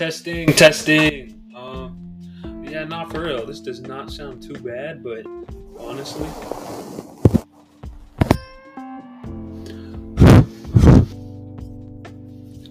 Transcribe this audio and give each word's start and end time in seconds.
Testing, 0.00 0.46
testing. 0.54 1.42
Um, 1.54 2.64
yeah, 2.64 2.84
not 2.84 3.12
for 3.12 3.24
real. 3.24 3.44
This 3.44 3.60
does 3.60 3.82
not 3.82 4.10
sound 4.10 4.42
too 4.42 4.54
bad, 4.54 5.04
but 5.04 5.26
honestly. 5.78 6.26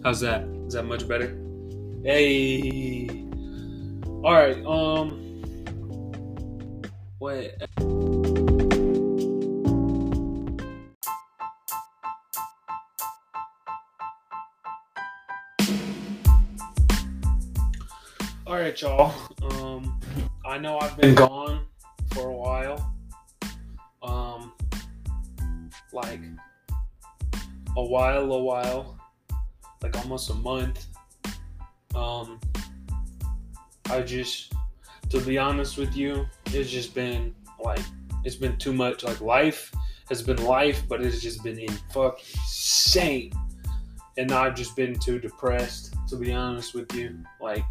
How's 0.03 0.19
that? 0.21 0.41
Is 0.65 0.73
that 0.73 0.85
much 0.87 1.07
better? 1.07 1.37
Hey. 2.03 3.27
All 4.23 4.33
right. 4.33 4.65
Um. 4.65 5.43
Wait. 7.19 7.51
Right, 18.69 18.81
y'all. 18.83 19.15
Um, 19.51 19.99
I 20.45 20.59
know 20.59 20.77
I've 20.77 20.95
been 20.95 21.15
gone 21.15 21.65
for 22.13 22.29
a 22.29 22.35
while. 22.35 22.93
Um, 24.03 24.53
like 25.91 26.21
a 27.75 27.83
while, 27.83 28.31
a 28.31 28.43
while, 28.43 28.99
like 29.81 29.97
almost 29.97 30.29
a 30.29 30.35
month. 30.35 30.85
Um, 31.95 32.39
I 33.89 34.01
just, 34.01 34.53
to 35.09 35.19
be 35.21 35.39
honest 35.39 35.79
with 35.79 35.97
you, 35.97 36.27
it's 36.47 36.69
just 36.69 36.93
been 36.93 37.33
like 37.59 37.81
it's 38.23 38.35
been 38.35 38.55
too 38.57 38.73
much. 38.73 39.03
Like 39.03 39.19
life 39.19 39.73
has 40.09 40.21
been 40.21 40.43
life, 40.45 40.83
but 40.87 41.01
it's 41.01 41.21
just 41.21 41.43
been 41.43 41.57
in 41.57 41.73
fucking 41.91 42.23
insane. 42.35 43.33
And 44.19 44.31
I've 44.31 44.53
just 44.53 44.75
been 44.75 44.93
too 44.99 45.17
depressed, 45.17 45.95
to 46.09 46.17
be 46.17 46.33
honest 46.33 46.75
with 46.75 46.93
you. 46.93 47.17
Like 47.41 47.63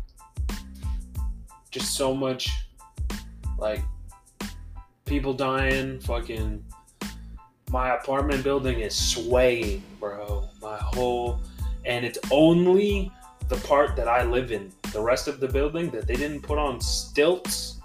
just 1.70 1.94
so 1.94 2.14
much 2.14 2.48
like 3.58 3.82
people 5.04 5.32
dying, 5.34 6.00
fucking 6.00 6.64
my 7.70 7.94
apartment 7.94 8.42
building 8.42 8.80
is 8.80 8.94
swaying, 8.94 9.82
bro. 10.00 10.48
My 10.62 10.76
whole 10.76 11.40
and 11.84 12.04
it's 12.04 12.18
only 12.30 13.10
the 13.48 13.56
part 13.56 13.96
that 13.96 14.08
I 14.08 14.22
live 14.22 14.52
in. 14.52 14.72
The 14.92 15.00
rest 15.00 15.28
of 15.28 15.40
the 15.40 15.48
building 15.48 15.90
that 15.90 16.06
they 16.06 16.16
didn't 16.16 16.42
put 16.42 16.58
on 16.58 16.80
stilts. 16.80 17.80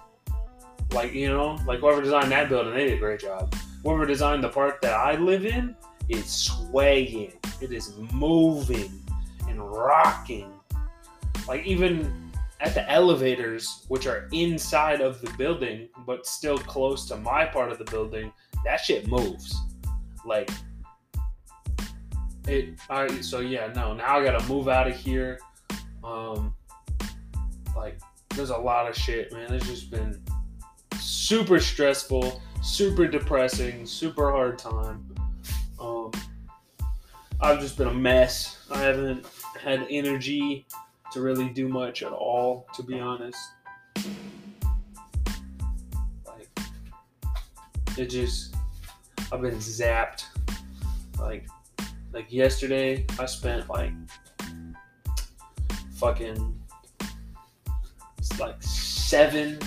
Like, 0.92 1.12
you 1.12 1.28
know, 1.28 1.58
like 1.66 1.80
whoever 1.80 2.02
designed 2.02 2.30
that 2.32 2.48
building, 2.48 2.74
they 2.74 2.84
did 2.84 2.94
a 2.94 2.98
great 2.98 3.20
job. 3.20 3.54
Whoever 3.82 4.06
designed 4.06 4.44
the 4.44 4.48
part 4.48 4.80
that 4.82 4.92
I 4.92 5.16
live 5.16 5.44
in 5.44 5.74
is 6.08 6.26
swaying. 6.26 7.32
It 7.60 7.72
is 7.72 7.94
moving 8.12 8.92
and 9.48 9.60
rocking. 9.60 10.52
Like 11.48 11.64
even 11.66 12.23
at 12.60 12.74
the 12.74 12.90
elevators, 12.90 13.84
which 13.88 14.06
are 14.06 14.28
inside 14.32 15.00
of 15.00 15.20
the 15.20 15.30
building, 15.36 15.88
but 16.06 16.26
still 16.26 16.58
close 16.58 17.06
to 17.08 17.16
my 17.16 17.44
part 17.44 17.72
of 17.72 17.78
the 17.78 17.84
building, 17.84 18.32
that 18.64 18.78
shit 18.78 19.08
moves. 19.08 19.54
Like 20.24 20.50
it 22.46 22.78
I 22.88 23.20
so 23.20 23.40
yeah, 23.40 23.72
no, 23.74 23.94
now 23.94 24.18
I 24.18 24.24
gotta 24.24 24.46
move 24.48 24.68
out 24.68 24.88
of 24.88 24.96
here. 24.96 25.38
Um 26.02 26.54
like 27.76 27.98
there's 28.30 28.50
a 28.50 28.56
lot 28.56 28.88
of 28.88 28.96
shit, 28.96 29.32
man. 29.32 29.52
It's 29.52 29.66
just 29.66 29.90
been 29.90 30.22
super 30.98 31.60
stressful, 31.60 32.40
super 32.62 33.06
depressing, 33.06 33.84
super 33.86 34.30
hard 34.30 34.58
time. 34.58 35.14
Um 35.80 36.12
I've 37.40 37.60
just 37.60 37.76
been 37.76 37.88
a 37.88 37.94
mess. 37.94 38.64
I 38.70 38.78
haven't 38.78 39.26
had 39.60 39.86
energy 39.90 40.66
to 41.14 41.20
really 41.20 41.48
do 41.48 41.68
much 41.68 42.02
at 42.02 42.10
all, 42.10 42.66
to 42.74 42.82
be 42.82 42.98
honest. 42.98 43.38
Like, 46.26 46.48
it 47.96 48.06
just, 48.06 48.56
I've 49.32 49.40
been 49.40 49.54
zapped. 49.54 50.24
Like, 51.20 51.46
like 52.12 52.32
yesterday, 52.32 53.06
I 53.20 53.26
spent 53.26 53.70
like 53.70 53.92
fucking, 55.94 56.60
like 58.40 58.60
seven 58.60 59.60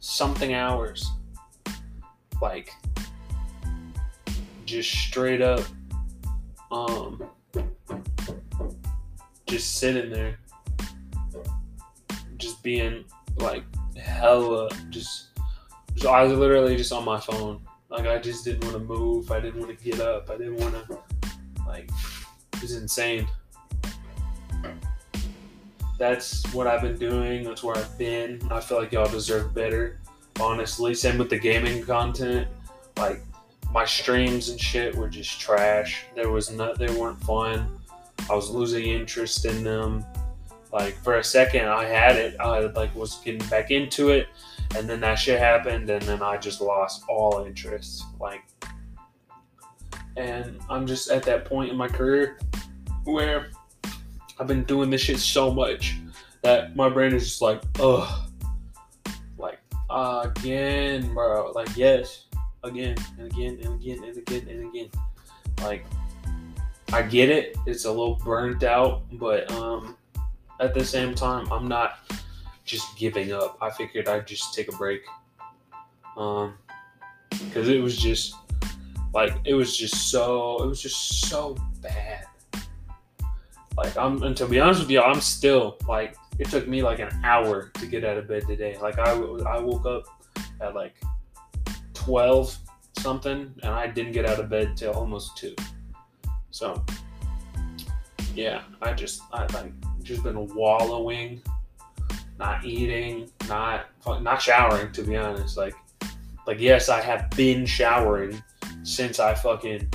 something 0.00 0.54
hours. 0.54 1.08
Like, 2.42 2.74
just 4.64 4.90
straight 4.90 5.40
up, 5.40 5.64
um, 6.72 7.22
just 9.46 9.76
sitting 9.76 10.10
there 10.10 10.36
just 12.38 12.62
being 12.62 13.04
like 13.38 13.64
hella 13.96 14.68
just, 14.90 15.28
just 15.94 16.06
I 16.06 16.22
was 16.22 16.32
literally 16.32 16.76
just 16.76 16.92
on 16.92 17.04
my 17.04 17.20
phone. 17.20 17.60
Like 17.90 18.06
I 18.06 18.18
just 18.18 18.44
didn't 18.44 18.64
want 18.64 18.74
to 18.74 18.80
move. 18.80 19.30
I 19.30 19.40
didn't 19.40 19.60
want 19.60 19.76
to 19.76 19.84
get 19.84 20.00
up. 20.00 20.30
I 20.30 20.36
didn't 20.36 20.56
want 20.56 20.74
to 20.74 20.98
like 21.66 21.90
it 22.54 22.62
was 22.62 22.74
insane. 22.76 23.26
That's 25.98 26.44
what 26.52 26.66
I've 26.66 26.82
been 26.82 26.98
doing. 26.98 27.42
That's 27.42 27.64
where 27.64 27.76
I've 27.76 27.98
been. 27.98 28.40
I 28.50 28.60
feel 28.60 28.78
like 28.78 28.92
y'all 28.92 29.10
deserve 29.10 29.52
better. 29.54 30.00
Honestly, 30.40 30.94
same 30.94 31.18
with 31.18 31.30
the 31.30 31.38
gaming 31.38 31.82
content. 31.82 32.46
Like 32.96 33.20
my 33.72 33.84
streams 33.84 34.48
and 34.50 34.60
shit 34.60 34.94
were 34.94 35.08
just 35.08 35.40
trash. 35.40 36.04
There 36.14 36.30
was 36.30 36.50
not. 36.50 36.78
They 36.78 36.88
weren't 36.94 37.20
fun. 37.24 37.78
I 38.30 38.34
was 38.34 38.50
losing 38.50 38.86
interest 38.86 39.44
in 39.44 39.64
them 39.64 40.04
like 40.72 40.94
for 41.02 41.16
a 41.16 41.24
second 41.24 41.66
I 41.66 41.84
had 41.84 42.16
it. 42.16 42.36
I 42.40 42.60
like 42.60 42.94
was 42.94 43.18
getting 43.24 43.46
back 43.48 43.70
into 43.70 44.10
it 44.10 44.28
and 44.76 44.88
then 44.88 45.00
that 45.00 45.16
shit 45.16 45.38
happened 45.38 45.88
and 45.88 46.02
then 46.02 46.22
I 46.22 46.36
just 46.36 46.60
lost 46.60 47.04
all 47.08 47.44
interest. 47.44 48.04
Like 48.20 48.42
and 50.16 50.58
I'm 50.68 50.86
just 50.86 51.10
at 51.10 51.22
that 51.24 51.44
point 51.44 51.70
in 51.70 51.76
my 51.76 51.88
career 51.88 52.38
where 53.04 53.50
I've 54.38 54.46
been 54.46 54.64
doing 54.64 54.90
this 54.90 55.02
shit 55.02 55.18
so 55.18 55.52
much 55.52 55.96
that 56.42 56.76
my 56.76 56.88
brain 56.88 57.14
is 57.14 57.24
just 57.24 57.42
like, 57.42 57.62
ugh. 57.80 58.30
Like 59.36 59.60
again, 59.90 61.12
bro. 61.14 61.52
Like 61.54 61.76
yes, 61.76 62.26
again 62.62 62.96
and 63.18 63.32
again 63.32 63.58
and 63.62 63.80
again 63.80 64.04
and 64.04 64.16
again 64.16 64.48
and 64.48 64.68
again. 64.68 64.90
Like 65.62 65.84
I 66.92 67.02
get 67.02 67.30
it. 67.30 67.56
It's 67.66 67.84
a 67.84 67.90
little 67.90 68.16
burnt 68.16 68.62
out, 68.62 69.02
but 69.12 69.50
um 69.52 69.96
at 70.60 70.74
the 70.74 70.84
same 70.84 71.14
time, 71.14 71.50
I'm 71.52 71.68
not 71.68 71.98
just 72.64 72.96
giving 72.96 73.32
up. 73.32 73.58
I 73.60 73.70
figured 73.70 74.08
I'd 74.08 74.26
just 74.26 74.54
take 74.54 74.72
a 74.72 74.76
break. 74.76 75.02
Um, 76.16 76.54
because 77.30 77.68
it 77.68 77.80
was 77.80 77.96
just 77.96 78.34
like 79.14 79.34
it 79.44 79.54
was 79.54 79.76
just 79.76 80.10
so 80.10 80.62
it 80.62 80.66
was 80.66 80.82
just 80.82 81.28
so 81.28 81.56
bad. 81.80 82.26
Like 83.76 83.96
I'm, 83.96 84.22
and 84.22 84.36
to 84.36 84.46
be 84.46 84.58
honest 84.58 84.80
with 84.80 84.90
you, 84.90 85.00
I'm 85.00 85.20
still 85.20 85.78
like 85.88 86.16
it 86.38 86.48
took 86.50 86.66
me 86.66 86.82
like 86.82 86.98
an 86.98 87.10
hour 87.24 87.70
to 87.74 87.86
get 87.86 88.04
out 88.04 88.16
of 88.16 88.28
bed 88.28 88.46
today. 88.46 88.76
Like 88.80 88.98
I 88.98 89.12
I 89.12 89.60
woke 89.60 89.86
up 89.86 90.04
at 90.60 90.74
like 90.74 90.96
twelve 91.94 92.56
something, 92.98 93.54
and 93.62 93.72
I 93.72 93.86
didn't 93.86 94.12
get 94.12 94.26
out 94.26 94.40
of 94.40 94.48
bed 94.48 94.76
till 94.76 94.92
almost 94.92 95.36
two. 95.36 95.54
So 96.50 96.84
yeah, 98.34 98.62
I 98.82 98.92
just 98.92 99.22
I 99.32 99.46
like 99.52 99.72
just 100.08 100.22
been 100.22 100.46
wallowing, 100.54 101.42
not 102.38 102.64
eating, 102.64 103.30
not 103.46 103.86
not 104.06 104.40
showering. 104.40 104.90
To 104.92 105.02
be 105.02 105.16
honest, 105.16 105.56
like 105.58 105.74
like 106.46 106.58
yes, 106.58 106.88
I 106.88 107.00
have 107.02 107.28
been 107.30 107.66
showering 107.66 108.42
since 108.82 109.20
I 109.20 109.34
fucking 109.34 109.88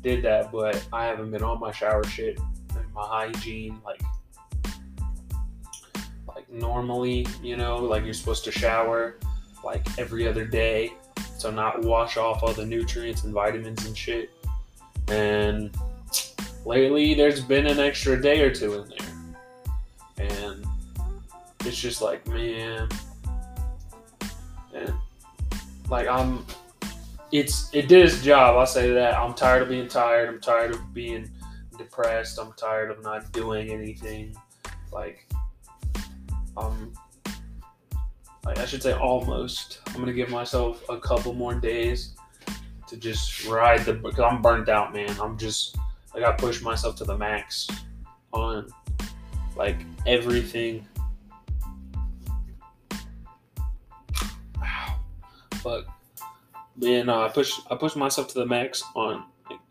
did 0.00 0.22
that, 0.22 0.52
but 0.52 0.86
I 0.92 1.06
haven't 1.06 1.32
been 1.32 1.42
on 1.42 1.58
my 1.58 1.72
shower 1.72 2.04
shit 2.04 2.38
and 2.76 2.94
my 2.94 3.02
hygiene 3.04 3.80
like 3.84 4.00
like 6.28 6.48
normally. 6.48 7.26
You 7.42 7.56
know, 7.56 7.78
like 7.78 8.04
you're 8.04 8.14
supposed 8.14 8.44
to 8.44 8.52
shower 8.52 9.18
like 9.64 9.84
every 9.98 10.28
other 10.28 10.44
day 10.44 10.92
to 11.40 11.50
not 11.50 11.82
wash 11.82 12.16
off 12.16 12.44
all 12.44 12.52
the 12.52 12.64
nutrients 12.64 13.24
and 13.24 13.34
vitamins 13.34 13.84
and 13.86 13.98
shit. 13.98 14.30
And 15.08 15.76
lately, 16.64 17.14
there's 17.14 17.40
been 17.40 17.66
an 17.66 17.80
extra 17.80 18.20
day 18.20 18.40
or 18.42 18.54
two 18.54 18.74
in 18.74 18.88
there 18.88 19.17
and 20.18 20.66
it's 21.64 21.78
just 21.78 22.02
like 22.02 22.26
man. 22.28 22.88
And 24.74 24.94
like 25.88 26.06
i'm 26.06 26.44
it's 27.32 27.72
it 27.74 27.88
did 27.88 28.06
its 28.06 28.22
job. 28.22 28.56
I'll 28.56 28.66
say 28.66 28.90
that. 28.92 29.14
I'm 29.18 29.34
tired 29.34 29.62
of 29.62 29.68
being 29.68 29.88
tired. 29.88 30.28
I'm 30.28 30.40
tired 30.40 30.70
of 30.70 30.94
being 30.94 31.30
depressed. 31.76 32.38
I'm 32.40 32.52
tired 32.54 32.90
of 32.90 33.02
not 33.02 33.32
doing 33.32 33.70
anything. 33.70 34.34
Like 34.92 35.26
um 36.56 36.92
like 38.44 38.58
i 38.58 38.64
should 38.64 38.82
say 38.82 38.92
almost. 38.92 39.80
I'm 39.88 40.00
gonna 40.00 40.12
give 40.12 40.30
myself 40.30 40.82
a 40.88 40.98
couple 40.98 41.34
more 41.34 41.54
days 41.54 42.14
to 42.86 42.96
just 42.96 43.46
ride 43.46 43.84
the 43.84 43.92
because 43.92 44.20
i'm 44.20 44.40
burnt 44.40 44.68
out 44.68 44.94
man. 44.94 45.14
I'm 45.20 45.36
just 45.36 45.76
like 46.14 46.24
i 46.24 46.32
push 46.32 46.62
myself 46.62 46.96
to 46.96 47.04
the 47.04 47.16
max 47.16 47.68
on 48.32 48.66
like 49.58 49.84
everything. 50.06 50.86
Fuck. 55.56 55.84
Man, 56.76 57.06
no, 57.06 57.22
I 57.22 57.28
push 57.28 57.52
I 57.70 57.74
push 57.74 57.96
myself 57.96 58.28
to 58.28 58.38
the 58.38 58.46
max 58.46 58.82
on 58.94 59.24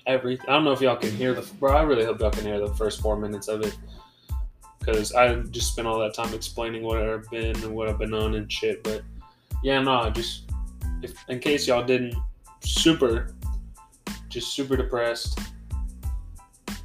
everything. 0.05 0.45
I 0.49 0.53
don't 0.53 0.65
know 0.65 0.73
if 0.73 0.81
y'all 0.81 0.97
can 0.97 1.11
hear 1.11 1.33
the 1.33 1.41
bro. 1.53 1.73
I 1.73 1.83
really 1.83 2.03
hope 2.03 2.19
y'all 2.19 2.29
can 2.29 2.43
hear 2.43 2.59
the 2.59 2.73
first 2.75 3.01
four 3.01 3.15
minutes 3.17 3.47
of 3.47 3.61
it 3.61 3.77
because 4.79 5.13
I 5.13 5.35
just 5.43 5.71
spent 5.71 5.87
all 5.87 5.99
that 5.99 6.13
time 6.13 6.33
explaining 6.33 6.83
what 6.83 7.01
I've 7.01 7.29
been 7.29 7.55
and 7.63 7.73
what 7.73 7.89
I've 7.89 7.97
been 7.97 8.13
on 8.13 8.35
and 8.35 8.51
shit. 8.51 8.83
But 8.83 9.03
yeah, 9.63 9.81
no, 9.81 10.09
just 10.09 10.51
if 11.01 11.13
in 11.29 11.39
case 11.39 11.67
y'all 11.67 11.83
didn't 11.83 12.15
super, 12.61 13.33
just 14.27 14.53
super 14.53 14.75
depressed. 14.75 15.39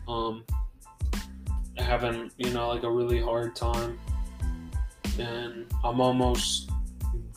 Um, 0.06 0.44
having 1.78 2.30
you 2.36 2.50
know 2.50 2.68
like 2.68 2.82
a 2.82 2.90
really 2.90 3.20
hard 3.20 3.56
time, 3.56 3.98
and 5.18 5.66
I'm 5.84 6.00
almost 6.00 6.70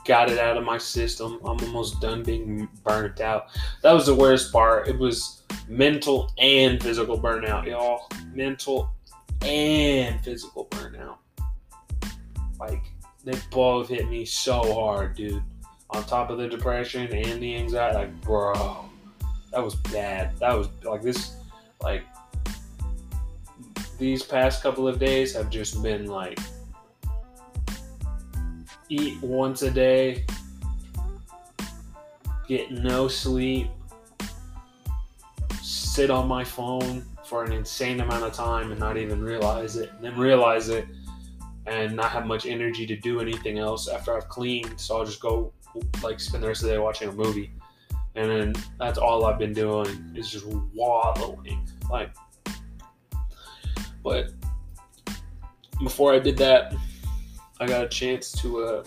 got 0.05 0.29
it 0.29 0.37
out 0.37 0.55
of 0.55 0.63
my 0.63 0.77
system. 0.77 1.39
I'm 1.43 1.59
almost 1.59 1.99
done 1.99 2.23
being 2.23 2.69
burnt 2.83 3.19
out. 3.19 3.47
That 3.81 3.91
was 3.91 4.05
the 4.05 4.15
worst 4.15 4.53
part. 4.53 4.87
It 4.87 4.97
was 4.97 5.43
mental 5.67 6.31
and 6.37 6.81
physical 6.81 7.19
burnout, 7.19 7.65
y'all. 7.65 8.07
Mental 8.33 8.91
and 9.41 10.23
physical 10.23 10.65
burnout. 10.67 11.17
Like 12.59 12.83
they 13.23 13.37
both 13.51 13.89
hit 13.89 14.09
me 14.09 14.25
so 14.25 14.73
hard, 14.73 15.15
dude. 15.15 15.43
On 15.91 16.03
top 16.03 16.29
of 16.29 16.37
the 16.37 16.47
depression 16.47 17.11
and 17.13 17.41
the 17.41 17.55
anxiety, 17.55 17.95
like 17.95 18.21
bro, 18.21 18.85
that 19.51 19.63
was 19.63 19.75
bad. 19.75 20.37
That 20.39 20.57
was 20.57 20.69
like 20.83 21.01
this, 21.01 21.35
like 21.81 22.03
these 23.97 24.24
past 24.24 24.62
couple 24.62 24.88
of 24.88 25.00
days 25.00 25.33
have 25.33 25.50
just 25.50 25.81
been 25.81 26.06
like 26.06 26.39
eat 28.89 29.21
once 29.21 29.62
a 29.62 29.71
day, 29.71 30.25
get 32.47 32.71
no 32.71 33.07
sleep, 33.07 33.68
sit 35.62 36.09
on 36.09 36.27
my 36.27 36.44
phone 36.44 37.03
for 37.24 37.44
an 37.44 37.51
insane 37.51 38.00
amount 38.01 38.24
of 38.24 38.33
time 38.33 38.71
and 38.71 38.80
not 38.80 38.97
even 38.97 39.21
realize 39.21 39.77
it, 39.77 39.89
and 39.95 40.03
then 40.03 40.18
realize 40.18 40.69
it 40.69 40.86
and 41.68 41.95
not 41.95 42.12
have 42.12 42.27
much 42.27 42.45
energy 42.45 42.86
to 42.86 42.95
do 42.95 43.19
anything 43.19 43.57
else 43.57 43.88
after 43.88 44.15
I've 44.15 44.30
cleaned. 44.30 44.80
So 44.80 44.97
I'll 44.97 45.06
just 45.06 45.19
go 45.19 45.51
like 46.03 46.19
spend 46.19 46.44
the 46.44 46.47
rest 46.47 46.62
of 46.62 46.68
the 46.68 46.75
day 46.75 46.80
watching 46.80 47.09
a 47.09 47.12
movie. 47.12 47.51
And 48.15 48.30
then 48.30 48.53
that's 48.80 48.97
all 48.97 49.25
I've 49.25 49.39
been 49.39 49.53
doing 49.53 50.13
is 50.15 50.30
just 50.30 50.45
wallowing. 50.45 51.68
Like 51.89 52.15
but 54.06 54.31
before 55.84 56.13
I 56.13 56.19
did 56.19 56.38
that, 56.38 56.75
I 57.60 57.66
got 57.66 57.84
a 57.84 57.90
chance 57.90 58.31
to 58.34 58.63
uh 58.63 58.84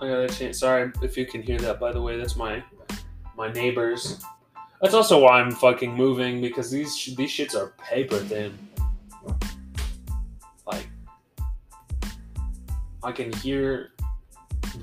I 0.00 0.08
got 0.08 0.20
a 0.20 0.28
chance 0.28 0.58
sorry 0.58 0.90
if 1.02 1.16
you 1.16 1.26
can 1.26 1.42
hear 1.42 1.58
that 1.58 1.78
by 1.78 1.92
the 1.92 2.00
way, 2.00 2.16
that's 2.16 2.34
my 2.34 2.64
my 3.36 3.52
neighbors. 3.52 4.24
That's 4.80 4.94
also 4.94 5.20
why 5.20 5.40
I'm 5.40 5.50
fucking 5.50 5.94
moving 5.94 6.40
because 6.40 6.70
these 6.70 7.14
these 7.14 7.30
shits 7.30 7.54
are 7.54 7.74
paper 7.78 8.18
thin. 8.18 8.58
Like 10.66 10.88
I 13.02 13.12
can 13.12 13.30
hear 13.34 13.90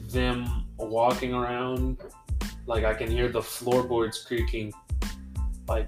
them 0.09 0.67
walking 0.77 1.33
around 1.33 1.97
like 2.67 2.83
I 2.83 2.93
can 2.93 3.09
hear 3.09 3.29
the 3.29 3.41
floorboards 3.41 4.23
creaking 4.23 4.73
like 5.67 5.87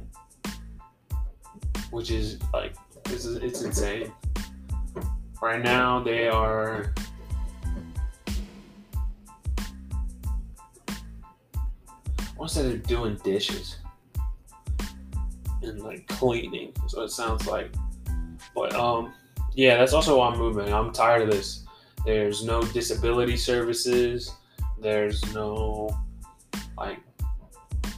which 1.94 2.10
is 2.10 2.40
like 2.54 2.74
is 3.12 3.26
it's 3.28 3.62
insane. 3.62 4.12
Right 5.42 5.62
now 5.62 6.04
they 6.04 6.28
are 6.28 6.94
I 12.42 12.48
say 12.48 12.64
they're 12.64 12.78
doing 12.78 13.18
dishes 13.24 13.78
and 15.62 15.80
like 15.82 16.06
cleaning. 16.08 16.74
So 16.88 17.04
it 17.04 17.10
sounds 17.10 17.48
like, 17.48 17.72
but 18.54 18.76
um, 18.76 19.14
yeah, 19.54 19.78
that's 19.78 19.94
also 19.94 20.18
why 20.18 20.30
I'm 20.30 20.38
moving. 20.38 20.74
I'm 20.74 20.92
tired 20.92 21.22
of 21.22 21.32
this. 21.32 21.64
There's 22.06 22.44
no 22.44 22.62
disability 22.62 23.38
services. 23.38 24.34
There's 24.82 25.24
no 25.34 25.90
like 26.78 27.00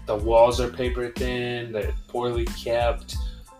the 0.05 0.15
walls 0.15 0.61
are 0.61 0.69
paper 0.69 1.11
thin. 1.15 1.71
They're 1.71 1.93
poorly 2.07 2.45
kept 2.45 3.15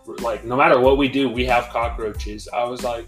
like 0.06 0.44
no 0.44 0.56
matter 0.56 0.80
what 0.80 0.98
we 0.98 1.08
do, 1.08 1.28
we 1.28 1.44
have 1.46 1.68
cockroaches. 1.68 2.48
I 2.52 2.64
was 2.64 2.82
like, 2.82 3.06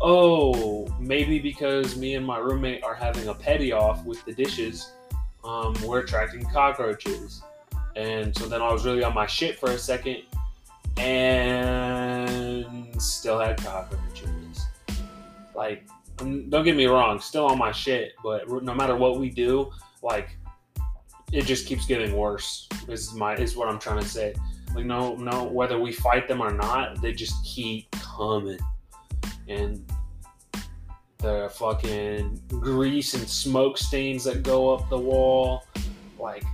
oh, 0.00 0.86
maybe 0.98 1.38
because 1.38 1.96
me 1.96 2.14
and 2.14 2.26
my 2.26 2.38
roommate 2.38 2.82
are 2.82 2.94
having 2.94 3.28
a 3.28 3.34
petty 3.34 3.72
off 3.72 4.04
with 4.04 4.24
the 4.24 4.32
dishes, 4.32 4.92
um, 5.44 5.74
we're 5.84 6.00
attracting 6.00 6.44
cockroaches. 6.46 7.42
And 7.96 8.36
so 8.36 8.46
then 8.46 8.62
I 8.62 8.72
was 8.72 8.84
really 8.84 9.02
on 9.02 9.14
my 9.14 9.26
shit 9.26 9.58
for 9.58 9.70
a 9.70 9.78
second 9.78 10.22
and 10.96 13.00
still 13.00 13.38
had 13.38 13.62
cockroaches. 13.62 14.66
Like, 15.54 15.86
don't 16.16 16.64
get 16.64 16.76
me 16.76 16.86
wrong, 16.86 17.20
still 17.20 17.46
on 17.46 17.58
my 17.58 17.72
shit, 17.72 18.12
but 18.22 18.48
no 18.62 18.74
matter 18.74 18.96
what 18.96 19.18
we 19.18 19.30
do, 19.30 19.70
like, 20.02 20.36
it 21.32 21.44
just 21.44 21.66
keeps 21.66 21.86
getting 21.86 22.16
worse. 22.16 22.68
Is 22.88 23.14
my 23.14 23.36
is 23.36 23.56
what 23.56 23.68
I'm 23.68 23.78
trying 23.78 24.00
to 24.00 24.08
say. 24.08 24.34
Like 24.74 24.84
no, 24.84 25.16
no, 25.16 25.44
whether 25.44 25.78
we 25.78 25.92
fight 25.92 26.28
them 26.28 26.40
or 26.40 26.52
not, 26.52 27.00
they 27.02 27.12
just 27.12 27.44
keep 27.44 27.90
coming, 27.90 28.58
and 29.48 29.84
the 31.18 31.50
fucking 31.54 32.40
grease 32.48 33.14
and 33.14 33.28
smoke 33.28 33.76
stains 33.76 34.24
that 34.24 34.42
go 34.42 34.72
up 34.72 34.88
the 34.88 34.98
wall, 34.98 35.66
like 36.18 36.44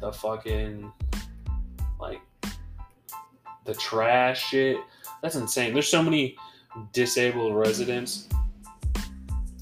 the 0.00 0.10
fucking 0.12 0.90
like 2.00 2.20
the 3.64 3.74
trash 3.74 4.46
shit. 4.46 4.78
That's 5.22 5.36
insane. 5.36 5.72
There's 5.74 5.88
so 5.88 6.02
many 6.02 6.36
disabled 6.92 7.54
residents, 7.54 8.28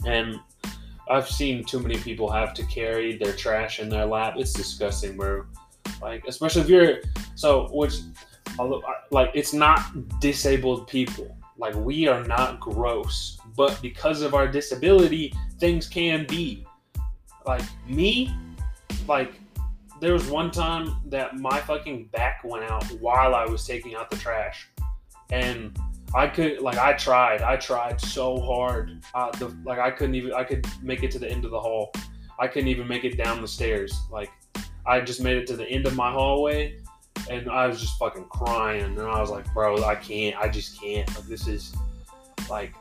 and 0.06 0.38
I've 1.10 1.28
seen 1.28 1.64
too 1.64 1.80
many 1.80 1.96
people 1.98 2.30
have 2.30 2.54
to 2.54 2.64
carry 2.66 3.16
their 3.16 3.32
trash 3.32 3.80
in 3.80 3.88
their 3.88 4.06
lap. 4.06 4.34
It's 4.36 4.52
disgusting, 4.52 5.16
bro. 5.16 5.44
Like, 6.00 6.24
especially 6.26 6.62
if 6.62 6.68
you're 6.68 6.98
so, 7.34 7.68
which, 7.72 7.94
like, 9.10 9.30
it's 9.34 9.52
not 9.52 10.20
disabled 10.20 10.88
people. 10.88 11.36
Like, 11.56 11.74
we 11.74 12.08
are 12.08 12.24
not 12.24 12.60
gross, 12.60 13.38
but 13.56 13.80
because 13.80 14.22
of 14.22 14.34
our 14.34 14.48
disability, 14.48 15.32
things 15.58 15.88
can 15.88 16.26
be. 16.26 16.66
Like, 17.46 17.62
me, 17.86 18.34
like, 19.06 19.34
there 20.00 20.12
was 20.12 20.28
one 20.28 20.50
time 20.50 20.96
that 21.06 21.36
my 21.36 21.60
fucking 21.60 22.06
back 22.06 22.42
went 22.44 22.64
out 22.64 22.84
while 23.00 23.34
I 23.34 23.46
was 23.46 23.66
taking 23.66 23.94
out 23.94 24.10
the 24.10 24.16
trash. 24.16 24.68
And 25.30 25.78
I 26.14 26.28
could 26.28 26.60
like 26.60 26.78
I 26.78 26.92
tried. 26.92 27.42
I 27.42 27.56
tried 27.56 28.00
so 28.00 28.40
hard. 28.40 29.02
Uh, 29.14 29.30
the, 29.32 29.56
like 29.64 29.78
I 29.78 29.90
couldn't 29.90 30.14
even. 30.14 30.32
I 30.32 30.44
could 30.44 30.66
make 30.82 31.02
it 31.02 31.10
to 31.12 31.18
the 31.18 31.28
end 31.28 31.44
of 31.44 31.50
the 31.50 31.60
hall. 31.60 31.92
I 32.38 32.46
couldn't 32.46 32.68
even 32.68 32.86
make 32.86 33.04
it 33.04 33.16
down 33.16 33.40
the 33.40 33.48
stairs. 33.48 33.92
Like 34.10 34.30
I 34.86 35.00
just 35.00 35.20
made 35.22 35.36
it 35.36 35.46
to 35.48 35.56
the 35.56 35.66
end 35.66 35.86
of 35.86 35.94
my 35.94 36.10
hallway, 36.10 36.78
and 37.30 37.50
I 37.50 37.66
was 37.66 37.80
just 37.80 37.98
fucking 37.98 38.24
crying. 38.24 38.84
And 38.84 39.00
I 39.00 39.20
was 39.20 39.30
like, 39.30 39.52
bro, 39.54 39.82
I 39.84 39.94
can't. 39.94 40.36
I 40.36 40.48
just 40.48 40.80
can't. 40.80 41.08
Like 41.14 41.26
this 41.26 41.46
is 41.46 41.74
like, 42.50 42.74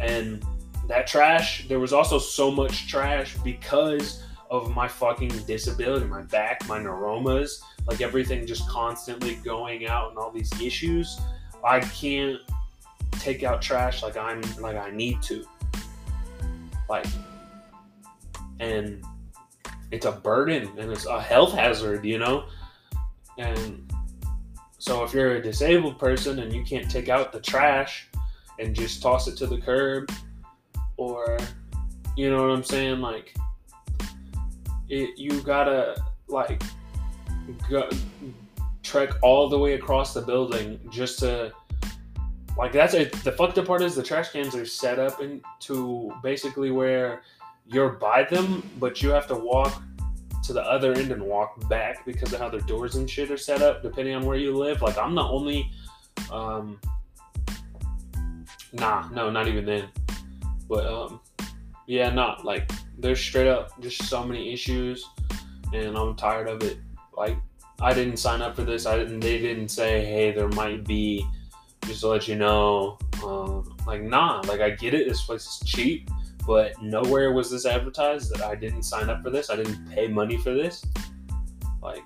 and 0.00 0.44
that 0.88 1.06
trash. 1.06 1.66
There 1.68 1.80
was 1.80 1.92
also 1.92 2.18
so 2.18 2.50
much 2.50 2.88
trash 2.88 3.36
because 3.38 4.22
of 4.50 4.74
my 4.74 4.86
fucking 4.86 5.30
disability, 5.46 6.06
my 6.06 6.22
back, 6.22 6.66
my 6.68 6.78
neuromas, 6.78 7.60
like 7.86 8.00
everything 8.00 8.46
just 8.46 8.68
constantly 8.68 9.36
going 9.36 9.86
out 9.86 10.10
and 10.10 10.18
all 10.18 10.30
these 10.30 10.52
issues. 10.60 11.18
I 11.64 11.80
can't 11.80 12.38
take 13.12 13.42
out 13.42 13.62
trash 13.62 14.02
like 14.02 14.16
I'm 14.16 14.42
like 14.60 14.76
I 14.76 14.90
need 14.90 15.22
to. 15.22 15.44
Like 16.88 17.06
and 18.60 19.02
it's 19.94 20.06
a 20.06 20.12
burden 20.12 20.68
and 20.76 20.90
it's 20.90 21.06
a 21.06 21.20
health 21.20 21.52
hazard, 21.52 22.04
you 22.04 22.18
know? 22.18 22.46
And 23.38 23.90
so 24.78 25.04
if 25.04 25.14
you're 25.14 25.36
a 25.36 25.42
disabled 25.42 25.98
person 25.98 26.40
and 26.40 26.52
you 26.52 26.64
can't 26.64 26.90
take 26.90 27.08
out 27.08 27.32
the 27.32 27.40
trash 27.40 28.08
and 28.58 28.74
just 28.74 29.00
toss 29.00 29.28
it 29.28 29.36
to 29.36 29.46
the 29.46 29.58
curb 29.58 30.10
or 30.96 31.38
you 32.16 32.30
know 32.30 32.42
what 32.42 32.50
I'm 32.50 32.62
saying 32.62 33.00
like 33.00 33.34
it 34.88 35.18
you 35.18 35.40
gotta 35.40 35.96
like 36.28 36.62
go, 37.68 37.88
trek 38.82 39.10
all 39.22 39.48
the 39.48 39.58
way 39.58 39.74
across 39.74 40.12
the 40.14 40.20
building 40.22 40.78
just 40.90 41.18
to 41.20 41.52
like 42.56 42.72
that's 42.72 42.94
it. 42.94 43.12
The 43.24 43.32
fucked 43.32 43.58
up 43.58 43.66
part 43.66 43.82
is 43.82 43.96
the 43.96 44.02
trash 44.02 44.30
cans 44.30 44.54
are 44.54 44.66
set 44.66 44.98
up 44.98 45.20
into 45.20 46.12
basically 46.22 46.70
where 46.70 47.22
you're 47.66 47.90
by 47.90 48.24
them, 48.24 48.68
but 48.78 49.02
you 49.02 49.10
have 49.10 49.26
to 49.28 49.34
walk 49.34 49.82
to 50.44 50.52
the 50.52 50.62
other 50.62 50.92
end 50.92 51.10
and 51.10 51.22
walk 51.22 51.68
back 51.68 52.04
because 52.04 52.32
of 52.32 52.40
how 52.40 52.50
their 52.50 52.60
doors 52.60 52.96
and 52.96 53.08
shit 53.08 53.30
are 53.30 53.36
set 53.36 53.62
up, 53.62 53.82
depending 53.82 54.14
on 54.14 54.26
where 54.26 54.36
you 54.36 54.54
live. 54.54 54.82
Like 54.82 54.98
I'm 54.98 55.14
the 55.14 55.22
only 55.22 55.70
um 56.30 56.78
nah, 58.72 59.08
no, 59.08 59.30
not 59.30 59.48
even 59.48 59.64
then. 59.64 59.88
But 60.68 60.86
um 60.86 61.20
yeah, 61.86 62.10
not 62.10 62.44
like 62.44 62.70
there's 62.98 63.20
straight 63.20 63.48
up 63.48 63.80
just 63.80 64.04
so 64.04 64.24
many 64.24 64.52
issues 64.52 65.08
and 65.72 65.96
I'm 65.96 66.14
tired 66.14 66.48
of 66.48 66.62
it. 66.62 66.78
Like 67.16 67.38
I 67.80 67.94
didn't 67.94 68.18
sign 68.18 68.42
up 68.42 68.54
for 68.54 68.64
this. 68.64 68.84
I 68.84 68.98
didn't 68.98 69.20
they 69.20 69.38
didn't 69.38 69.68
say, 69.68 70.04
hey, 70.04 70.32
there 70.32 70.48
might 70.48 70.84
be 70.84 71.26
just 71.86 72.00
to 72.00 72.08
let 72.08 72.28
you 72.28 72.36
know. 72.36 72.98
Um, 73.24 73.74
like 73.86 74.02
nah, 74.02 74.42
like 74.46 74.60
I 74.60 74.70
get 74.70 74.92
it, 74.92 75.08
this 75.08 75.22
place 75.22 75.46
is 75.46 75.62
cheap 75.64 76.10
but 76.46 76.80
nowhere 76.82 77.32
was 77.32 77.50
this 77.50 77.66
advertised 77.66 78.34
that 78.34 78.42
I 78.42 78.54
didn't 78.54 78.82
sign 78.82 79.08
up 79.08 79.22
for 79.22 79.30
this. 79.30 79.50
I 79.50 79.56
didn't 79.56 79.90
pay 79.90 80.08
money 80.08 80.36
for 80.36 80.52
this. 80.52 80.84
Like, 81.82 82.02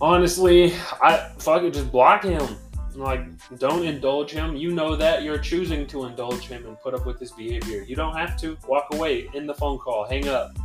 honestly, 0.00 0.74
I 1.02 1.30
fuck 1.38 1.62
it, 1.62 1.74
just 1.74 1.92
block 1.92 2.24
him. 2.24 2.56
Like, 2.94 3.24
don't 3.58 3.84
indulge 3.84 4.30
him. 4.30 4.56
You 4.56 4.72
know 4.72 4.96
that 4.96 5.22
you're 5.22 5.38
choosing 5.38 5.86
to 5.88 6.04
indulge 6.04 6.46
him 6.48 6.66
and 6.66 6.78
put 6.80 6.94
up 6.94 7.06
with 7.06 7.18
his 7.18 7.32
behavior. 7.32 7.82
You 7.82 7.96
don't 7.96 8.16
have 8.16 8.36
to 8.40 8.58
walk 8.68 8.88
away, 8.92 9.28
end 9.34 9.48
the 9.48 9.54
phone 9.54 9.78
call, 9.78 10.06
hang 10.06 10.28
up, 10.28 10.56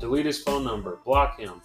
delete 0.00 0.26
his 0.26 0.42
phone 0.42 0.64
number, 0.64 0.98
block 1.04 1.38
him. 1.38 1.60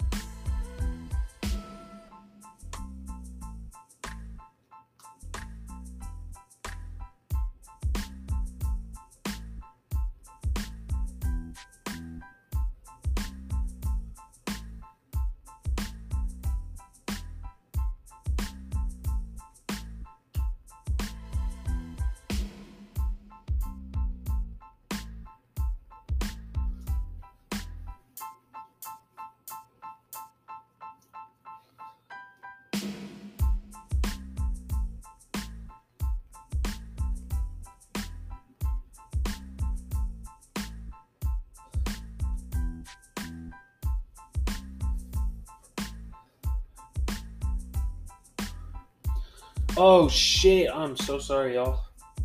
Oh 49.83 50.07
shit! 50.09 50.69
I'm 50.71 50.95
so 50.95 51.17
sorry, 51.17 51.55
y'all. 51.55 51.79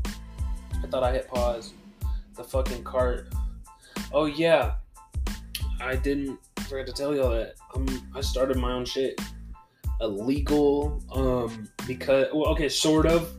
I 0.04 0.86
thought 0.88 1.02
I 1.02 1.10
hit 1.10 1.26
pause. 1.26 1.72
The 2.34 2.44
fucking 2.44 2.84
cart. 2.84 3.32
Oh 4.12 4.26
yeah, 4.26 4.74
I 5.80 5.96
didn't 5.96 6.38
forget 6.68 6.86
to 6.86 6.92
tell 6.92 7.16
y'all 7.16 7.30
that 7.30 7.54
I'm. 7.74 7.88
I 8.14 8.20
started 8.20 8.58
my 8.58 8.72
own 8.72 8.84
shit. 8.84 9.18
Illegal, 10.02 11.02
um, 11.12 11.66
because 11.86 12.26
well, 12.34 12.48
okay, 12.48 12.68
sort 12.68 13.06
of, 13.06 13.32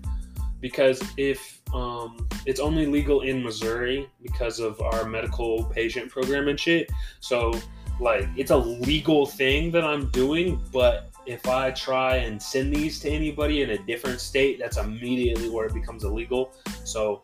because 0.62 1.00
if 1.18 1.62
um, 1.72 2.28
it's 2.48 2.60
only 2.60 2.88
legal 2.88 3.22
in 3.22 3.44
Missouri 3.44 4.10
because 4.24 4.60
of 4.60 4.82
our 4.82 5.06
medical 5.06 5.66
patient 5.66 6.10
program 6.10 6.48
and 6.48 6.60
shit. 6.60 6.90
So 7.20 7.54
like, 8.00 8.28
it's 8.36 8.50
a 8.50 8.58
legal 8.58 9.28
thing 9.28 9.70
that 9.74 9.84
I'm 9.84 10.10
doing, 10.10 10.60
but 10.74 11.12
if 11.28 11.48
I 11.48 11.72
try 11.72 12.16
and 12.18 12.42
send 12.42 12.74
these 12.74 13.00
to 13.02 13.10
anybody 13.10 13.62
in 13.62 13.72
a 13.72 13.78
different 13.78 14.22
state, 14.22 14.60
that's 14.60 14.78
immediately 14.78 15.50
where 15.50 15.66
it 15.66 15.74
becomes 15.74 16.06
illegal. 16.06 16.54
So, 16.86 17.24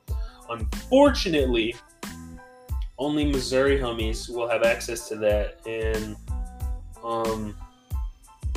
unfortunately, 0.50 1.76
only 2.98 3.26
Missouri 3.26 3.80
homies 3.80 4.30
will 4.30 4.50
have 4.50 4.64
access 4.64 5.08
to 5.10 5.16
that, 5.18 5.66
and 5.66 6.18
um, 7.04 7.56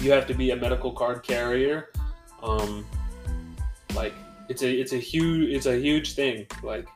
you 0.02 0.10
have 0.10 0.26
to 0.26 0.34
be 0.34 0.50
a 0.50 0.56
medical 0.56 0.92
card 0.92 1.22
carrier. 1.22 1.90
Um, 2.42 2.84
like 3.94 4.14
it's 4.48 4.62
a 4.62 4.70
it's 4.70 4.92
a 4.92 4.98
huge 4.98 5.50
it's 5.50 5.66
a 5.66 5.78
huge 5.78 6.14
thing. 6.14 6.46
Like, 6.62 6.88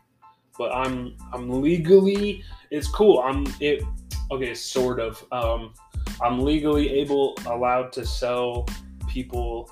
but 0.59 0.73
I'm 0.75 1.15
I'm 1.33 1.63
legally 1.63 2.45
it's 2.71 2.89
cool. 2.89 3.21
I'm 3.21 3.47
it 3.61 3.83
okay, 4.31 4.55
sort 4.55 5.01
of. 5.01 5.25
Um, 5.33 5.73
I'm 6.23 6.45
legally 6.45 6.91
able 6.91 7.35
allowed 7.47 7.93
to 7.93 8.07
sell 8.07 8.67
people 9.09 9.71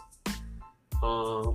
um 1.03 1.55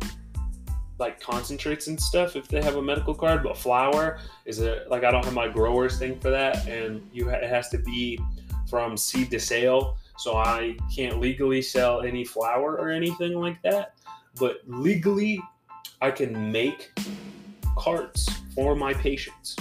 like 1.00 1.20
concentrates 1.20 1.88
and 1.88 2.00
stuff 2.00 2.36
if 2.36 2.48
they 2.48 2.62
have 2.62 2.76
a 2.76 2.82
medical 2.82 3.14
card 3.14 3.44
but 3.44 3.58
flower 3.58 4.20
is 4.46 4.60
it 4.60 4.90
like 4.90 5.04
i 5.04 5.12
don't 5.12 5.26
have 5.26 5.34
my 5.34 5.48
growers 5.48 5.98
thing 5.98 6.18
for 6.20 6.30
that 6.30 6.66
and 6.68 7.02
you 7.12 7.30
ha- 7.30 7.36
it 7.36 7.50
has 7.50 7.68
to 7.70 7.78
be 7.78 8.18
from 8.70 8.96
seed 8.96 9.30
to 9.30 9.40
sale 9.40 9.98
so 10.18 10.38
i 10.38 10.78
can't 10.96 11.20
legally 11.20 11.62
sell 11.62 12.02
any 12.02 12.24
flower 12.24 12.78
or 12.78 12.90
anything 12.90 13.34
like 13.34 13.62
that 13.64 13.96
but 14.40 14.62
legally 14.66 15.42
i 16.02 16.10
can 16.10 16.52
make 16.52 16.92
carts 17.78 18.30
for 18.56 18.76
my 18.76 18.94
patients 18.94 19.56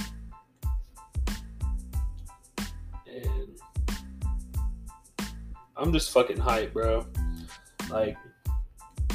I'm 5.83 5.93
just 5.93 6.13
fucking 6.13 6.37
hyped, 6.37 6.73
bro. 6.73 7.05
Like, 7.91 8.17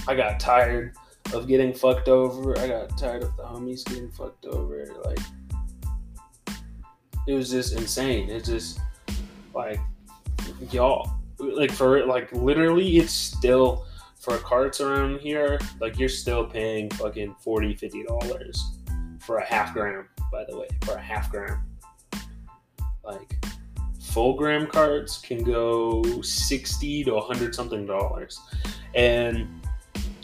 I 0.05 0.15
got 0.15 0.37
tired 0.37 0.93
of 1.33 1.47
getting 1.47 1.73
fucked 1.73 2.09
over. 2.09 2.59
I 2.59 2.67
got 2.67 2.97
tired 2.97 3.23
of 3.23 3.37
the 3.37 3.43
homies 3.43 3.85
getting 3.85 4.11
fucked 4.11 4.45
over. 4.45 4.85
Like, 5.05 5.19
it 7.25 7.33
was 7.33 7.49
just 7.49 7.73
insane. 7.73 8.29
It's 8.29 8.49
just 8.49 8.81
like 9.53 9.79
y'all, 10.69 11.09
like 11.39 11.71
for 11.71 12.05
like 12.05 12.33
literally, 12.33 12.97
it's 12.97 13.13
still 13.13 13.85
for 14.19 14.37
carts 14.37 14.81
around 14.81 15.21
here. 15.21 15.59
Like 15.79 15.97
you're 15.97 16.09
still 16.09 16.45
paying 16.45 16.89
fucking 16.91 17.35
40 17.39 17.75
50 17.75 18.03
dollars 18.03 18.77
for 19.21 19.37
a 19.37 19.45
half 19.45 19.73
gram. 19.73 20.09
By 20.33 20.43
the 20.49 20.59
way, 20.59 20.67
for 20.83 20.95
a 20.95 21.01
half 21.01 21.31
gram. 21.31 21.63
Like 23.05 23.37
full 24.07 24.33
gram 24.33 24.67
carts 24.67 25.17
can 25.17 25.43
go 25.43 26.03
60 26.21 27.03
to 27.03 27.13
100 27.13 27.53
something 27.53 27.85
dollars. 27.85 28.39
And 28.95 29.47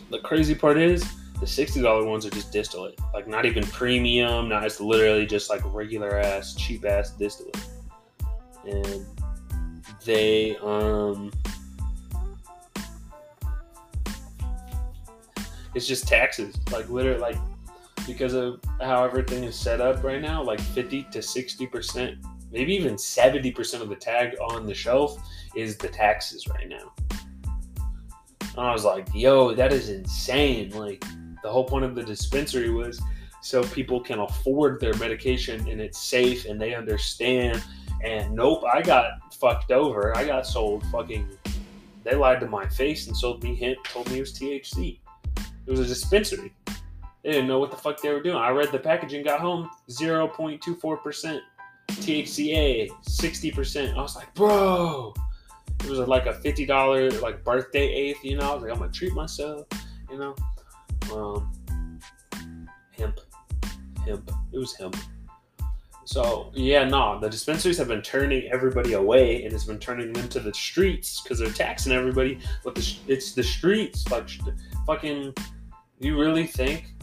the 0.10 0.20
crazy 0.20 0.56
part 0.56 0.78
is 0.78 1.04
the 1.40 1.46
$60 1.46 2.08
ones 2.08 2.26
are 2.26 2.30
just 2.30 2.52
distillate. 2.52 2.98
Like 3.14 3.28
not 3.28 3.46
even 3.46 3.64
premium, 3.68 4.50
not 4.50 4.64
it's 4.64 4.80
literally 4.80 5.26
just 5.26 5.50
like 5.50 5.62
regular 5.74 6.18
ass, 6.18 6.56
cheap 6.56 6.86
ass 6.86 7.12
distillate. 7.12 7.58
And 8.66 9.06
they 10.06 10.56
um 10.58 11.32
it's 15.76 15.88
just 15.88 16.08
taxes. 16.08 16.56
Like 16.72 16.90
literally 16.90 17.20
like 17.20 17.38
because 18.08 18.34
of 18.34 18.60
how 18.82 19.04
everything 19.04 19.44
is 19.44 19.56
set 19.56 19.82
up 19.82 20.04
right 20.04 20.22
now, 20.22 20.42
like 20.44 20.60
50 20.60 21.04
to 21.12 21.22
60 21.22 21.68
percent 21.68 22.18
maybe 22.54 22.74
even 22.74 22.96
70% 22.96 23.82
of 23.82 23.90
the 23.90 23.96
tag 23.96 24.36
on 24.40 24.66
the 24.66 24.74
shelf 24.74 25.22
is 25.56 25.76
the 25.76 25.90
taxes 25.90 26.48
right 26.48 26.70
now. 26.70 26.94
And 28.56 28.68
I 28.68 28.72
was 28.72 28.86
like, 28.86 29.08
yo, 29.14 29.54
that 29.56 29.74
is 29.74 29.90
insane. 29.90 30.70
Like, 30.70 31.04
the 31.42 31.52
whole 31.52 31.66
point 31.66 31.84
of 31.84 31.96
the 31.96 32.04
dispensary 32.04 32.70
was 32.70 33.02
so 33.42 33.64
people 33.64 34.00
can 34.00 34.20
afford 34.20 34.80
their 34.80 34.94
medication 34.94 35.68
and 35.68 35.82
it's 35.82 36.00
safe 36.00 36.46
and 36.46 36.60
they 36.60 36.74
understand. 36.74 37.62
And 38.04 38.34
nope, 38.34 38.64
I 38.72 38.82
got 38.82 39.34
fucked 39.34 39.72
over. 39.72 40.16
I 40.16 40.26
got 40.26 40.48
sold 40.48 40.86
fucking. 40.88 41.28
They 42.04 42.16
lied 42.16 42.40
to 42.42 42.48
my 42.48 42.68
face 42.68 43.08
and 43.08 43.16
sold 43.16 43.44
me 43.44 43.56
hemp, 43.56 43.84
told 43.86 44.10
me 44.12 44.18
it 44.18 44.22
was 44.22 44.34
THC. 44.34 45.00
It 45.66 45.72
was 45.72 45.80
a 45.80 45.86
dispensary. 45.86 46.54
They 47.24 47.32
didn't 47.32 47.48
know 47.48 47.60
what 47.60 47.72
the 47.72 47.78
fuck 47.78 48.02
they 48.02 48.12
were 48.12 48.22
doing. 48.22 48.36
I 48.36 48.50
read 48.50 48.72
the 48.72 48.80
packaging, 48.80 49.24
got 49.24 49.40
home, 49.40 49.70
0.24%. 49.90 51.40
THCA, 51.88 52.90
60%. 52.90 53.94
I 53.96 54.02
was 54.02 54.16
like, 54.16 54.34
bro, 54.34 55.14
it 55.84 55.90
was 55.90 56.00
like 56.00 56.26
a 56.26 56.34
$50 56.34 57.22
like 57.22 57.44
birthday 57.44 57.88
eighth, 57.88 58.24
you 58.24 58.38
know. 58.38 58.52
I 58.52 58.54
was 58.54 58.64
like, 58.64 58.72
I'm 58.72 58.80
gonna 58.80 58.92
treat 58.92 59.14
myself, 59.14 59.68
you 60.10 60.18
know. 60.18 60.36
Um, 61.14 61.52
hemp, 62.98 63.20
hemp. 64.06 64.32
It 64.52 64.58
was 64.58 64.76
hemp. 64.76 64.96
So 66.06 66.52
yeah, 66.54 66.84
no, 66.84 67.20
the 67.20 67.30
dispensaries 67.30 67.78
have 67.78 67.88
been 67.88 68.02
turning 68.02 68.50
everybody 68.52 68.94
away, 68.94 69.46
and 69.46 69.54
it's 69.54 69.66
been 69.66 69.80
turning 69.80 70.14
them 70.14 70.28
to 70.30 70.40
the 70.40 70.54
streets 70.54 71.22
because 71.22 71.40
they're 71.40 71.50
taxing 71.50 71.94
everybody. 71.94 72.40
But 72.64 72.76
the, 72.76 72.96
it's 73.08 73.34
the 73.34 73.44
streets, 73.44 74.10
like 74.12 74.30
fucking. 74.86 75.34
You 76.00 76.20
really 76.20 76.46
think 76.46 76.94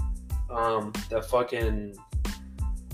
um, 0.51 0.93
the 1.09 1.23
fucking 1.23 1.97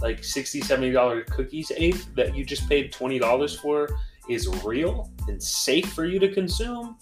like 0.01 0.23
60 0.23 0.61
70 0.61 0.93
dollar 0.93 1.23
cookies 1.23 1.73
eighth 1.77 2.15
that 2.15 2.35
you 2.37 2.45
just 2.45 2.69
paid 2.69 2.93
20 2.93 3.19
dollars 3.19 3.59
for 3.59 3.89
is 4.29 4.49
real 4.65 5.11
and 5.29 5.43
safe 5.43 5.93
for 5.93 6.05
you 6.05 6.19
to 6.19 6.33
consume? 6.33 6.97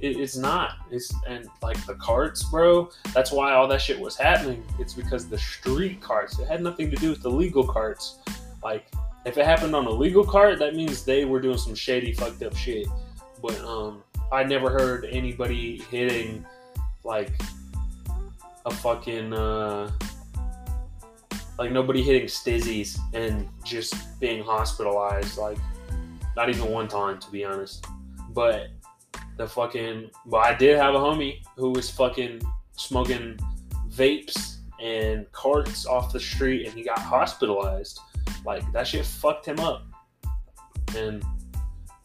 It, 0.00 0.18
it's 0.18 0.36
not. 0.36 0.72
It's 0.90 1.12
and 1.26 1.48
like 1.62 1.84
the 1.86 1.94
carts 1.94 2.42
bro 2.44 2.90
that's 3.14 3.32
why 3.32 3.52
all 3.52 3.66
that 3.68 3.80
shit 3.80 3.98
was 3.98 4.16
happening. 4.16 4.64
It's 4.78 4.94
because 4.94 5.28
the 5.28 5.38
street 5.38 6.00
carts 6.00 6.38
it 6.38 6.46
had 6.46 6.62
nothing 6.62 6.90
to 6.90 6.96
do 6.96 7.10
with 7.10 7.22
the 7.22 7.30
legal 7.30 7.66
carts. 7.66 8.18
Like 8.62 8.86
if 9.24 9.38
it 9.38 9.44
happened 9.44 9.74
on 9.74 9.86
a 9.86 9.90
legal 9.90 10.24
cart 10.24 10.58
that 10.58 10.74
means 10.74 11.04
they 11.04 11.24
were 11.24 11.40
doing 11.40 11.58
some 11.58 11.74
shady 11.74 12.12
fucked 12.12 12.42
up 12.42 12.56
shit. 12.56 12.86
But 13.42 13.58
um 13.60 14.02
i 14.32 14.42
never 14.42 14.70
heard 14.70 15.06
anybody 15.10 15.80
hitting 15.90 16.44
like 17.04 17.30
a 18.66 18.70
fucking 18.70 19.32
uh 19.32 19.90
like 21.58 21.72
nobody 21.72 22.02
hitting 22.02 22.26
stizzies 22.26 22.98
and 23.14 23.48
just 23.64 23.94
being 24.20 24.44
hospitalized 24.44 25.38
like 25.38 25.58
not 26.36 26.50
even 26.50 26.70
one 26.70 26.86
time 26.88 27.18
to 27.18 27.30
be 27.30 27.44
honest. 27.44 27.86
But 28.30 28.68
the 29.38 29.46
fucking 29.46 30.10
but 30.26 30.38
i 30.38 30.54
did 30.54 30.78
have 30.78 30.94
a 30.94 30.98
homie 30.98 31.42
who 31.56 31.70
was 31.70 31.90
fucking 31.90 32.40
smoking 32.72 33.38
vapes 33.90 34.56
and 34.80 35.30
carts 35.32 35.86
off 35.86 36.12
the 36.12 36.20
street 36.20 36.66
and 36.66 36.74
he 36.74 36.84
got 36.84 36.98
hospitalized. 36.98 38.00
Like 38.44 38.70
that 38.72 38.86
shit 38.86 39.06
fucked 39.06 39.46
him 39.46 39.58
up. 39.60 39.84
And 40.96 41.24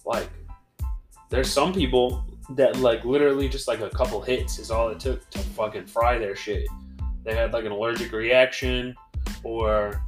like 0.05 0.29
there's 1.29 1.51
some 1.51 1.73
people 1.73 2.25
that 2.55 2.77
like 2.77 3.05
literally 3.05 3.47
just 3.49 3.67
like 3.67 3.81
a 3.81 3.89
couple 3.89 4.21
hits 4.21 4.59
is 4.59 4.71
all 4.71 4.89
it 4.89 4.99
took 4.99 5.29
to 5.31 5.39
fucking 5.39 5.87
fry 5.87 6.17
their 6.17 6.35
shit. 6.35 6.67
They 7.23 7.35
had 7.35 7.53
like 7.53 7.65
an 7.65 7.71
allergic 7.71 8.11
reaction 8.11 8.95
or 9.43 10.01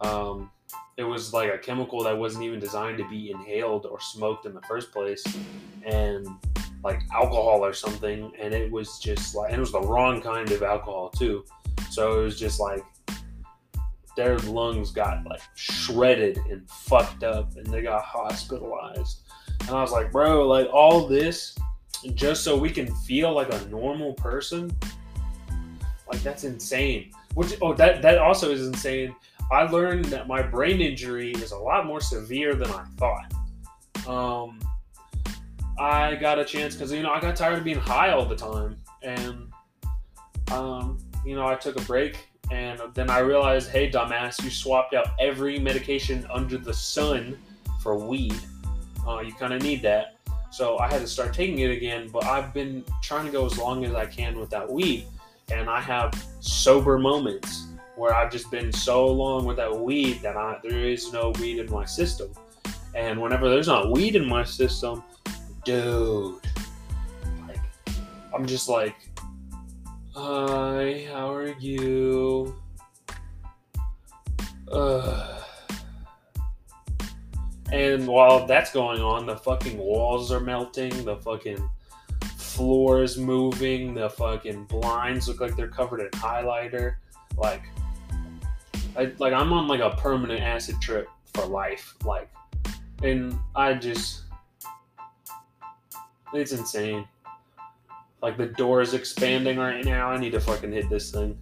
um, 0.00 0.50
it 0.96 1.04
was 1.04 1.32
like 1.32 1.52
a 1.52 1.58
chemical 1.58 2.02
that 2.02 2.16
wasn't 2.16 2.44
even 2.44 2.60
designed 2.60 2.98
to 2.98 3.08
be 3.08 3.30
inhaled 3.30 3.86
or 3.86 4.00
smoked 4.00 4.46
in 4.46 4.54
the 4.54 4.62
first 4.62 4.92
place, 4.92 5.24
and 5.84 6.26
like 6.84 7.00
alcohol 7.12 7.64
or 7.64 7.72
something, 7.72 8.32
and 8.38 8.54
it 8.54 8.70
was 8.70 8.98
just 8.98 9.34
like 9.34 9.52
it 9.52 9.58
was 9.58 9.72
the 9.72 9.80
wrong 9.80 10.20
kind 10.20 10.50
of 10.50 10.62
alcohol 10.62 11.10
too. 11.10 11.44
So 11.90 12.20
it 12.20 12.24
was 12.24 12.38
just 12.38 12.60
like 12.60 12.84
their 14.16 14.38
lungs 14.38 14.90
got 14.90 15.24
like 15.24 15.40
shredded 15.54 16.38
and 16.50 16.68
fucked 16.68 17.22
up, 17.22 17.56
and 17.56 17.66
they 17.66 17.82
got 17.82 18.02
hospitalized. 18.02 19.20
And 19.60 19.70
I 19.70 19.80
was 19.80 19.92
like, 19.92 20.10
bro, 20.10 20.46
like 20.46 20.68
all 20.72 21.06
this 21.06 21.56
just 22.14 22.44
so 22.44 22.56
we 22.56 22.70
can 22.70 22.92
feel 22.94 23.32
like 23.32 23.52
a 23.52 23.66
normal 23.66 24.14
person, 24.14 24.70
like 26.08 26.22
that's 26.22 26.44
insane. 26.44 27.10
Which 27.38 27.56
oh 27.62 27.72
that 27.74 28.02
that 28.02 28.18
also 28.18 28.50
is 28.50 28.66
insane. 28.66 29.14
I 29.52 29.62
learned 29.62 30.06
that 30.06 30.26
my 30.26 30.42
brain 30.42 30.80
injury 30.80 31.30
is 31.30 31.52
a 31.52 31.56
lot 31.56 31.86
more 31.86 32.00
severe 32.00 32.56
than 32.56 32.68
I 32.68 32.84
thought. 32.96 34.08
Um, 34.08 34.58
I 35.78 36.16
got 36.16 36.40
a 36.40 36.44
chance 36.44 36.74
because 36.74 36.90
you 36.90 37.00
know 37.00 37.12
I 37.12 37.20
got 37.20 37.36
tired 37.36 37.58
of 37.58 37.62
being 37.62 37.78
high 37.78 38.10
all 38.10 38.24
the 38.24 38.34
time, 38.34 38.76
and 39.04 39.52
um, 40.50 40.98
you 41.24 41.36
know 41.36 41.46
I 41.46 41.54
took 41.54 41.80
a 41.80 41.84
break, 41.84 42.26
and 42.50 42.80
then 42.94 43.08
I 43.08 43.20
realized, 43.20 43.70
hey, 43.70 43.88
dumbass, 43.88 44.42
you 44.42 44.50
swapped 44.50 44.94
out 44.94 45.06
every 45.20 45.60
medication 45.60 46.26
under 46.32 46.58
the 46.58 46.74
sun 46.74 47.38
for 47.80 47.96
weed. 47.96 48.34
Uh, 49.06 49.20
you 49.20 49.32
kind 49.32 49.52
of 49.52 49.62
need 49.62 49.80
that, 49.82 50.16
so 50.50 50.76
I 50.80 50.90
had 50.90 51.02
to 51.02 51.06
start 51.06 51.34
taking 51.34 51.60
it 51.60 51.70
again. 51.70 52.08
But 52.08 52.24
I've 52.24 52.52
been 52.52 52.84
trying 53.00 53.26
to 53.26 53.30
go 53.30 53.46
as 53.46 53.56
long 53.56 53.84
as 53.84 53.94
I 53.94 54.06
can 54.06 54.40
without 54.40 54.72
weed 54.72 55.06
and 55.50 55.68
I 55.68 55.80
have 55.80 56.12
sober 56.40 56.98
moments 56.98 57.66
where 57.96 58.14
I've 58.14 58.30
just 58.30 58.50
been 58.50 58.72
so 58.72 59.06
long 59.06 59.44
without 59.44 59.80
weed 59.80 60.20
that 60.22 60.36
I, 60.36 60.58
there 60.62 60.78
is 60.78 61.12
no 61.12 61.32
weed 61.40 61.58
in 61.58 61.70
my 61.70 61.84
system. 61.84 62.30
And 62.94 63.20
whenever 63.20 63.48
there's 63.48 63.66
not 63.66 63.90
weed 63.90 64.16
in 64.16 64.26
my 64.26 64.44
system, 64.44 65.02
dude, 65.64 66.36
like 67.46 67.60
I'm 68.34 68.46
just 68.46 68.68
like, 68.68 68.94
hi, 70.14 71.06
how 71.12 71.32
are 71.32 71.54
you? 71.58 72.54
Uh. 74.70 75.34
And 77.70 78.06
while 78.06 78.46
that's 78.46 78.72
going 78.72 79.00
on, 79.00 79.26
the 79.26 79.36
fucking 79.36 79.76
walls 79.76 80.32
are 80.32 80.40
melting, 80.40 81.04
the 81.04 81.16
fucking 81.16 81.58
floor 82.58 83.04
is 83.04 83.16
moving. 83.16 83.94
The 83.94 84.10
fucking 84.10 84.64
blinds 84.64 85.28
look 85.28 85.40
like 85.40 85.54
they're 85.54 85.68
covered 85.68 86.00
in 86.00 86.10
highlighter. 86.10 86.96
Like, 87.36 87.62
I 88.96 89.12
like 89.18 89.32
I'm 89.32 89.52
on 89.52 89.68
like 89.68 89.80
a 89.80 89.90
permanent 89.90 90.40
acid 90.40 90.80
trip 90.80 91.08
for 91.32 91.46
life. 91.46 91.94
Like, 92.04 92.28
and 93.04 93.38
I 93.54 93.74
just, 93.74 94.22
it's 96.34 96.50
insane. 96.50 97.06
Like 98.22 98.36
the 98.36 98.46
door 98.46 98.80
is 98.80 98.92
expanding 98.92 99.58
right 99.58 99.84
now. 99.84 100.10
I 100.10 100.18
need 100.18 100.32
to 100.32 100.40
fucking 100.40 100.72
hit 100.72 100.90
this 100.90 101.12
thing. 101.12 101.38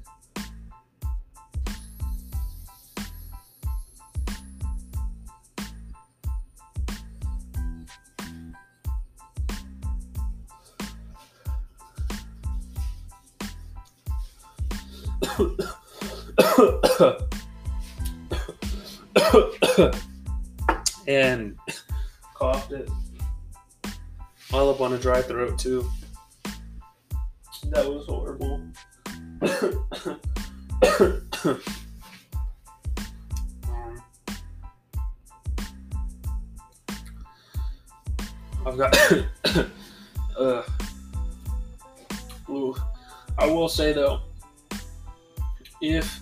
and 21.07 21.57
coughed 22.35 22.73
it 22.73 22.89
all 24.53 24.71
up 24.71 24.81
on 24.81 24.95
a 24.95 24.99
dry 24.99 25.23
throat 25.23 25.57
too. 25.59 25.89
That 27.71 27.87
was 27.87 28.07
horrible. 28.07 28.62
I've 38.67 38.79
got. 38.79 38.97
uh, 40.39 40.62
ooh. 42.49 42.75
I 43.39 43.47
will 43.47 43.69
say 43.69 43.93
though, 43.93 44.21
if 45.81 46.21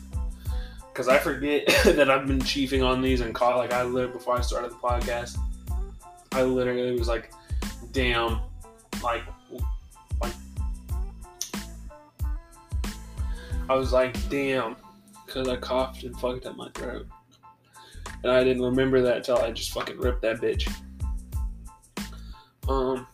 because 0.95 1.09
I 1.09 1.19
forget 1.19 1.67
that 1.85 2.09
I've 2.09 2.29
been 2.29 2.39
chiefing 2.39 2.87
on 2.87 3.03
these 3.03 3.21
and 3.21 3.35
caught 3.35 3.57
like 3.59 3.73
I 3.73 3.83
lived 3.83 4.13
before 4.13 4.39
I 4.39 4.41
started 4.41 4.71
the 4.71 4.77
podcast. 4.77 5.37
I 6.31 6.45
literally 6.45 6.97
was 6.97 7.09
like, 7.09 7.33
damn, 7.91 8.41
like, 9.03 9.23
like, 10.23 10.33
I 13.69 13.75
was 13.75 13.93
like, 13.93 14.17
damn, 14.29 14.77
because 15.27 15.49
I 15.49 15.57
coughed 15.57 16.05
and 16.05 16.19
fucked 16.21 16.47
up 16.47 16.57
my 16.57 16.69
throat. 16.75 17.07
And 18.23 18.31
I 18.31 18.45
didn't 18.45 18.63
remember 18.63 19.03
that 19.03 19.19
until 19.19 19.39
I 19.39 19.51
just 19.51 19.73
fucking 19.73 19.99
ripped 19.99 20.23
that 20.23 20.41
bitch. 20.41 20.73
Um, 22.69 23.07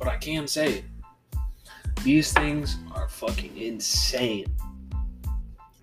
but 0.00 0.08
I 0.08 0.16
can 0.16 0.48
say 0.48 0.78
it. 0.78 0.84
These 2.02 2.32
things 2.32 2.78
are 2.94 3.08
fucking 3.08 3.56
insane. 3.56 4.46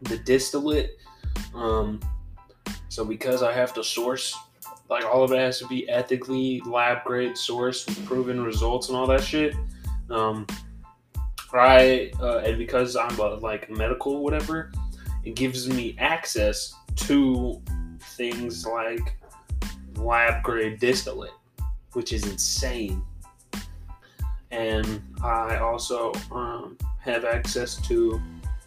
The 0.01 0.17
distillate, 0.17 0.97
um, 1.53 1.99
so 2.89 3.05
because 3.05 3.43
I 3.43 3.53
have 3.53 3.73
to 3.75 3.83
source, 3.83 4.35
like 4.89 5.05
all 5.05 5.23
of 5.23 5.31
it 5.31 5.37
has 5.37 5.59
to 5.59 5.67
be 5.67 5.87
ethically 5.87 6.61
lab 6.65 7.03
grade 7.05 7.37
source 7.37 7.85
with 7.85 8.03
proven 8.05 8.43
results 8.43 8.89
and 8.89 8.97
all 8.97 9.05
that 9.07 9.23
shit. 9.23 9.55
Um, 10.09 10.47
I 11.53 12.11
uh, 12.19 12.39
and 12.39 12.57
because 12.57 12.95
I'm 12.95 13.17
a, 13.19 13.35
like 13.35 13.69
medical 13.69 14.23
whatever, 14.23 14.71
it 15.23 15.35
gives 15.35 15.69
me 15.69 15.95
access 15.99 16.73
to 16.95 17.61
things 18.01 18.65
like 18.65 19.17
lab 19.97 20.43
grade 20.43 20.79
distillate, 20.79 21.31
which 21.93 22.13
is 22.13 22.25
insane 22.27 23.03
and 24.51 25.01
I 25.23 25.57
also 25.57 26.11
um, 26.31 26.77
have 26.99 27.25
access 27.25 27.75
to 27.87 28.21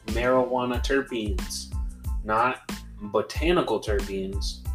marijuana 0.06 0.84
terpenes, 0.84 1.72
not 2.24 2.70
botanical 3.00 3.80
terpenes, 3.80 4.66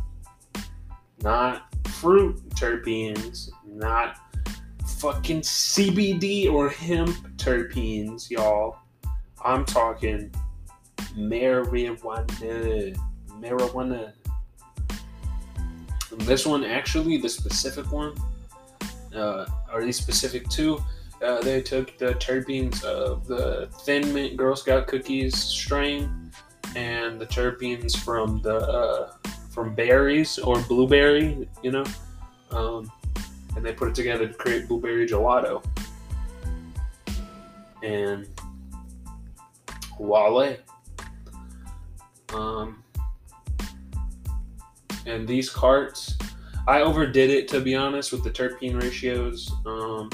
not 1.21 1.67
fruit 1.87 2.37
terpenes, 2.51 3.49
not 3.65 4.17
fucking 4.97 5.41
CBD 5.41 6.51
or 6.51 6.69
hemp 6.69 7.15
terpenes, 7.37 8.29
y'all. 8.29 8.77
I'm 9.43 9.65
talking 9.65 10.33
marijuana. 11.15 12.97
Marijuana. 13.39 14.13
This 16.19 16.45
one, 16.45 16.63
actually, 16.63 17.17
the 17.17 17.29
specific 17.29 17.91
one, 17.91 18.13
uh, 19.15 19.45
these 19.81 19.97
specific 19.97 20.47
two, 20.49 20.79
uh, 21.23 21.41
they 21.41 21.61
took 21.61 21.97
the 21.97 22.13
terpenes 22.15 22.83
of 22.83 23.25
the 23.27 23.69
Thin 23.81 24.13
Mint 24.13 24.37
Girl 24.37 24.55
Scout 24.55 24.87
cookies 24.87 25.35
strain 25.37 26.31
and 26.75 27.19
the 27.19 27.25
terpenes 27.25 27.95
from 27.97 28.41
the 28.41 28.57
uh, 28.57 29.13
from 29.49 29.73
berries 29.73 30.37
or 30.37 30.59
blueberry, 30.63 31.47
you 31.63 31.71
know, 31.71 31.85
um, 32.51 32.91
and 33.55 33.65
they 33.65 33.71
put 33.71 33.87
it 33.87 33.95
together 33.95 34.27
to 34.27 34.33
create 34.33 34.67
blueberry 34.67 35.07
gelato. 35.07 35.63
And 37.81 38.27
voila. 39.97 40.55
Um, 42.33 42.83
and 45.05 45.27
these 45.27 45.49
carts, 45.49 46.17
I 46.67 46.81
overdid 46.81 47.29
it 47.29 47.47
to 47.49 47.61
be 47.61 47.75
honest 47.75 48.11
with 48.11 48.23
the 48.23 48.31
terpene 48.31 48.81
ratios. 48.81 49.51
Um, 49.65 50.09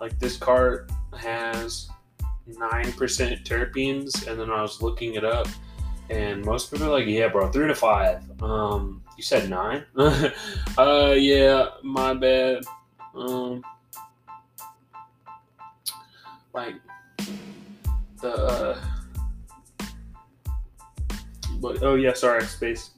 like 0.00 0.18
this 0.18 0.36
cart 0.36 0.90
has 1.18 1.88
9% 2.48 3.44
terpenes, 3.44 4.26
and 4.26 4.38
then 4.38 4.50
I 4.50 4.62
was 4.62 4.82
looking 4.82 5.14
it 5.14 5.24
up, 5.24 5.48
and 6.10 6.44
most 6.44 6.70
people 6.70 6.86
are 6.86 6.90
like, 6.90 7.06
yeah, 7.06 7.28
bro, 7.28 7.50
three 7.50 7.66
to 7.66 7.74
five. 7.74 8.22
Um, 8.42 9.02
you 9.16 9.22
said 9.22 9.48
nine? 9.50 9.84
uh, 10.78 11.14
yeah, 11.16 11.68
my 11.82 12.14
bad. 12.14 12.62
Um, 13.14 13.64
like, 16.52 16.74
the, 18.20 18.32
uh, 18.32 18.80
but, 21.60 21.82
oh 21.82 21.94
yeah, 21.94 22.12
sorry, 22.12 22.44
space. 22.44 22.90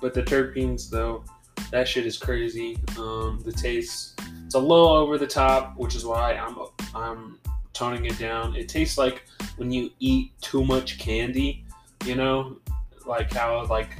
But 0.00 0.14
the 0.14 0.22
terpenes, 0.22 0.90
though, 0.90 1.24
that 1.70 1.88
shit 1.88 2.06
is 2.06 2.18
crazy. 2.18 2.78
Um, 2.98 3.40
the 3.44 3.52
taste, 3.52 4.11
it's 4.52 4.56
a 4.58 4.60
little 4.60 4.88
over 4.88 5.16
the 5.16 5.26
top, 5.26 5.78
which 5.78 5.94
is 5.94 6.04
why 6.04 6.34
I'm, 6.34 6.58
I'm 6.94 7.38
toning 7.72 8.04
it 8.04 8.18
down. 8.18 8.54
It 8.54 8.68
tastes 8.68 8.98
like 8.98 9.26
when 9.56 9.72
you 9.72 9.90
eat 9.98 10.38
too 10.42 10.62
much 10.62 10.98
candy, 10.98 11.64
you 12.04 12.16
know, 12.16 12.58
like 13.06 13.32
how 13.32 13.64
like 13.64 13.96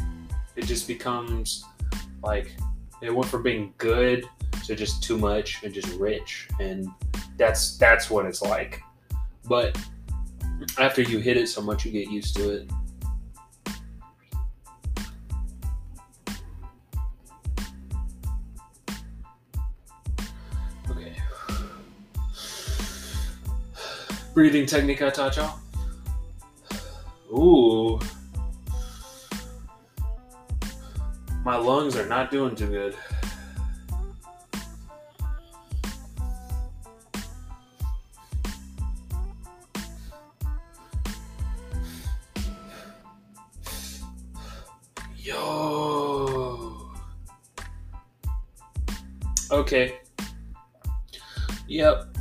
it 0.54 0.66
just 0.66 0.86
becomes 0.86 1.64
like 2.22 2.54
it 3.00 3.14
went 3.14 3.30
from 3.30 3.42
being 3.42 3.72
good 3.78 4.26
to 4.66 4.76
just 4.76 5.02
too 5.02 5.16
much 5.16 5.62
and 5.62 5.72
just 5.72 5.88
rich, 5.98 6.50
and 6.60 6.86
that's 7.38 7.78
that's 7.78 8.10
what 8.10 8.26
it's 8.26 8.42
like. 8.42 8.82
But 9.48 9.82
after 10.78 11.00
you 11.00 11.18
hit 11.18 11.38
it 11.38 11.48
so 11.48 11.62
much, 11.62 11.86
you 11.86 11.92
get 11.92 12.10
used 12.10 12.36
to 12.36 12.50
it. 12.50 12.70
Breathing 24.34 24.64
technique 24.64 25.02
I 25.02 25.10
taught 25.10 25.36
y'all. 25.36 25.58
Ooh. 27.30 28.00
My 31.44 31.56
lungs 31.56 31.96
are 31.96 32.06
not 32.06 32.30
doing 32.30 32.54
too 32.54 32.66
good. 32.66 32.96
Yo. 45.18 46.90
Okay. 49.50 49.98
Yep. 51.68 52.16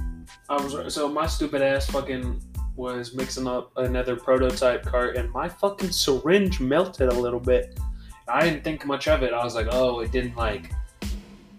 I 0.52 0.62
was 0.62 0.94
so 0.94 1.08
my 1.08 1.28
stupid 1.28 1.62
ass 1.62 1.86
fucking 1.86 2.44
was 2.76 3.14
mixing 3.14 3.48
up 3.48 3.72
another 3.78 4.18
prototype 4.18 4.86
cart 4.86 5.16
and 5.16 5.32
my 5.32 5.48
fucking 5.48 5.94
syringe 5.94 6.60
melted 6.60 7.08
a 7.08 7.14
little 7.14 7.40
bit. 7.40 7.80
I 8.28 8.44
didn't 8.44 8.66
think 8.66 8.86
much 8.86 9.08
of 9.08 9.24
it. 9.24 9.32
I 9.32 9.46
was 9.46 9.56
like, 9.56 9.68
oh, 9.72 10.02
it 10.02 10.12
didn't 10.12 10.36
like 10.36 10.74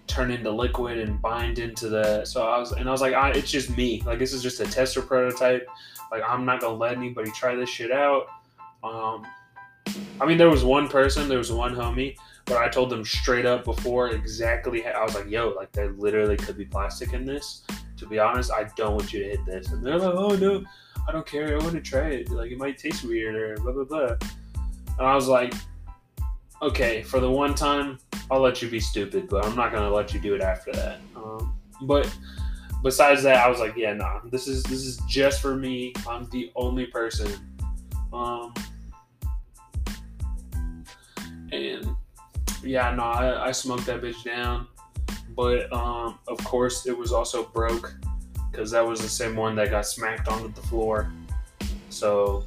turn 0.06 0.30
into 0.30 0.50
liquid 0.50 0.98
and 0.98 1.22
bind 1.22 1.58
into 1.58 1.88
the. 1.88 2.26
So 2.26 2.46
I 2.46 2.58
was 2.58 2.72
and 2.72 2.86
I 2.86 2.92
was 2.92 3.00
like, 3.00 3.14
I, 3.14 3.30
it's 3.30 3.50
just 3.50 3.74
me. 3.78 4.02
Like 4.04 4.18
this 4.18 4.34
is 4.34 4.42
just 4.42 4.60
a 4.60 4.64
tester 4.64 5.00
prototype. 5.00 5.66
Like 6.10 6.22
I'm 6.28 6.44
not 6.44 6.60
gonna 6.60 6.76
let 6.76 6.94
anybody 6.94 7.30
try 7.30 7.54
this 7.54 7.70
shit 7.70 7.92
out. 7.92 8.26
Um, 8.84 9.26
I 10.20 10.26
mean, 10.26 10.36
there 10.36 10.50
was 10.50 10.64
one 10.64 10.86
person, 10.86 11.30
there 11.30 11.38
was 11.38 11.50
one 11.50 11.74
homie, 11.74 12.14
but 12.44 12.58
I 12.58 12.68
told 12.68 12.90
them 12.90 13.06
straight 13.06 13.46
up 13.46 13.64
before 13.64 14.10
exactly. 14.10 14.82
How, 14.82 14.90
I 14.90 15.02
was 15.02 15.14
like, 15.14 15.30
yo, 15.30 15.48
like 15.56 15.72
there 15.72 15.92
literally 15.92 16.36
could 16.36 16.58
be 16.58 16.66
plastic 16.66 17.14
in 17.14 17.24
this 17.24 17.62
to 18.02 18.08
be 18.08 18.18
honest, 18.18 18.52
I 18.52 18.64
don't 18.76 18.94
want 18.94 19.12
you 19.12 19.22
to 19.22 19.28
hit 19.30 19.46
this. 19.46 19.70
And 19.70 19.84
they're 19.84 19.98
like, 19.98 20.14
oh 20.14 20.34
no, 20.34 20.64
I 21.08 21.12
don't 21.12 21.26
care. 21.26 21.56
I 21.56 21.62
want 21.62 21.74
to 21.74 21.80
try 21.80 22.08
it. 22.08 22.30
Like 22.30 22.50
it 22.50 22.58
might 22.58 22.76
taste 22.76 23.04
weird 23.04 23.34
or 23.36 23.56
blah 23.62 23.72
blah 23.72 23.84
blah. 23.84 24.16
And 24.98 25.06
I 25.06 25.14
was 25.14 25.28
like, 25.28 25.54
okay, 26.60 27.02
for 27.02 27.20
the 27.20 27.30
one 27.30 27.54
time, 27.54 27.98
I'll 28.30 28.40
let 28.40 28.60
you 28.60 28.68
be 28.68 28.80
stupid, 28.80 29.28
but 29.28 29.46
I'm 29.46 29.54
not 29.54 29.72
gonna 29.72 29.90
let 29.90 30.12
you 30.12 30.20
do 30.20 30.34
it 30.34 30.42
after 30.42 30.72
that. 30.72 31.00
Um, 31.16 31.56
but 31.82 32.12
besides 32.82 33.22
that, 33.22 33.36
I 33.36 33.48
was 33.48 33.60
like, 33.60 33.76
yeah, 33.76 33.94
nah, 33.94 34.20
this 34.24 34.48
is 34.48 34.64
this 34.64 34.84
is 34.84 34.98
just 35.08 35.40
for 35.40 35.54
me. 35.54 35.92
I'm 36.08 36.28
the 36.30 36.50
only 36.56 36.86
person. 36.86 37.30
Um, 38.12 38.52
and 41.52 41.94
yeah, 42.64 42.92
no, 42.94 43.04
I, 43.04 43.48
I 43.48 43.52
smoked 43.52 43.86
that 43.86 44.02
bitch 44.02 44.24
down 44.24 44.66
but 45.34 45.72
um, 45.72 46.18
of 46.28 46.38
course 46.44 46.86
it 46.86 46.96
was 46.96 47.12
also 47.12 47.44
broke 47.44 47.94
because 48.50 48.70
that 48.70 48.86
was 48.86 49.00
the 49.00 49.08
same 49.08 49.36
one 49.36 49.54
that 49.56 49.70
got 49.70 49.86
smacked 49.86 50.28
onto 50.28 50.52
the 50.52 50.66
floor. 50.66 51.10
So 51.88 52.44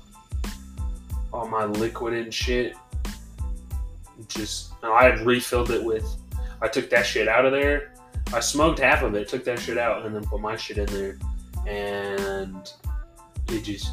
all 1.34 1.48
my 1.48 1.66
liquid 1.66 2.14
and 2.14 2.34
shit, 2.34 2.76
just 4.28 4.74
I 4.84 5.06
had 5.06 5.26
refilled 5.26 5.72
it 5.72 5.84
with. 5.84 6.06
I 6.62 6.68
took 6.68 6.90
that 6.92 7.06
shit 7.06 7.28
out 7.28 7.46
of 7.46 7.52
there. 7.52 7.94
I 8.34 8.40
smoked 8.40 8.80
half 8.80 9.04
of 9.04 9.16
it, 9.16 9.28
took 9.28 9.44
that 9.46 9.60
shit 9.60 9.78
out, 9.78 10.06
and 10.06 10.16
then 10.16 10.24
put 10.24 10.42
my 10.42 10.56
shit 10.56 10.78
in 10.78 10.86
there, 10.88 11.18
and 11.68 12.70
it 13.50 13.62
just. 13.62 13.90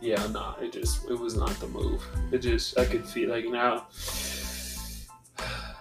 Yeah, 0.00 0.26
nah, 0.28 0.56
it 0.60 0.72
just 0.72 1.08
it 1.08 1.18
was 1.18 1.36
not 1.36 1.50
the 1.60 1.68
move. 1.68 2.04
It 2.32 2.38
just 2.38 2.78
I 2.78 2.84
could 2.84 3.06
feel 3.06 3.30
like 3.30 3.44
now 3.46 3.86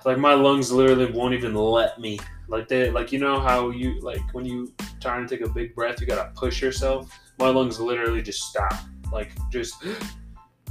like 0.06 0.18
my 0.18 0.34
lungs 0.34 0.72
literally 0.72 1.12
won't 1.12 1.34
even 1.34 1.54
let 1.54 2.00
me. 2.00 2.20
Like 2.48 2.68
they 2.68 2.90
like 2.90 3.12
you 3.12 3.20
know 3.20 3.40
how 3.40 3.70
you 3.70 4.00
like 4.02 4.22
when 4.34 4.46
you 4.46 4.74
trying 5.00 5.26
to 5.26 5.38
take 5.38 5.46
a 5.46 5.50
big 5.50 5.74
breath, 5.76 6.02
you 6.02 6.08
gotta 6.08 6.32
push 6.36 6.62
yourself. 6.62 7.18
My 7.40 7.48
lungs 7.48 7.80
literally 7.80 8.22
just 8.22 8.44
stop. 8.44 8.74
Like 9.12 9.32
just 9.50 9.76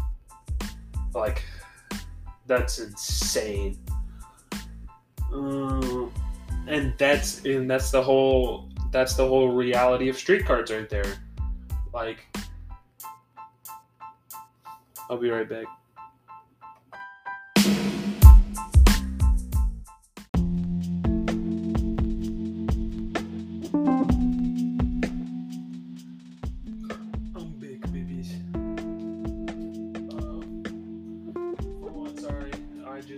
like 1.14 1.42
that's 2.46 2.78
insane. 2.78 3.78
Um, 5.32 6.12
and 6.66 6.92
that's 6.98 7.44
and 7.44 7.70
that's 7.70 7.90
the 7.90 8.02
whole 8.02 8.68
that's 8.90 9.14
the 9.14 9.26
whole 9.26 9.48
reality 9.48 10.08
of 10.08 10.16
street 10.16 10.44
carts 10.44 10.70
right 10.70 10.88
there. 10.88 11.16
Like 11.94 12.26
I'll 15.08 15.16
be 15.16 15.30
right 15.30 15.48
back. 15.48 15.66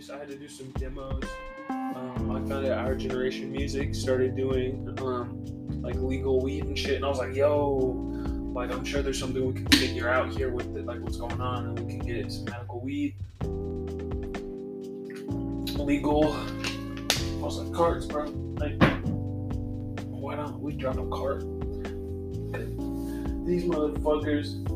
Some 0.03 0.71
demos. 0.79 1.23
Um, 1.71 2.31
I 2.33 2.49
found 2.49 2.67
out 2.67 2.79
our 2.79 2.97
generation 2.97 3.53
music 3.53 3.95
started 3.95 4.35
doing 4.37 4.93
um, 4.99 5.81
like 5.81 5.95
legal 5.95 6.41
weed 6.43 6.65
and 6.65 6.77
shit, 6.77 6.97
and 6.97 7.05
I 7.05 7.09
was 7.09 7.19
like, 7.19 7.37
yo, 7.37 7.97
like 8.53 8.73
I'm 8.73 8.85
sure 8.85 9.01
there's 9.03 9.19
something 9.19 9.47
we 9.47 9.55
can 9.55 9.67
figure 9.69 10.09
out 10.09 10.35
here 10.37 10.51
with 10.51 10.77
it, 10.77 10.87
like 10.87 11.01
what's 11.01 11.19
going 11.19 11.41
on, 11.41 11.67
and 11.67 11.79
we 11.79 11.87
can 11.87 12.01
get 12.01 12.33
some 12.33 12.45
medical 12.47 12.81
weed, 12.81 13.15
legal. 15.79 16.33
I 16.33 17.45
was 17.45 17.59
like, 17.59 17.73
carts, 17.73 18.07
bro. 18.07 18.25
Like, 18.59 18.83
why 20.09 20.35
don't 20.35 20.61
we 20.61 20.73
drop 20.75 20.99
a 20.99 21.09
cart? 21.09 21.43
These 23.47 23.65
motherfuckers. 23.65 24.69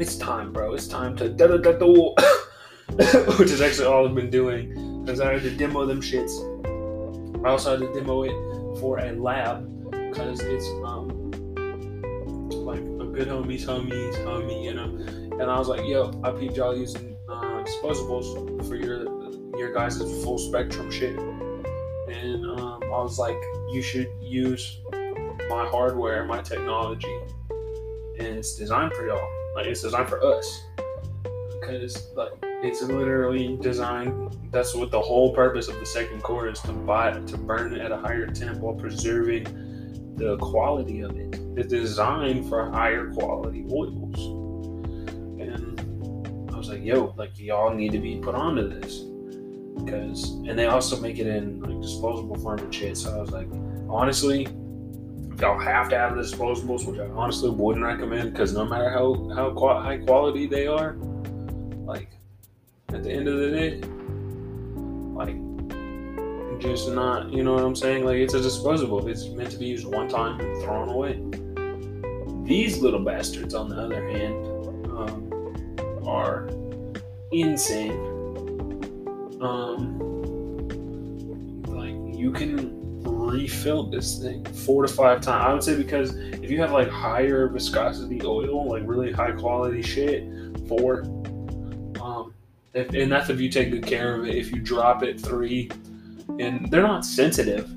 It's 0.00 0.16
time, 0.16 0.52
bro. 0.52 0.74
It's 0.74 0.88
time 0.88 1.16
to 1.18 1.28
which 3.38 3.50
is 3.50 3.60
actually 3.60 3.86
all 3.86 4.08
I've 4.08 4.14
been 4.14 4.30
doing 4.30 5.04
because 5.04 5.20
I 5.20 5.32
had 5.32 5.42
to 5.42 5.50
demo 5.50 5.86
them 5.86 6.00
shits. 6.00 6.46
I 7.44 7.50
also 7.50 7.70
had 7.70 7.80
to 7.80 7.92
demo 7.98 8.22
it 8.24 8.80
for 8.80 8.98
a 8.98 9.12
lab 9.12 9.66
because 9.90 10.40
it's 10.40 10.66
um 10.84 11.08
like 12.50 12.80
a 12.80 13.06
good 13.12 13.28
homie's 13.28 13.64
homie's 13.64 14.16
homie, 14.16 14.64
you 14.64 14.74
know. 14.74 14.84
And 15.40 15.50
I 15.50 15.58
was 15.58 15.68
like, 15.68 15.86
yo, 15.86 16.12
I 16.22 16.32
peeped 16.32 16.56
y'all 16.56 16.76
using 16.76 17.16
uh, 17.28 17.64
disposables 17.64 18.68
for 18.68 18.76
your 18.76 19.04
your 19.58 19.72
guys' 19.72 19.98
full 20.22 20.38
spectrum 20.38 20.90
shit. 20.90 21.18
And 21.18 22.44
um, 22.44 22.82
I 22.82 23.02
was 23.02 23.18
like, 23.18 23.40
you 23.70 23.82
should 23.82 24.10
use 24.20 24.80
my 25.48 25.66
hardware, 25.68 26.24
my 26.24 26.40
technology, 26.42 27.14
and 28.18 28.28
it's 28.38 28.56
designed 28.56 28.92
for 28.94 29.06
y'all. 29.06 29.28
Like 29.54 29.66
it's 29.66 29.82
designed 29.82 30.08
for 30.08 30.22
us 30.22 30.64
because 31.60 32.08
like 32.14 32.32
it's 32.62 32.82
literally 32.82 33.56
designed. 33.60 34.36
That's 34.50 34.74
what 34.74 34.90
the 34.90 35.00
whole 35.00 35.34
purpose 35.34 35.68
of 35.68 35.78
the 35.80 35.86
second 35.86 36.22
core 36.22 36.48
is 36.48 36.60
to 36.60 36.72
buy 36.72 37.12
to 37.12 37.36
burn 37.38 37.74
at 37.80 37.90
a 37.90 37.96
higher 37.96 38.26
temp 38.26 38.58
while 38.58 38.74
preserving 38.74 39.44
the 40.16 40.36
quality 40.36 41.00
of 41.00 41.16
it. 41.16 41.40
It's 41.56 41.68
designed 41.68 42.48
for 42.48 42.70
higher 42.70 43.10
quality 43.12 43.64
oils, 43.72 44.18
and 45.40 45.80
I 46.52 46.56
was 46.56 46.68
like, 46.68 46.84
yo, 46.84 47.14
like 47.16 47.38
y'all 47.38 47.74
need 47.74 47.92
to 47.92 47.98
be 47.98 48.16
put 48.16 48.34
onto 48.34 48.68
this 48.68 49.04
because, 49.82 50.32
and 50.46 50.58
they 50.58 50.66
also 50.66 51.00
make 51.00 51.18
it 51.18 51.26
in 51.26 51.60
like 51.60 51.80
disposable 51.80 52.36
form 52.36 52.58
and 52.58 52.74
shit. 52.74 52.98
So 52.98 53.16
I 53.16 53.20
was 53.20 53.30
like, 53.30 53.48
honestly, 53.88 54.46
y'all 55.40 55.58
have 55.58 55.88
to 55.88 55.98
have 55.98 56.14
the 56.14 56.22
disposables, 56.22 56.86
which 56.86 57.00
I 57.00 57.06
honestly 57.06 57.50
wouldn't 57.50 57.84
recommend 57.84 58.32
because 58.32 58.52
no 58.52 58.66
matter 58.66 58.90
how 58.90 59.30
how 59.34 59.54
high 59.80 59.98
quality 59.98 60.46
they 60.46 60.66
are, 60.66 60.96
like 61.86 62.10
at 62.94 63.02
the 63.04 63.10
end 63.10 63.28
of 63.28 63.38
the 63.38 63.50
day, 63.50 63.80
like 65.14 65.36
just 66.60 66.90
not, 66.90 67.32
you 67.32 67.42
know 67.42 67.54
what 67.54 67.64
I'm 67.64 67.74
saying? 67.74 68.04
Like 68.04 68.16
it's 68.16 68.34
a 68.34 68.40
disposable. 68.40 69.06
It's 69.08 69.28
meant 69.28 69.50
to 69.52 69.58
be 69.58 69.66
used 69.66 69.86
one 69.86 70.08
time 70.08 70.40
and 70.40 70.62
thrown 70.62 70.88
away. 70.88 71.20
These 72.46 72.78
little 72.78 73.00
bastards, 73.00 73.54
on 73.54 73.68
the 73.68 73.76
other 73.76 74.08
hand, 74.08 74.34
um, 74.86 76.02
are 76.06 76.48
insane. 77.32 77.92
Um, 79.40 79.98
like 81.66 82.18
you 82.18 82.32
can 82.32 82.78
refill 83.04 83.84
this 83.84 84.18
thing 84.18 84.44
four 84.44 84.84
to 84.84 84.92
five 84.92 85.20
times. 85.20 85.44
I 85.46 85.52
would 85.52 85.62
say 85.62 85.76
because 85.76 86.14
if 86.16 86.50
you 86.50 86.60
have 86.60 86.72
like 86.72 86.88
higher 86.88 87.48
viscosity 87.48 88.20
oil, 88.24 88.68
like 88.68 88.82
really 88.84 89.12
high 89.12 89.32
quality 89.32 89.82
shit, 89.82 90.28
four. 90.68 91.04
If, 92.72 92.90
and 92.90 93.10
that's 93.10 93.30
if 93.30 93.40
you 93.40 93.48
take 93.48 93.70
good 93.70 93.86
care 93.86 94.14
of 94.14 94.26
it. 94.26 94.36
If 94.36 94.52
you 94.52 94.60
drop 94.60 95.02
it 95.02 95.20
three, 95.20 95.70
and 96.38 96.70
they're 96.70 96.82
not 96.82 97.04
sensitive. 97.04 97.70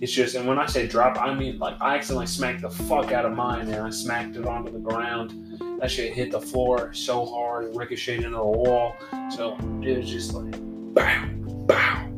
It's 0.00 0.12
just, 0.12 0.34
and 0.34 0.48
when 0.48 0.58
I 0.58 0.64
say 0.64 0.86
drop, 0.86 1.20
I 1.20 1.34
mean 1.34 1.58
like 1.58 1.76
I 1.80 1.96
accidentally 1.96 2.26
smacked 2.26 2.62
the 2.62 2.70
fuck 2.70 3.12
out 3.12 3.26
of 3.26 3.32
mine, 3.32 3.68
and 3.68 3.82
I 3.82 3.90
smacked 3.90 4.36
it 4.36 4.46
onto 4.46 4.72
the 4.72 4.78
ground. 4.78 5.58
That 5.80 5.90
shit 5.90 6.14
hit 6.14 6.30
the 6.30 6.40
floor 6.40 6.92
so 6.94 7.26
hard, 7.26 7.66
it 7.66 7.74
ricocheted 7.74 8.24
into 8.24 8.38
the 8.38 8.44
wall. 8.44 8.96
So 9.30 9.58
it 9.82 9.98
was 9.98 10.08
just 10.08 10.32
like, 10.32 10.52
bow, 10.94 11.28
bow, 11.66 12.08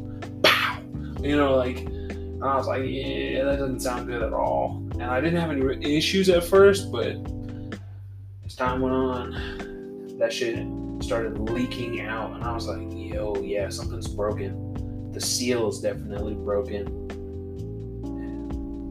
bow. 0.42 0.78
You 1.20 1.36
know, 1.36 1.56
like, 1.56 1.78
and 1.78 2.44
I 2.44 2.56
was 2.56 2.68
like, 2.68 2.82
yeah, 2.84 3.44
that 3.44 3.58
doesn't 3.58 3.80
sound 3.80 4.06
good 4.06 4.22
at 4.22 4.32
all. 4.32 4.82
And 4.92 5.04
I 5.04 5.20
didn't 5.20 5.40
have 5.40 5.50
any 5.50 5.96
issues 5.96 6.28
at 6.28 6.44
first, 6.44 6.92
but 6.92 7.16
as 8.44 8.54
time 8.54 8.80
went 8.80 8.94
on, 8.94 10.16
that 10.18 10.32
shit 10.32 10.56
started 11.02 11.38
leaking 11.38 12.00
out, 12.00 12.32
and 12.32 12.44
I 12.44 12.52
was 12.52 12.66
like, 12.66 12.86
yo, 12.90 13.34
yeah, 13.42 13.68
something's 13.68 14.08
broken. 14.08 15.10
The 15.12 15.20
seal 15.20 15.68
is 15.68 15.80
definitely 15.80 16.34
broken 16.34 17.02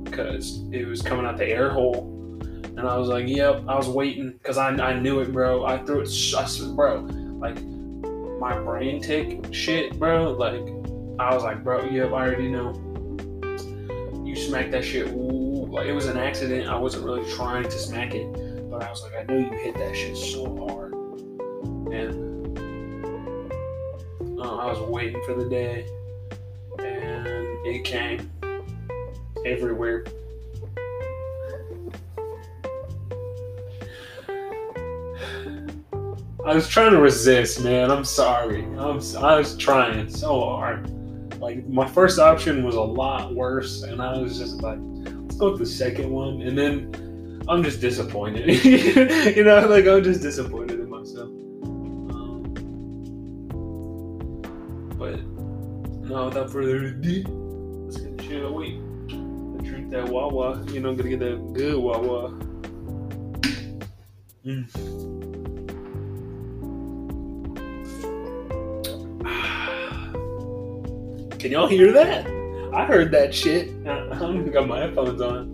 because 0.03 0.63
it 0.71 0.87
was 0.87 1.01
coming 1.01 1.25
out 1.25 1.37
the 1.37 1.47
air 1.47 1.69
hole. 1.69 2.07
And 2.77 2.81
I 2.81 2.97
was 2.97 3.07
like, 3.07 3.27
yep, 3.27 3.63
I 3.67 3.75
was 3.75 3.89
waiting 3.89 4.33
because 4.33 4.57
I, 4.57 4.69
I 4.69 4.99
knew 4.99 5.19
it, 5.19 5.31
bro. 5.31 5.65
I 5.65 5.77
threw 5.79 6.01
it, 6.01 6.09
I 6.37 6.47
bro, 6.75 7.01
like 7.39 7.61
my 8.39 8.57
brain 8.59 9.01
tick 9.01 9.53
shit, 9.53 9.97
bro. 9.99 10.31
Like, 10.31 10.61
I 11.19 11.33
was 11.33 11.43
like, 11.43 11.63
bro, 11.63 11.85
yep, 11.85 12.07
I 12.09 12.27
already 12.27 12.49
know. 12.49 12.73
You 14.25 14.35
smacked 14.35 14.71
that 14.71 14.85
shit. 14.85 15.07
Ooh, 15.07 15.67
like, 15.69 15.87
it 15.87 15.93
was 15.93 16.07
an 16.07 16.17
accident. 16.17 16.67
I 16.67 16.77
wasn't 16.77 17.05
really 17.05 17.29
trying 17.33 17.63
to 17.63 17.71
smack 17.71 18.13
it, 18.13 18.31
but 18.69 18.83
I 18.83 18.89
was 18.89 19.01
like, 19.03 19.13
I 19.15 19.23
knew 19.23 19.39
you 19.39 19.57
hit 19.57 19.75
that 19.75 19.95
shit 19.95 20.15
so 20.15 20.67
hard. 20.67 20.93
And 21.91 22.57
uh, 24.39 24.57
I 24.57 24.65
was 24.65 24.79
waiting 24.79 25.21
for 25.25 25.35
the 25.35 25.49
day, 25.49 25.85
and 26.79 27.67
it 27.67 27.83
came 27.83 28.31
everywhere. 29.45 30.05
I 36.45 36.55
was 36.55 36.69
trying 36.69 36.91
to 36.91 36.99
resist, 37.01 37.61
man. 37.61 37.91
I'm 37.91 38.05
sorry. 38.05 38.63
I'm, 38.63 39.01
I 39.17 39.35
was 39.37 39.57
trying 39.57 40.09
so 40.09 40.39
hard. 40.39 40.89
Like 41.41 41.67
my 41.67 41.87
first 41.87 42.19
option 42.19 42.63
was 42.63 42.75
a 42.75 42.81
lot 42.81 43.35
worse, 43.35 43.83
and 43.83 44.01
I 44.01 44.17
was 44.17 44.37
just 44.37 44.61
like, 44.61 44.79
let's 44.81 45.35
go 45.35 45.51
with 45.51 45.59
the 45.59 45.65
second 45.65 46.09
one. 46.09 46.41
And 46.41 46.57
then 46.57 47.43
I'm 47.49 47.63
just 47.63 47.81
disappointed. 47.81 48.63
you 49.35 49.43
know, 49.43 49.67
like 49.67 49.85
I'm 49.85 50.03
just 50.03 50.21
disappointed 50.21 50.70
without 56.41 56.53
further 56.53 56.85
ado, 56.85 57.23
let's 57.85 57.97
get 57.97 58.17
the 58.17 58.23
shit 58.23 58.43
away 58.43 58.79
drink 59.63 59.91
that 59.91 60.07
Wawa. 60.07 60.65
You 60.71 60.79
know, 60.79 60.89
I'm 60.89 60.97
gonna 60.97 61.09
get 61.09 61.19
that 61.19 61.53
good 61.53 61.77
Wawa. 61.77 62.31
Mm. 64.43 64.65
Can 71.39 71.51
y'all 71.51 71.67
hear 71.67 71.93
that? 71.93 72.25
I 72.73 72.85
heard 72.85 73.11
that 73.11 73.35
shit. 73.35 73.69
I 73.87 74.17
don't 74.17 74.39
even 74.39 74.51
got 74.51 74.67
my 74.67 74.79
headphones 74.79 75.21
on. 75.21 75.51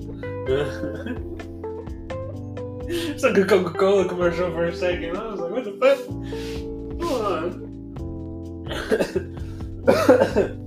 it's 2.88 3.23
like 3.23 3.38
a 3.38 3.43
Coca 3.43 3.78
Cola 3.78 4.08
commercial 4.08 4.50
for 4.52 4.63
a 4.65 4.73
second. 4.73 5.17
I 5.17 5.28
was 5.28 5.41
like, 5.41 5.52
what 5.52 5.65
the 5.65 5.73
fuck? 5.82 6.00
Hold 7.04 7.52
on. 10.47 10.62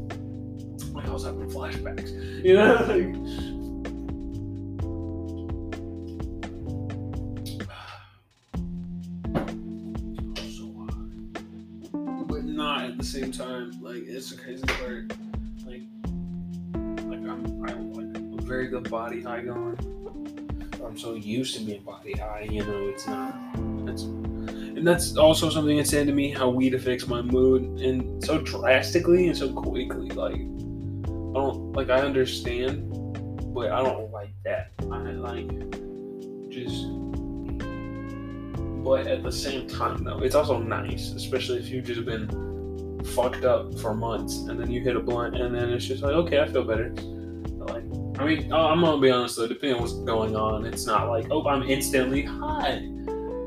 You 2.43 2.55
know? 2.55 2.75
Like, 2.89 3.13
but 12.29 12.45
not 12.45 12.85
at 12.85 12.97
the 12.97 13.05
same 13.05 13.31
time, 13.31 13.73
like 13.83 14.05
it's 14.07 14.33
a 14.33 14.39
crazy 14.39 14.63
part. 14.65 15.13
Like, 15.67 15.83
like 17.05 17.21
I'm, 17.29 17.45
I'm 17.69 17.93
like 17.93 18.17
a 18.17 18.43
very 18.43 18.69
good 18.69 18.89
body 18.89 19.23
high 19.23 19.43
going. 19.43 19.79
I'm 20.83 20.97
so 20.97 21.15
used 21.15 21.59
to 21.59 21.65
being 21.65 21.83
body 21.83 22.15
high, 22.15 22.49
you 22.51 22.65
know. 22.65 22.89
It's 22.89 23.07
not. 23.07 23.39
It's, 23.87 24.05
and 24.05 24.87
that's 24.87 25.15
also 25.17 25.51
something 25.51 25.77
that's 25.77 25.91
saying 25.91 26.07
to 26.07 26.13
me 26.15 26.31
how 26.31 26.49
weed 26.49 26.73
affects 26.73 27.07
my 27.07 27.21
mood 27.21 27.63
and 27.81 28.25
so 28.25 28.39
drastically 28.41 29.29
and 29.29 29.37
so 29.37 29.53
quickly. 29.53 30.09
Like, 30.09 30.41
I 31.31 31.35
don't 31.35 31.73
like. 31.73 31.91
I 31.91 32.01
understand, 32.01 32.91
but 33.55 33.71
I 33.71 33.83
don't 33.83 34.11
like 34.11 34.35
that. 34.45 34.73
I 34.91 34.99
like 35.13 35.49
just 36.49 36.87
but 38.83 39.07
at 39.07 39.23
the 39.23 39.31
same 39.31 39.69
time 39.69 40.03
though 40.03 40.19
it's 40.21 40.35
also 40.35 40.59
nice 40.59 41.13
especially 41.13 41.59
if 41.59 41.69
you've 41.69 41.85
just 41.85 42.05
been 42.05 42.27
fucked 43.05 43.45
up 43.45 43.79
for 43.79 43.95
months, 43.95 44.39
and 44.49 44.59
then 44.59 44.71
you 44.71 44.81
hit 44.81 44.97
a 44.97 45.01
blunt, 45.01 45.37
and 45.37 45.55
then 45.55 45.71
it's 45.71 45.85
just 45.85 46.03
like, 46.03 46.13
okay, 46.13 46.41
I 46.41 46.49
feel 46.49 46.65
better. 46.65 46.91
Like, 46.91 47.85
I 48.19 48.25
mean, 48.25 48.53
oh, 48.53 48.67
I'm 48.67 48.81
gonna 48.81 49.01
be 49.01 49.11
honest 49.11 49.37
though, 49.37 49.47
depending 49.47 49.77
on 49.77 49.83
what's 49.83 49.95
going 49.95 50.37
on, 50.37 50.67
it's 50.67 50.87
not 50.87 51.09
like, 51.09 51.27
oh, 51.31 51.47
I'm 51.47 51.63
instantly 51.63 52.23
high. 52.23 52.83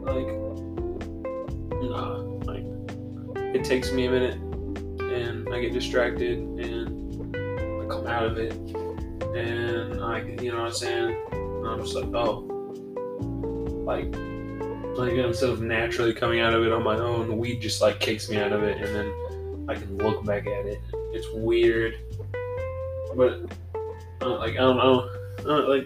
Like, 0.02 0.28
nah, 1.82 2.17
like, 2.46 2.65
it 3.56 3.63
takes 3.63 3.91
me 3.91 4.08
a 4.08 4.12
minute, 4.12 4.36
and 5.02 5.54
I 5.54 5.60
get 5.62 5.74
distracted, 5.74 6.39
and 6.39 7.02
Out 8.07 8.25
of 8.25 8.37
it, 8.37 8.51
and 9.35 10.03
I, 10.03 10.19
you 10.41 10.51
know 10.51 10.57
what 10.57 10.67
I'm 10.67 10.73
saying? 10.73 11.17
And 11.31 11.67
I'm 11.67 11.79
just 11.81 11.95
like, 11.95 12.13
oh, 12.13 12.39
like, 13.85 14.13
like 14.97 15.13
instead 15.13 15.49
of 15.49 15.61
naturally 15.61 16.13
coming 16.13 16.41
out 16.41 16.53
of 16.53 16.65
it 16.65 16.71
on 16.73 16.83
my 16.83 16.97
own, 16.97 17.37
weed 17.37 17.61
just 17.61 17.81
like 17.81 17.99
kicks 17.99 18.29
me 18.29 18.37
out 18.37 18.51
of 18.51 18.61
it, 18.63 18.77
and 18.77 18.93
then 18.93 19.65
I 19.69 19.75
can 19.75 19.97
look 19.97 20.25
back 20.25 20.45
at 20.47 20.65
it. 20.65 20.81
It's 21.13 21.27
weird, 21.33 21.97
but 23.15 23.39
uh, 24.21 24.37
like 24.37 24.53
I 24.53 24.57
don't 24.57 24.77
know, 24.77 25.09
uh, 25.45 25.67
like, 25.69 25.85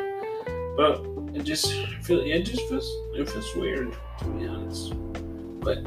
but 0.75 1.05
it 1.35 1.43
just 1.43 1.71
feel 2.01 2.21
it 2.21 2.41
just 2.41 2.67
feels 2.67 2.91
it 3.15 3.29
feels 3.29 3.55
weird 3.55 3.95
to 4.19 4.25
be 4.25 4.47
honest. 4.47 4.93
But 5.59 5.77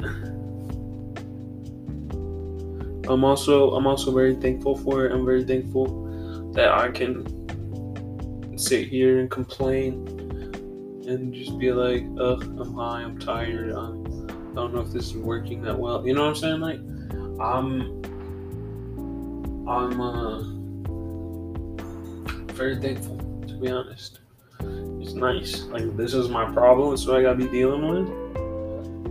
I'm 3.11 3.25
also 3.25 3.75
I'm 3.75 3.85
also 3.85 4.13
very 4.13 4.35
thankful 4.35 4.77
for 4.77 5.05
it. 5.05 5.11
I'm 5.11 5.25
very 5.25 5.43
thankful 5.43 6.00
that 6.53 6.71
I 6.71 6.91
can 6.91 8.57
sit 8.57 8.87
here 8.87 9.19
and 9.19 9.29
complain 9.31 10.07
and 11.07 11.33
just 11.33 11.57
be 11.57 11.71
like, 11.71 12.05
ugh, 12.19 12.43
I'm 12.43 12.73
high, 12.73 13.01
I'm 13.01 13.17
tired, 13.17 13.71
I'm, 13.71 14.05
I 14.51 14.55
don't 14.55 14.73
know 14.73 14.81
if 14.81 14.91
this 14.91 15.07
is 15.07 15.17
working 15.17 15.61
that 15.63 15.77
well. 15.77 16.05
You 16.05 16.13
know 16.13 16.21
what 16.21 16.29
I'm 16.29 16.35
saying? 16.35 16.59
Like, 16.59 16.79
I'm, 17.39 18.01
I'm 19.67 20.01
uh, 20.01 20.43
very 22.53 22.79
thankful 22.79 23.17
to 23.47 23.53
be 23.55 23.69
honest. 23.69 24.19
It's 24.59 25.13
nice. 25.13 25.63
Like, 25.63 25.95
this 25.97 26.13
is 26.13 26.29
my 26.29 26.51
problem. 26.51 26.93
It's 26.93 27.07
what 27.07 27.17
I 27.17 27.23
gotta 27.23 27.37
be 27.37 27.47
dealing 27.47 27.87
with. 27.87 28.09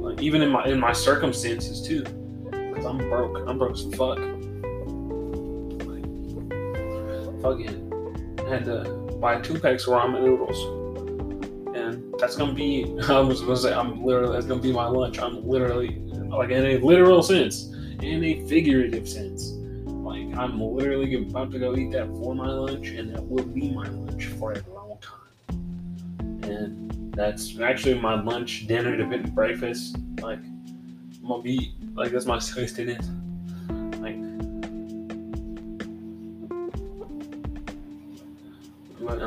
Like, 0.00 0.22
even 0.22 0.42
in 0.42 0.50
my 0.50 0.64
in 0.66 0.79
my 0.79 0.92
circumstances 0.92 1.83
too, 1.87 2.03
because 2.44 2.87
I'm 2.87 2.98
broke. 2.98 3.48
I'm 3.48 3.59
broke 3.59 3.72
as 3.72 3.83
fuck. 3.94 4.18
Fucking 7.40 8.37
had 8.48 8.64
to 8.64 8.85
buy 9.20 9.40
two 9.40 9.59
packs 9.59 9.87
of 9.87 9.94
ramen 9.94 10.22
noodles 10.24 10.81
and 11.74 12.14
that's 12.18 12.37
gonna 12.37 12.53
be. 12.53 12.85
I 13.09 13.20
was 13.20 13.40
gonna 13.40 13.57
say 13.57 13.72
I'm 13.72 14.03
literally 14.03 14.35
that's 14.35 14.46
gonna 14.46 14.61
be 14.61 14.72
my 14.72 14.87
lunch. 14.87 15.18
I'm 15.18 15.46
literally 15.46 15.98
like 16.29 16.50
in 16.50 16.64
a 16.64 16.79
literal 16.79 17.22
sense, 17.22 17.66
in 18.03 18.24
a 18.24 18.46
figurative 18.46 19.09
sense. 19.09 19.53
Like 19.87 20.37
I'm 20.37 20.61
literally 20.61 21.14
about 21.14 21.50
to 21.53 21.59
go 21.59 21.76
eat 21.76 21.92
that 21.92 22.09
for 22.09 22.35
my 22.35 22.48
lunch, 22.48 22.88
and 22.88 23.14
that 23.14 23.22
will 23.22 23.44
be 23.44 23.70
my 23.70 23.88
lunch 23.88 24.26
for 24.26 24.53
a 24.53 24.62
long 24.72 24.98
time. 25.00 26.42
And 26.44 27.12
that's 27.14 27.59
actually 27.61 27.98
my 27.98 28.20
lunch, 28.20 28.66
dinner, 28.66 28.96
to 28.96 29.31
breakfast. 29.31 29.96
Like 30.20 30.38
I'm 30.38 31.26
gonna 31.26 31.42
be 31.42 31.74
like 31.94 32.12
that's 32.12 32.26
my 32.26 32.38
sustenance. 32.38 33.09
Like, 33.09 33.19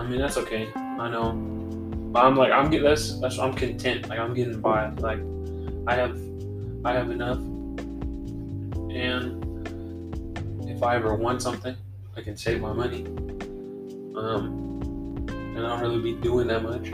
I 0.04 0.08
mean 0.08 0.20
that's 0.20 0.38
okay. 0.38 0.70
I 0.76 1.10
know 1.10 1.54
but 2.14 2.24
I'm 2.26 2.36
like, 2.36 2.52
I'm 2.52 2.70
getting 2.70 2.86
that's 2.86 3.20
that's 3.20 3.40
I'm 3.40 3.56
content. 3.56 4.08
Like 4.08 4.20
I'm 4.20 4.36
getting 4.36 4.62
by. 4.62 4.90
Like 4.92 5.18
I 5.88 5.96
have 5.96 6.16
I 6.86 6.94
have 6.94 7.10
enough. 7.10 7.40
And 8.94 9.42
if 10.70 10.84
I 10.84 10.96
ever 10.96 11.16
want 11.16 11.42
something, 11.42 11.76
I 12.16 12.22
can 12.22 12.38
save 12.38 12.62
my 12.62 12.72
money. 12.72 13.06
Um, 14.16 15.26
and 15.28 15.66
I 15.66 15.70
don't 15.70 15.82
really 15.82 16.02
be 16.02 16.14
doing 16.14 16.46
that 16.48 16.62
much. 16.62 16.94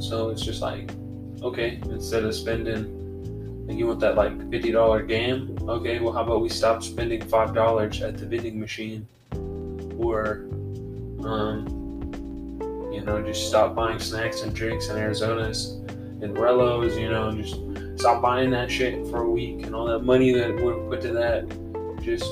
So 0.00 0.28
it's 0.28 0.42
just 0.42 0.62
like, 0.62 0.92
okay, 1.42 1.80
instead 1.90 2.22
of 2.22 2.32
spending, 2.36 3.66
like 3.66 3.76
you 3.76 3.88
want 3.88 3.98
that 3.98 4.14
like 4.14 4.48
fifty 4.48 4.70
dollar 4.70 5.02
game, 5.02 5.58
okay, 5.68 5.98
well 5.98 6.12
how 6.12 6.22
about 6.22 6.40
we 6.40 6.50
stop 6.50 6.84
spending 6.84 7.20
five 7.22 7.52
dollars 7.52 8.00
at 8.00 8.16
the 8.16 8.26
vending 8.26 8.60
machine, 8.60 9.08
or 9.98 10.46
um, 11.24 11.77
you 12.98 13.04
know, 13.04 13.22
just 13.22 13.46
stop 13.46 13.76
buying 13.76 14.00
snacks 14.00 14.42
and 14.42 14.52
drinks 14.52 14.88
in 14.88 14.96
Arizona's 14.96 15.70
and 16.20 16.36
Rellos, 16.36 17.00
you 17.00 17.08
know, 17.08 17.30
just 17.30 17.54
stop 18.00 18.20
buying 18.20 18.50
that 18.50 18.68
shit 18.68 19.06
for 19.06 19.22
a 19.22 19.30
week 19.30 19.66
and 19.66 19.74
all 19.74 19.86
that 19.86 20.00
money 20.00 20.32
that 20.32 20.52
would 20.56 20.90
put 20.90 21.00
to 21.02 21.12
that. 21.12 21.46
Just 22.02 22.24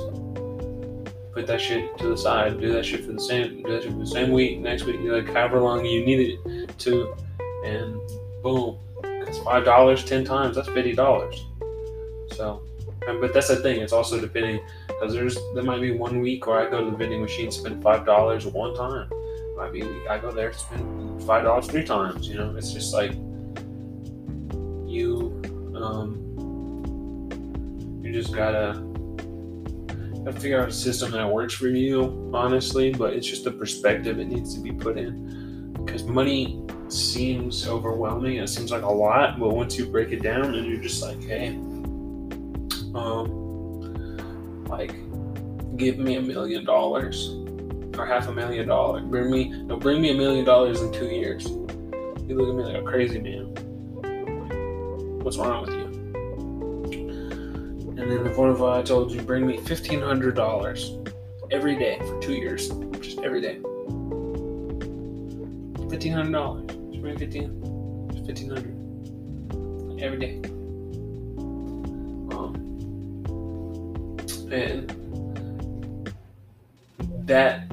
put 1.32 1.46
that 1.46 1.60
shit 1.60 1.96
to 1.98 2.08
the 2.08 2.16
side. 2.16 2.60
Do 2.60 2.72
that 2.72 2.84
shit 2.84 3.04
for 3.04 3.12
the 3.12 3.20
same 3.20 3.62
do 3.62 3.72
that 3.74 3.84
shit 3.84 3.92
for 3.92 3.98
the 3.98 4.06
same 4.06 4.32
week, 4.32 4.58
next 4.58 4.82
week, 4.86 4.98
like 5.02 5.28
however 5.28 5.60
long 5.60 5.84
you 5.84 6.04
need 6.04 6.40
it 6.44 6.78
to, 6.78 7.14
and 7.64 7.94
boom. 8.42 8.76
It's 9.04 9.38
five 9.38 9.64
dollars 9.64 10.04
ten 10.04 10.24
times, 10.24 10.56
that's 10.56 10.68
fifty 10.68 10.94
dollars. 10.94 11.44
So 12.32 12.60
but 13.06 13.32
that's 13.32 13.46
the 13.46 13.56
thing, 13.56 13.80
it's 13.82 13.92
also 13.92 14.20
depending 14.20 14.60
because 14.88 15.14
there's 15.14 15.36
there 15.54 15.62
might 15.62 15.80
be 15.80 15.92
one 15.92 16.20
week 16.20 16.48
where 16.48 16.66
I 16.66 16.68
go 16.68 16.84
to 16.84 16.90
the 16.90 16.96
vending 16.96 17.22
machine 17.22 17.52
spend 17.52 17.84
five 17.84 18.04
dollars 18.04 18.46
one 18.46 18.74
time 18.74 19.08
I 19.60 19.70
mean, 19.70 20.02
I 20.08 20.18
go 20.18 20.30
there 20.30 20.52
spend 20.52 21.22
five 21.22 21.44
dollars 21.44 21.66
three 21.66 21.84
times. 21.84 22.28
You 22.28 22.36
know, 22.36 22.54
it's 22.56 22.72
just 22.72 22.92
like 22.92 23.12
you, 24.86 25.40
um, 25.74 26.22
you 28.02 28.12
just 28.12 28.34
gotta 28.34 28.82
gotta 30.24 30.40
figure 30.40 30.60
out 30.60 30.68
a 30.68 30.72
system 30.72 31.12
that 31.12 31.28
works 31.28 31.54
for 31.54 31.68
you. 31.68 32.30
Honestly, 32.34 32.92
but 32.92 33.14
it's 33.14 33.26
just 33.26 33.44
the 33.44 33.50
perspective 33.50 34.18
it 34.18 34.28
needs 34.28 34.54
to 34.54 34.60
be 34.60 34.72
put 34.72 34.98
in 34.98 35.72
because 35.84 36.04
money 36.04 36.62
seems 36.88 37.66
overwhelming. 37.66 38.36
It 38.36 38.48
seems 38.48 38.70
like 38.70 38.82
a 38.82 38.92
lot, 38.92 39.38
but 39.38 39.50
once 39.50 39.78
you 39.78 39.86
break 39.86 40.12
it 40.12 40.22
down 40.22 40.54
and 40.54 40.66
you're 40.66 40.82
just 40.82 41.02
like, 41.02 41.22
hey, 41.22 41.48
um, 42.94 44.64
like, 44.66 44.94
give 45.76 45.98
me 45.98 46.16
a 46.16 46.20
million 46.20 46.64
dollars 46.64 47.45
or 47.98 48.06
half 48.06 48.28
a 48.28 48.32
million 48.32 48.68
dollars. 48.68 49.04
Bring 49.04 49.30
me, 49.30 49.48
no, 49.48 49.76
bring 49.76 50.00
me 50.00 50.10
a 50.10 50.14
million 50.14 50.44
dollars 50.44 50.80
in 50.82 50.92
two 50.92 51.06
years. 51.06 51.46
You 51.46 52.36
look 52.36 52.48
at 52.48 52.54
me 52.54 52.64
like 52.64 52.82
a 52.82 52.84
crazy 52.84 53.20
man. 53.20 53.54
What's 55.22 55.36
wrong 55.38 55.62
with 55.62 55.70
you? 55.74 55.86
And 57.98 58.10
then 58.10 58.36
what 58.36 58.50
if 58.50 58.60
I 58.60 58.82
told 58.82 59.10
you, 59.10 59.22
bring 59.22 59.46
me 59.46 59.56
fifteen 59.58 60.00
hundred 60.00 60.34
dollars 60.34 60.92
every 61.50 61.76
day 61.76 61.98
for 62.00 62.20
two 62.20 62.34
years, 62.34 62.68
just 63.00 63.20
every 63.20 63.40
day. 63.40 63.58
Fifteen 65.88 66.12
hundred 66.12 66.32
dollars. 66.32 66.66
Just 66.66 67.00
bring 67.00 67.18
fifteen. 67.18 67.62
Fifteen 68.26 68.50
hundred 68.50 68.74
every 70.00 70.18
day. 70.18 70.40
Um, 72.36 72.54
and 74.52 74.92
that 77.26 77.66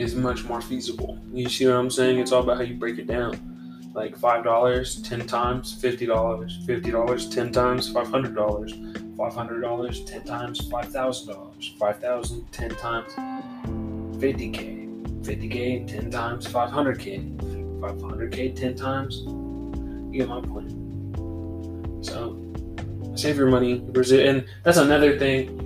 is 0.00 0.14
much 0.14 0.44
more 0.44 0.62
feasible. 0.62 1.18
You 1.32 1.48
see 1.48 1.66
what 1.66 1.76
I'm 1.76 1.90
saying? 1.90 2.18
It's 2.18 2.32
all 2.32 2.42
about 2.42 2.56
how 2.56 2.62
you 2.62 2.74
break 2.74 2.98
it 2.98 3.06
down. 3.06 3.90
Like 3.94 4.16
five 4.16 4.44
dollars, 4.44 5.02
ten 5.02 5.26
times, 5.26 5.74
fifty 5.74 6.06
dollars, 6.06 6.58
fifty 6.64 6.90
dollars, 6.90 7.28
ten 7.28 7.52
times, 7.52 7.90
five 7.90 8.08
hundred 8.08 8.34
dollars, 8.34 8.72
five 9.16 9.34
hundred 9.34 9.60
dollars, 9.60 10.04
ten 10.04 10.24
times, 10.24 10.68
five 10.70 10.86
thousand 10.86 11.34
dollars, 11.34 11.74
five 11.78 11.98
thousand, 11.98 12.50
ten 12.52 12.70
times, 12.70 13.12
fifty 14.20 14.50
k, 14.50 14.88
fifty 15.22 15.48
k, 15.48 15.84
ten 15.86 16.10
times, 16.10 16.46
five 16.46 16.70
hundred 16.70 16.98
k, 17.00 17.30
five 17.80 18.00
hundred 18.00 18.32
k, 18.32 18.52
ten 18.52 18.74
times. 18.74 19.22
You 19.26 20.12
get 20.12 20.28
my 20.28 20.40
point. 20.40 20.70
So 22.04 22.38
save 23.16 23.36
your 23.36 23.50
money, 23.50 23.80
Brazil 23.80 24.26
and 24.26 24.46
that's 24.62 24.78
another 24.78 25.18
thing 25.18 25.58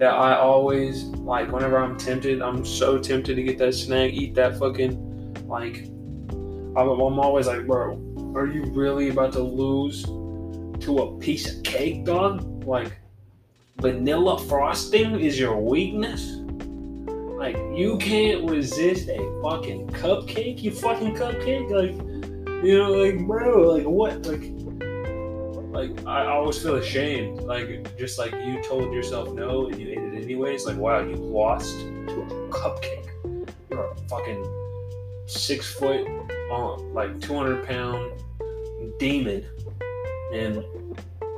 that 0.00 0.14
I 0.14 0.34
always 0.34 1.04
like 1.04 1.52
whenever 1.52 1.76
I'm 1.76 1.96
tempted, 1.98 2.40
I'm 2.40 2.64
so 2.64 2.98
tempted 2.98 3.36
to 3.36 3.42
get 3.42 3.58
that 3.58 3.74
snack, 3.74 4.12
eat 4.12 4.34
that 4.34 4.58
fucking 4.58 5.46
like 5.46 5.84
I'm, 6.74 6.88
I'm 6.88 7.18
always 7.18 7.46
like, 7.46 7.66
bro, 7.66 8.00
are 8.34 8.46
you 8.46 8.64
really 8.72 9.10
about 9.10 9.34
to 9.34 9.42
lose 9.42 10.04
to 10.04 10.98
a 11.00 11.18
piece 11.18 11.54
of 11.54 11.62
cake, 11.64 12.06
dog? 12.06 12.64
Like 12.66 12.98
vanilla 13.78 14.38
frosting 14.38 15.20
is 15.20 15.38
your 15.38 15.60
weakness? 15.60 16.38
Like 17.36 17.56
you 17.74 17.98
can't 17.98 18.48
resist 18.50 19.10
a 19.10 19.18
fucking 19.42 19.88
cupcake, 19.88 20.62
you 20.62 20.70
fucking 20.70 21.14
cupcake? 21.14 21.70
Like 21.70 22.64
you 22.64 22.78
know, 22.78 22.90
like 22.92 23.26
bro, 23.26 23.74
like 23.74 23.84
what 23.84 24.24
like 24.24 24.50
like 25.70 26.04
I 26.06 26.26
always 26.26 26.58
feel 26.58 26.76
ashamed. 26.76 27.42
Like 27.42 27.96
just 27.96 28.18
like 28.18 28.32
you 28.32 28.62
told 28.62 28.92
yourself 28.92 29.32
no 29.32 29.68
and 29.68 29.80
you 29.80 29.88
ate 29.90 29.98
it 29.98 30.22
anyways. 30.22 30.66
Like 30.66 30.76
wow, 30.76 31.00
you 31.00 31.14
lost 31.14 31.78
to 31.78 32.22
a 32.22 32.48
cupcake. 32.50 33.08
You're 33.70 33.84
a 33.84 33.94
fucking 34.08 34.44
six 35.26 35.72
foot, 35.72 36.06
uh, 36.50 36.76
like 36.92 37.20
two 37.20 37.34
hundred 37.34 37.66
pound 37.66 38.20
demon, 38.98 39.46
and 40.34 40.64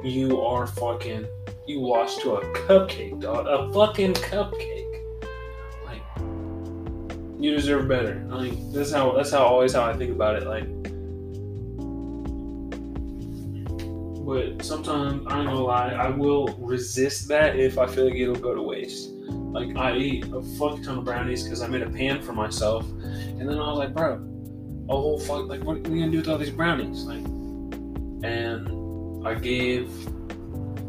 you 0.02 0.40
are 0.40 0.66
fucking. 0.66 1.26
You 1.66 1.80
lost 1.80 2.22
to 2.22 2.36
a 2.36 2.40
cupcake, 2.66 3.20
dog. 3.20 3.46
A 3.46 3.72
fucking 3.72 4.14
cupcake. 4.14 5.02
Like 5.84 6.02
you 7.38 7.54
deserve 7.54 7.86
better. 7.86 8.24
Like 8.28 8.54
that's 8.72 8.92
how. 8.92 9.12
That's 9.12 9.30
how 9.30 9.44
always 9.44 9.74
how 9.74 9.84
I 9.84 9.92
think 9.92 10.10
about 10.10 10.36
it. 10.36 10.46
Like 10.46 10.64
but 14.32 14.64
sometimes 14.64 15.26
I 15.26 15.40
ain't 15.40 15.46
gonna 15.46 15.60
lie, 15.60 15.90
I 15.90 16.08
will 16.08 16.46
resist 16.58 17.28
that 17.28 17.54
if 17.54 17.76
I 17.76 17.86
feel 17.86 18.06
like 18.06 18.14
it'll 18.14 18.34
go 18.34 18.54
to 18.54 18.62
waste. 18.62 19.10
Like 19.28 19.76
I 19.76 19.94
eat 19.96 20.24
a 20.32 20.40
fuck 20.58 20.82
ton 20.82 20.98
of 20.98 21.04
brownies 21.04 21.42
because 21.42 21.60
I 21.60 21.68
made 21.68 21.82
a 21.82 21.90
pan 21.90 22.22
for 22.22 22.32
myself, 22.32 22.88
and 22.88 23.46
then 23.46 23.58
I 23.58 23.68
was 23.68 23.78
like, 23.78 23.92
bro, 23.92 24.14
a 24.88 24.96
whole 24.96 25.20
fuck, 25.20 25.48
like 25.48 25.62
what 25.64 25.76
are 25.76 25.80
we 25.80 26.00
gonna 26.00 26.10
do 26.10 26.16
with 26.16 26.28
all 26.28 26.38
these 26.38 26.48
brownies? 26.48 27.04
Like, 27.04 27.24
and 28.24 29.26
I 29.26 29.34
gave 29.34 29.90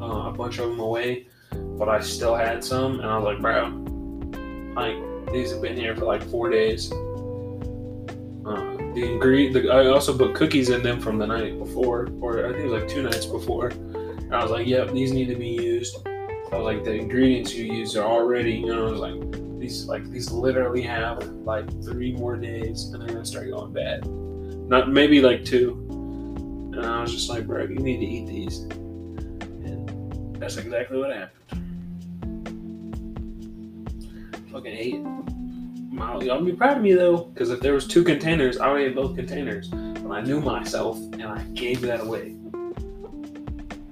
uh, 0.02 0.30
a 0.30 0.32
bunch 0.32 0.60
of 0.60 0.70
them 0.70 0.80
away, 0.80 1.28
but 1.52 1.90
I 1.90 2.00
still 2.00 2.36
had 2.36 2.64
some, 2.64 3.02
and 3.02 3.10
I 3.10 3.18
was 3.18 3.26
like, 3.26 3.42
bro, 3.42 3.68
like 4.74 5.34
these 5.34 5.52
have 5.52 5.62
been 5.62 5.76
here 5.76 5.98
for 5.98 6.06
like 6.06 6.24
four 6.24 6.50
days 6.50 6.94
the 8.94 9.12
ingredient. 9.12 9.70
I 9.70 9.88
also 9.88 10.18
put 10.18 10.36
cookies 10.36 10.70
in 10.70 10.84
them 10.84 11.00
from 11.00 11.18
the 11.18 11.28
night 11.28 11.58
before, 11.58 12.10
or 12.22 12.46
I 12.46 12.52
think 12.52 12.66
it 12.66 12.70
was 12.70 12.82
like 12.82 12.88
two 12.88 13.04
nights 13.04 13.26
before. 13.26 13.68
And 13.68 14.34
I 14.34 14.42
was 14.42 14.52
like, 14.52 14.68
"Yep, 14.68 14.92
these 14.92 15.12
need 15.12 15.28
to 15.28 15.36
be 15.36 15.50
used." 15.50 15.98
I 16.06 16.58
was 16.58 16.66
like, 16.66 16.84
"The 16.84 16.94
ingredients 16.94 17.54
you 17.54 17.66
use 17.66 17.96
are 17.96 18.06
already, 18.06 18.54
you 18.54 18.68
know." 18.68 18.88
I 18.88 18.92
was 18.92 19.00
like, 19.00 19.60
these 19.64 19.86
like 19.86 20.04
these 20.12 20.30
literally 20.30 20.82
have 20.82 21.24
like 21.46 21.66
three 21.84 22.12
more 22.12 22.36
days 22.36 22.86
and 22.92 23.02
they're 23.02 23.08
gonna 23.08 23.26
start 23.26 23.50
going 23.50 23.72
bad. 23.72 24.06
Not 24.68 24.92
maybe 24.92 25.22
like 25.22 25.46
two. 25.46 25.72
And 26.74 26.86
I 26.86 27.02
was 27.02 27.14
just 27.14 27.30
like, 27.30 27.48
bro, 27.48 27.64
you 27.64 27.76
need 27.76 28.00
to 28.00 28.06
eat 28.06 28.28
these. 28.28 28.60
And 29.64 30.36
that's 30.38 30.58
exactly 30.58 31.00
what 31.00 31.16
happened. 31.16 31.40
Fucking 34.52 34.76
ate. 34.76 35.43
Y'all 35.96 36.44
be 36.44 36.54
proud 36.54 36.78
of 36.78 36.84
me 36.84 36.94
though, 36.94 37.26
because 37.26 37.52
if 37.52 37.60
there 37.60 37.74
was 37.74 37.88
two 37.88 38.04
containers, 38.04 38.58
I 38.58 38.72
would 38.72 38.82
have 38.82 38.96
both 38.96 39.16
containers. 39.16 39.68
But 39.68 40.12
I 40.12 40.22
knew 40.22 40.42
myself 40.42 40.98
and 40.98 41.24
I 41.24 41.44
gave 41.54 41.82
that 41.82 42.02
away. 42.02 42.36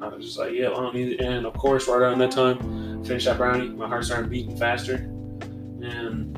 I 0.02 0.08
was 0.08 0.26
just 0.26 0.38
like, 0.38 0.54
yeah, 0.54 0.70
I 0.70 0.74
don't 0.74 0.96
need 0.96 1.14
it. 1.14 1.22
And 1.22 1.46
of 1.46 1.54
course, 1.54 1.88
right 1.88 1.98
around 1.98 2.18
that 2.20 2.32
time, 2.32 3.04
finished 3.04 3.26
that 3.26 3.38
brownie. 3.38 3.70
My 3.70 3.88
heart 3.88 4.06
started 4.06 4.32
beating 4.32 4.58
faster. 4.58 4.96
And 4.96 6.36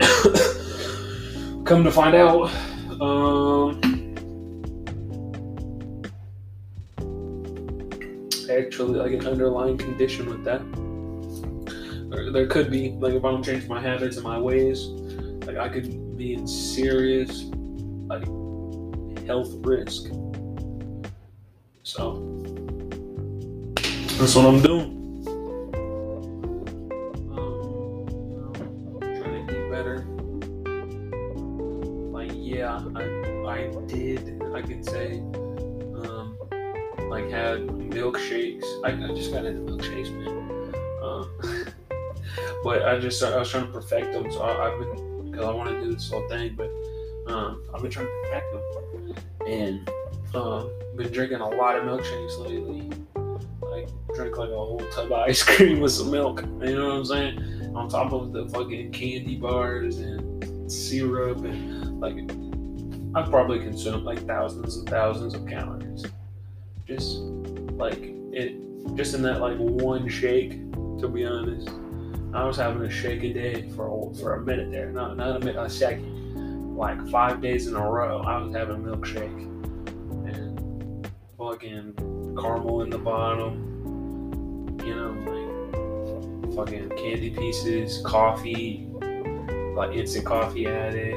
come 1.64 1.84
to 1.84 1.92
find 1.92 2.16
out, 2.16 2.50
um, 3.00 3.80
actually, 8.50 8.98
like 8.98 9.12
an 9.12 9.26
underlying 9.26 9.78
condition 9.78 10.26
with 10.26 10.44
that. 10.44 10.60
Or 12.14 12.30
there 12.30 12.46
could 12.46 12.70
be, 12.70 12.90
like, 12.90 13.14
if 13.14 13.24
I 13.24 13.30
don't 13.32 13.42
change 13.42 13.66
my 13.66 13.80
habits 13.80 14.16
and 14.16 14.24
my 14.24 14.38
ways, 14.38 14.86
like, 15.46 15.56
I 15.56 15.68
could 15.68 16.16
be 16.16 16.34
in 16.34 16.46
serious, 16.46 17.50
like, 18.06 18.24
health 19.26 19.52
risk. 19.66 20.12
So, 21.82 22.22
that's 24.16 24.36
what 24.36 24.46
I'm 24.46 24.62
doing. 24.62 24.92
Um, 27.32 28.06
trying 29.00 29.46
to 29.48 29.52
eat 29.52 29.70
better. 29.72 30.06
Like, 32.12 32.30
yeah, 32.32 32.80
I, 32.94 33.02
I 33.44 33.72
did, 33.88 34.40
I 34.54 34.62
can 34.62 34.84
say, 34.84 35.18
um, 35.18 36.38
like, 37.10 37.28
had 37.28 37.66
milkshakes. 37.66 38.64
I, 38.84 38.92
I 38.92 39.14
just 39.16 39.32
got 39.32 39.44
into 39.46 39.72
milkshakes, 39.72 40.12
man. 40.12 40.43
I 42.86 42.98
just, 42.98 43.22
I 43.22 43.36
was 43.38 43.50
trying 43.50 43.66
to 43.66 43.72
perfect 43.72 44.12
them, 44.12 44.30
so 44.30 44.42
I, 44.42 44.72
I've 44.72 44.78
been, 44.78 45.30
because 45.30 45.46
I 45.46 45.52
want 45.52 45.70
to 45.70 45.80
do 45.80 45.92
this 45.92 46.10
whole 46.10 46.28
thing, 46.28 46.54
but 46.56 46.70
um, 47.32 47.62
I've 47.74 47.82
been 47.82 47.90
trying 47.90 48.06
to 48.06 48.12
perfect 48.30 48.52
them. 48.52 49.46
And, 49.46 49.90
um, 50.34 50.70
been 50.96 51.12
drinking 51.12 51.40
a 51.40 51.48
lot 51.48 51.76
of 51.76 51.84
milkshakes 51.84 52.38
lately 52.38 52.90
like 53.74 53.88
drink 54.14 54.36
like 54.36 54.50
a 54.50 54.54
whole 54.54 54.82
tub 54.92 55.06
of 55.06 55.12
ice 55.28 55.42
cream 55.42 55.80
with 55.80 55.92
some 55.92 56.10
milk. 56.10 56.42
You 56.62 56.76
know 56.76 56.88
what 56.88 56.96
I'm 56.96 57.04
saying? 57.04 57.72
On 57.74 57.88
top 57.88 58.12
of 58.12 58.32
the 58.32 58.48
fucking 58.48 58.92
candy 58.92 59.36
bars 59.36 59.98
and 59.98 60.70
syrup 60.70 61.38
and 61.44 62.00
like 62.00 62.16
I've 63.16 63.30
probably 63.30 63.60
consumed 63.60 64.04
like 64.04 64.24
thousands 64.26 64.76
and 64.76 64.88
thousands 64.88 65.34
of 65.34 65.46
calories. 65.46 66.04
Just 66.86 67.18
like 67.76 67.98
it 68.32 68.54
just 68.94 69.14
in 69.14 69.22
that 69.22 69.40
like 69.40 69.56
one 69.58 70.08
shake, 70.08 70.72
to 71.00 71.08
be 71.08 71.24
honest. 71.24 71.68
I 72.34 72.42
was 72.42 72.56
having 72.56 72.82
a 72.82 72.90
shake 72.90 73.22
a 73.22 73.32
day 73.32 73.70
for 73.70 73.86
a, 73.86 74.14
for 74.16 74.34
a 74.34 74.40
minute 74.42 74.72
there. 74.72 74.90
Not 74.90 75.16
not 75.16 75.36
a 75.36 75.38
minute, 75.38 75.56
a 75.56 75.70
second. 75.70 76.76
Like 76.76 77.06
five 77.08 77.40
days 77.40 77.68
in 77.68 77.76
a 77.76 77.80
row, 77.80 78.20
I 78.22 78.38
was 78.38 78.52
having 78.54 78.74
a 78.74 78.78
milkshake. 78.78 79.50
And 80.28 81.08
fucking 81.38 81.94
caramel 82.36 82.82
in 82.82 82.90
the 82.90 82.98
bottom, 82.98 84.76
you 84.84 84.94
know, 84.96 85.12
like 85.30 86.56
fucking 86.56 86.88
candy 86.90 87.30
pieces, 87.30 88.02
coffee, 88.04 88.88
like 89.76 89.94
instant 89.94 90.26
coffee 90.26 90.66
added, 90.66 91.14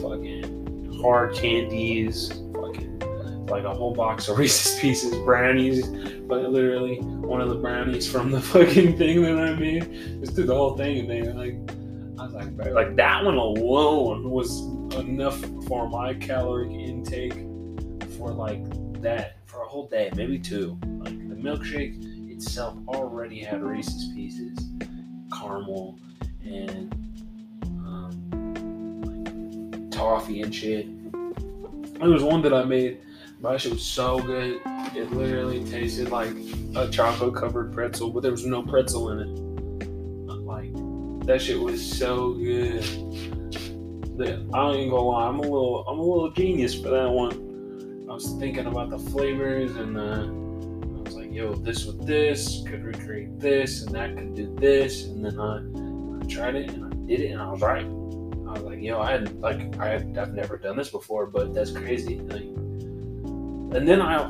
fucking 0.00 0.98
hard 1.02 1.34
candies, 1.34 2.32
like 3.50 3.64
a 3.64 3.74
whole 3.74 3.94
box 3.94 4.28
of 4.28 4.38
Reese's 4.38 4.78
Pieces 4.80 5.14
brownies, 5.18 5.86
but 6.26 6.50
literally 6.50 7.00
one 7.00 7.40
of 7.40 7.48
the 7.48 7.56
brownies 7.56 8.10
from 8.10 8.30
the 8.30 8.40
fucking 8.52 8.96
thing 8.96 9.22
that 9.22 9.38
I 9.38 9.54
made. 9.54 10.20
Just 10.20 10.34
threw 10.34 10.44
the 10.44 10.54
whole 10.54 10.76
thing 10.76 11.00
and 11.00 11.10
there. 11.10 11.34
Like 11.34 11.54
I 12.18 12.24
was 12.24 12.34
like, 12.34 12.56
bro, 12.56 12.72
like 12.72 12.96
that 12.96 13.24
one 13.24 13.36
alone 13.36 14.30
was 14.30 14.60
enough 14.96 15.38
for 15.66 15.88
my 15.88 16.14
caloric 16.14 16.70
intake 16.70 17.34
for 18.16 18.30
like 18.30 18.62
that 19.02 19.36
for 19.46 19.62
a 19.62 19.68
whole 19.68 19.86
day, 19.86 20.10
maybe 20.14 20.38
two. 20.38 20.78
Like 20.98 21.16
the 21.28 21.34
milkshake 21.34 22.30
itself 22.30 22.76
already 22.88 23.40
had 23.40 23.62
Reese's 23.62 24.12
Pieces, 24.14 24.58
caramel, 25.32 25.98
and 26.44 26.92
um, 27.84 29.70
like, 29.70 29.90
toffee 29.90 30.42
and 30.42 30.54
shit. 30.54 30.86
There 31.98 32.10
was 32.10 32.22
one 32.22 32.42
that 32.42 32.54
I 32.54 32.64
made, 32.64 33.00
but 33.40 33.52
that 33.52 33.60
shit 33.60 33.72
was 33.72 33.84
so 33.84 34.18
good. 34.18 34.60
It 34.94 35.12
literally 35.12 35.64
tasted 35.64 36.10
like 36.10 36.32
a 36.74 36.88
chocolate 36.90 37.34
covered 37.34 37.72
pretzel, 37.72 38.10
but 38.10 38.22
there 38.22 38.32
was 38.32 38.46
no 38.46 38.62
pretzel 38.62 39.10
in 39.10 39.20
it. 39.20 39.48
Like 40.28 40.72
that 41.26 41.40
shit 41.40 41.60
was 41.60 41.84
so 41.84 42.32
good. 42.32 42.82
That 44.18 44.44
I 44.52 44.58
don't 44.58 44.74
even 44.76 44.90
gonna 44.90 45.02
lie, 45.02 45.28
I'm 45.28 45.38
a 45.38 45.42
little, 45.42 45.84
I'm 45.86 45.98
a 46.00 46.02
little 46.02 46.32
genius 46.32 46.74
for 46.74 46.88
that 46.88 47.08
one. 47.08 48.06
I 48.10 48.14
was 48.14 48.32
thinking 48.40 48.66
about 48.66 48.90
the 48.90 48.98
flavors 48.98 49.76
and 49.76 49.94
the, 49.94 50.02
I 50.02 51.02
was 51.02 51.14
like, 51.14 51.30
yo, 51.30 51.54
this 51.54 51.84
with 51.84 52.04
this 52.04 52.64
could 52.66 52.82
recreate 52.82 53.38
this 53.38 53.82
and 53.82 53.94
that 53.94 54.16
could 54.16 54.34
do 54.34 54.52
this. 54.56 55.04
And 55.04 55.24
then 55.24 55.38
I, 55.38 55.58
I 56.20 56.26
tried 56.26 56.56
it 56.56 56.70
and 56.70 56.86
I 56.86 57.06
did 57.06 57.20
it 57.20 57.30
and 57.30 57.40
I 57.40 57.48
was 57.48 57.60
right. 57.60 57.84
I 57.84 58.52
was 58.52 58.62
like, 58.62 58.80
yo, 58.80 59.00
I 59.00 59.12
hadn't, 59.12 59.40
like, 59.40 59.78
I, 59.78 59.94
I've 59.94 60.32
never 60.32 60.56
done 60.56 60.76
this 60.76 60.88
before, 60.88 61.26
but 61.26 61.54
that's 61.54 61.70
crazy. 61.70 62.18
Like, 62.18 62.48
and 63.72 63.86
then 63.86 64.00
I, 64.00 64.24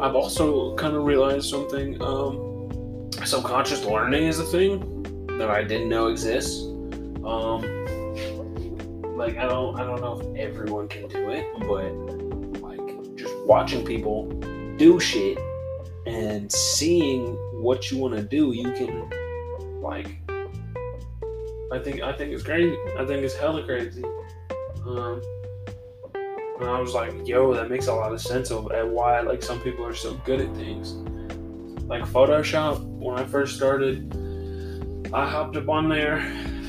I've 0.00 0.14
also 0.14 0.74
kind 0.76 0.94
of 0.94 1.04
realized 1.04 1.48
something. 1.48 2.00
Um, 2.02 3.10
subconscious 3.24 3.84
learning 3.84 4.24
is 4.24 4.38
a 4.38 4.44
thing 4.44 5.26
that 5.38 5.50
I 5.50 5.62
didn't 5.62 5.88
know 5.88 6.08
exists. 6.08 6.62
Um, 7.24 7.62
like 9.16 9.36
I 9.38 9.46
don't, 9.46 9.78
I 9.78 9.84
don't 9.84 10.00
know 10.00 10.20
if 10.20 10.36
everyone 10.36 10.88
can 10.88 11.08
do 11.08 11.30
it, 11.30 11.46
but 11.60 11.92
like 12.60 13.16
just 13.16 13.34
watching 13.46 13.84
people 13.84 14.28
do 14.76 14.98
shit 14.98 15.38
and 16.06 16.50
seeing 16.50 17.34
what 17.62 17.90
you 17.90 17.98
want 17.98 18.14
to 18.14 18.22
do, 18.22 18.52
you 18.52 18.72
can 18.72 19.08
like. 19.80 20.18
I 21.70 21.78
think 21.78 22.02
I 22.02 22.12
think 22.12 22.32
it's 22.32 22.42
crazy. 22.42 22.76
I 22.98 23.06
think 23.06 23.22
it's 23.22 23.34
hella 23.34 23.64
crazy. 23.64 24.04
Um, 24.84 25.22
and 26.62 26.70
I 26.70 26.80
was 26.80 26.94
like, 26.94 27.12
yo, 27.26 27.52
that 27.54 27.70
makes 27.70 27.88
a 27.88 27.94
lot 27.94 28.12
of 28.12 28.20
sense 28.20 28.50
of 28.50 28.64
why 28.64 29.20
like 29.20 29.42
some 29.42 29.60
people 29.60 29.84
are 29.84 29.94
so 29.94 30.14
good 30.24 30.40
at 30.40 30.54
things. 30.54 30.94
Like 31.88 32.04
Photoshop, 32.04 32.82
when 32.84 33.18
I 33.18 33.24
first 33.24 33.56
started, 33.56 34.16
I 35.12 35.28
hopped 35.28 35.56
up 35.56 35.68
on 35.68 35.88
there. 35.88 36.18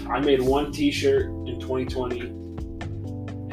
I 0.10 0.20
made 0.20 0.42
one 0.42 0.72
T-shirt 0.72 1.28
in 1.48 1.60
2020 1.60 2.44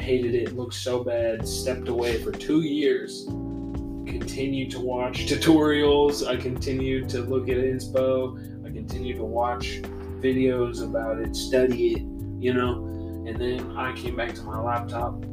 hated 0.01 0.33
it, 0.33 0.55
looked 0.57 0.73
so 0.73 1.03
bad, 1.03 1.47
stepped 1.47 1.87
away 1.87 2.21
for 2.23 2.31
two 2.31 2.61
years. 2.61 3.25
Continued 3.25 4.71
to 4.71 4.79
watch 4.79 5.25
tutorials, 5.27 6.27
I 6.27 6.35
continued 6.35 7.07
to 7.09 7.21
look 7.21 7.47
at 7.49 7.57
inspo, 7.57 8.65
I 8.65 8.71
continued 8.71 9.17
to 9.17 9.23
watch 9.23 9.81
videos 10.19 10.83
about 10.83 11.19
it, 11.19 11.35
study 11.35 11.93
it, 11.93 12.01
you 12.39 12.53
know. 12.53 12.87
And 13.27 13.39
then 13.39 13.77
I 13.77 13.93
came 13.93 14.15
back 14.15 14.33
to 14.35 14.43
my 14.43 14.59
laptop 14.59 15.23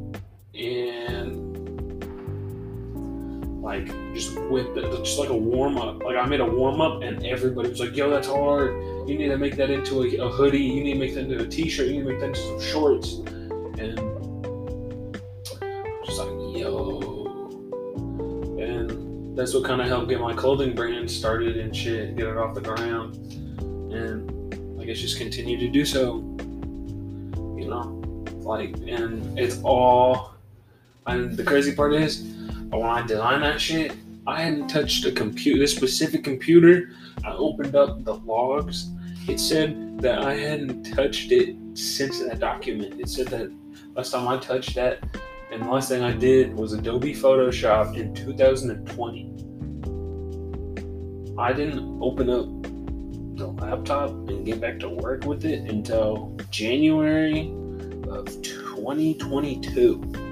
and 0.59 1.49
like 3.61 3.87
just 4.13 4.39
with 4.49 4.73
the, 4.73 4.81
just 5.03 5.19
like 5.19 5.29
a 5.29 5.37
warm 5.37 5.77
up. 5.77 6.03
Like 6.03 6.15
I 6.15 6.25
made 6.25 6.39
a 6.39 6.45
warm 6.45 6.81
up, 6.81 7.01
and 7.03 7.25
everybody 7.25 7.69
was 7.69 7.79
like, 7.79 7.95
"Yo, 7.95 8.09
that's 8.09 8.27
hard. 8.27 8.73
You 9.07 9.17
need 9.17 9.27
to 9.27 9.37
make 9.37 9.55
that 9.57 9.69
into 9.69 10.03
a, 10.03 10.25
a 10.25 10.29
hoodie. 10.29 10.59
You 10.59 10.83
need 10.83 10.93
to 10.93 10.99
make 10.99 11.13
that 11.13 11.25
into 11.25 11.43
a 11.43 11.47
t-shirt. 11.47 11.87
You 11.87 11.93
need 11.93 12.03
to 12.03 12.09
make 12.09 12.19
that 12.19 12.27
into 12.27 12.39
some 12.39 12.59
shorts." 12.61 13.13
And 13.77 13.99
I'm 15.61 16.05
just 16.05 16.19
like, 16.19 16.31
"Yo," 16.57 17.37
and 18.59 19.37
that's 19.37 19.53
what 19.53 19.65
kind 19.65 19.81
of 19.81 19.87
helped 19.87 20.09
get 20.09 20.19
my 20.19 20.33
clothing 20.33 20.73
brand 20.73 21.09
started 21.09 21.57
and 21.57 21.75
shit, 21.75 22.15
get 22.17 22.27
it 22.27 22.37
off 22.37 22.55
the 22.55 22.61
ground. 22.61 23.15
And 23.93 24.81
I 24.81 24.85
guess 24.85 24.97
just 24.97 25.17
continue 25.17 25.59
to 25.59 25.67
do 25.67 25.85
so. 25.85 26.23
You 27.57 27.67
know, 27.69 28.01
like, 28.39 28.75
and 28.87 29.37
it's 29.37 29.61
all. 29.63 30.28
And 31.09 31.35
the 31.35 31.43
crazy 31.43 31.73
part 31.73 31.93
is, 31.95 32.21
when 32.69 32.83
I 32.83 33.01
designed 33.05 33.41
that 33.41 33.59
shit, 33.59 33.93
I 34.27 34.41
hadn't 34.43 34.67
touched 34.67 35.05
a 35.05 35.11
computer, 35.11 35.59
this 35.59 35.75
specific 35.75 36.23
computer. 36.23 36.91
I 37.25 37.31
opened 37.31 37.75
up 37.75 38.03
the 38.03 38.13
logs. 38.13 38.91
It 39.27 39.39
said 39.39 39.99
that 40.01 40.19
I 40.19 40.35
hadn't 40.35 40.83
touched 40.93 41.31
it 41.31 41.55
since 41.73 42.19
that 42.19 42.39
document. 42.39 43.01
It 43.01 43.09
said 43.09 43.27
that 43.29 43.51
last 43.95 44.11
time 44.11 44.27
I 44.27 44.37
touched 44.37 44.75
that, 44.75 45.03
and 45.51 45.63
the 45.63 45.69
last 45.69 45.89
thing 45.89 46.03
I 46.03 46.11
did 46.11 46.53
was 46.53 46.73
Adobe 46.73 47.15
Photoshop 47.15 47.97
in 47.97 48.13
2020. 48.13 49.33
I 51.39 51.53
didn't 51.53 51.99
open 52.03 52.29
up 52.29 52.45
the 53.35 53.47
laptop 53.47 54.11
and 54.11 54.45
get 54.45 54.61
back 54.61 54.77
to 54.81 54.89
work 54.89 55.25
with 55.25 55.43
it 55.43 55.67
until 55.69 56.37
January 56.51 57.51
of 58.07 58.27
2022. 58.43 60.27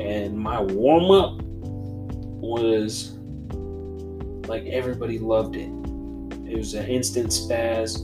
And 0.00 0.38
my 0.38 0.60
warm 0.60 1.10
up 1.10 1.42
was 2.40 3.16
like 4.48 4.64
everybody 4.66 5.18
loved 5.18 5.56
it. 5.56 5.70
It 6.48 6.56
was 6.56 6.74
an 6.74 6.86
instant 6.86 7.28
spaz, 7.28 7.98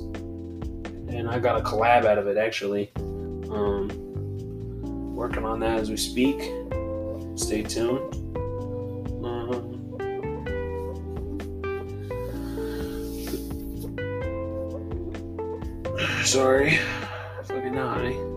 and 1.13 1.29
I 1.29 1.39
got 1.39 1.61
a 1.61 1.63
collab 1.63 2.05
out 2.05 2.19
of 2.19 2.27
it 2.27 2.37
actually. 2.37 2.91
Um, 2.97 3.89
working 5.15 5.45
on 5.45 5.61
that 5.61 5.79
as 5.79 5.91
we 5.91 5.97
speak. 5.97 6.51
Stay 7.37 7.63
tuned. 7.63 8.15
Um, 9.25 9.79
sorry, 16.25 16.79
fucking 17.45 17.75
high. 17.75 18.32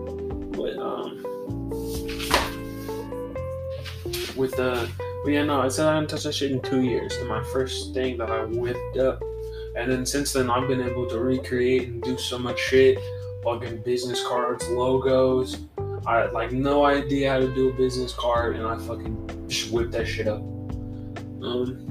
With 4.36 4.56
the 4.56 4.88
but 5.26 5.32
yeah, 5.32 5.42
no, 5.42 5.60
I 5.60 5.66
said 5.66 5.88
I 5.88 5.94
hadn't 5.94 6.10
touched 6.10 6.22
that 6.22 6.34
shit 6.34 6.52
in 6.52 6.60
two 6.62 6.82
years. 6.82 7.16
And 7.16 7.28
my 7.28 7.42
first 7.52 7.92
thing 7.92 8.16
that 8.18 8.30
I 8.30 8.44
whipped 8.44 8.96
up, 8.96 9.20
and 9.76 9.90
then 9.90 10.06
since 10.06 10.32
then 10.32 10.48
I've 10.48 10.68
been 10.68 10.80
able 10.80 11.06
to 11.08 11.18
recreate 11.18 11.88
and 11.88 12.00
do 12.00 12.16
so 12.16 12.38
much 12.38 12.60
shit, 12.60 12.96
fucking 13.42 13.82
business 13.82 14.24
cards, 14.24 14.68
logos. 14.68 15.58
I 16.06 16.18
had 16.18 16.32
like 16.32 16.52
no 16.52 16.84
idea 16.84 17.32
how 17.32 17.38
to 17.40 17.52
do 17.52 17.70
a 17.70 17.72
business 17.72 18.12
card, 18.12 18.54
and 18.54 18.66
I 18.66 18.78
fucking 18.78 19.46
just 19.48 19.72
whipped 19.72 19.90
that 19.92 20.06
shit 20.06 20.28
up. 20.28 20.42
Um, 21.42 21.82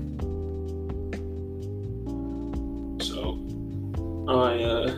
so 3.01 3.37
I 4.29 4.63
uh, 4.63 4.95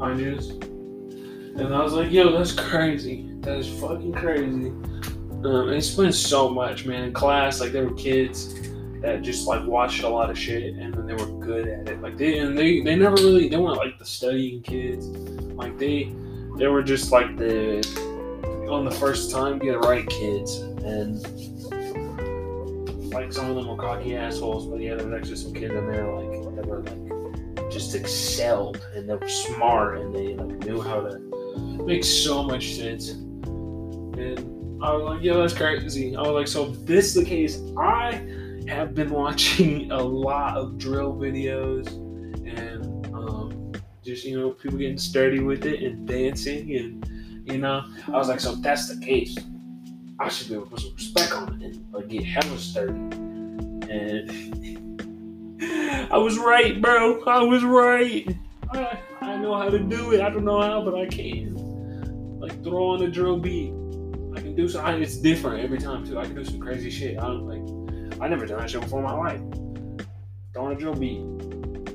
I 0.00 0.14
just 0.14 0.52
and 1.56 1.74
I 1.74 1.82
was 1.82 1.92
like, 1.92 2.12
yo, 2.12 2.30
that's 2.30 2.52
crazy. 2.52 3.33
That 3.44 3.58
is 3.58 3.68
fucking 3.80 4.12
crazy. 4.12 4.68
Um, 5.44 5.68
and 5.68 5.96
been 5.96 6.12
so 6.12 6.48
much, 6.48 6.86
man. 6.86 7.04
In 7.04 7.12
class, 7.12 7.60
like 7.60 7.72
there 7.72 7.84
were 7.84 7.94
kids 7.94 8.54
that 9.02 9.20
just 9.20 9.46
like 9.46 9.66
watched 9.66 10.02
a 10.02 10.08
lot 10.08 10.30
of 10.30 10.38
shit 10.38 10.74
and 10.76 10.94
then 10.94 11.06
they 11.06 11.12
were 11.12 11.38
good 11.38 11.68
at 11.68 11.88
it. 11.90 12.00
Like 12.00 12.16
they 12.16 12.38
and 12.38 12.56
they 12.56 12.80
they 12.80 12.96
never 12.96 13.16
really 13.16 13.48
they 13.48 13.58
weren't 13.58 13.76
like 13.76 13.98
the 13.98 14.06
studying 14.06 14.62
kids. 14.62 15.06
Like 15.06 15.78
they 15.78 16.10
they 16.56 16.68
were 16.68 16.82
just 16.82 17.12
like 17.12 17.36
the 17.36 17.84
on 18.70 18.86
the 18.86 18.90
first 18.90 19.30
time 19.30 19.58
get 19.58 19.74
it 19.74 19.78
right 19.80 20.08
kids 20.08 20.56
and 20.56 21.22
like 23.12 23.30
some 23.30 23.50
of 23.50 23.56
them 23.56 23.68
were 23.68 23.76
cocky 23.76 24.16
assholes, 24.16 24.66
but 24.66 24.80
yeah, 24.80 24.94
there 24.94 25.06
was 25.06 25.14
actually 25.14 25.36
some 25.36 25.52
kids 25.52 25.74
in 25.74 25.86
there 25.86 26.10
like 26.10 26.56
that 26.56 26.66
were 26.66 26.82
like 26.82 27.70
just 27.70 27.94
excelled 27.94 28.80
and 28.94 29.08
they 29.08 29.14
were 29.14 29.28
smart 29.28 29.98
and 29.98 30.14
they 30.14 30.34
like 30.34 30.64
knew 30.64 30.80
how 30.80 31.02
to 31.02 31.18
make 31.84 32.04
so 32.04 32.42
much 32.42 32.74
sense. 32.74 33.16
And 34.18 34.82
I 34.82 34.92
was 34.92 35.04
like, 35.04 35.22
yo, 35.22 35.40
that's 35.40 35.54
crazy. 35.54 36.14
I 36.14 36.20
was 36.20 36.30
like, 36.30 36.46
so 36.46 36.70
this 36.84 37.06
is 37.06 37.14
the 37.14 37.24
case, 37.24 37.60
I 37.78 38.12
have 38.68 38.94
been 38.94 39.10
watching 39.10 39.90
a 39.90 40.02
lot 40.02 40.56
of 40.56 40.78
drill 40.78 41.14
videos 41.14 41.88
and 42.46 43.06
um, 43.14 43.72
just, 44.04 44.24
you 44.24 44.38
know, 44.38 44.50
people 44.50 44.78
getting 44.78 44.98
sturdy 44.98 45.40
with 45.40 45.64
it 45.66 45.82
and 45.82 46.06
dancing. 46.06 46.76
And, 46.76 47.50
you 47.50 47.58
know, 47.58 47.84
I 48.08 48.10
was 48.12 48.28
like, 48.28 48.40
so 48.40 48.52
if 48.52 48.62
that's 48.62 48.94
the 48.94 49.04
case, 49.04 49.36
I 50.20 50.28
should 50.28 50.48
be 50.48 50.54
able 50.54 50.66
to 50.66 50.70
put 50.70 50.80
some 50.80 50.94
respect 50.94 51.32
on 51.32 51.62
it 51.62 51.74
and 51.74 51.92
like, 51.92 52.08
get 52.08 52.24
hella 52.24 52.58
sturdy. 52.58 52.92
And 53.90 54.30
I 56.12 56.18
was 56.18 56.38
right, 56.38 56.80
bro. 56.80 57.24
I 57.24 57.42
was 57.42 57.64
right. 57.64 58.36
I, 58.70 58.98
I 59.20 59.36
know 59.36 59.56
how 59.56 59.70
to 59.70 59.78
do 59.78 60.12
it. 60.12 60.20
I 60.20 60.30
don't 60.30 60.44
know 60.44 60.60
how, 60.60 60.84
but 60.84 60.94
I 60.94 61.06
can. 61.06 61.54
Like, 62.38 62.62
throw 62.62 62.90
on 62.90 63.02
a 63.02 63.08
drill 63.08 63.38
beat 63.38 63.72
can 64.54 64.64
do 64.64 64.68
something. 64.68 65.02
It's 65.02 65.16
different 65.16 65.64
every 65.64 65.78
time 65.78 66.06
too. 66.06 66.18
I 66.18 66.24
can 66.24 66.34
do 66.36 66.44
some 66.44 66.60
crazy 66.60 66.90
shit. 66.90 67.18
I 67.18 67.22
don't 67.22 67.46
like. 67.46 68.20
I 68.20 68.28
never 68.28 68.46
done 68.46 68.60
that 68.60 68.70
shit 68.70 68.80
before 68.80 69.00
in 69.00 69.04
my 69.04 69.14
life. 69.14 69.40
Throwing 70.52 70.76
a 70.76 70.78
drill 70.78 70.94
beat. 70.94 71.22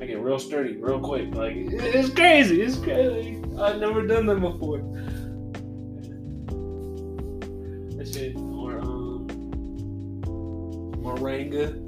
I 0.02 0.06
get 0.06 0.20
real 0.20 0.40
sturdy, 0.40 0.76
real 0.78 1.00
quick. 1.00 1.34
Like 1.34 1.54
it's 1.56 2.10
crazy. 2.14 2.62
It's 2.62 2.78
crazy. 2.78 3.42
I've 3.60 3.80
never 3.80 4.06
done 4.06 4.26
that 4.26 4.42
before. 4.42 4.80
That 7.98 8.08
shit 8.14 8.36
or 8.36 8.80
um 8.80 9.28
merengue. 11.02 11.86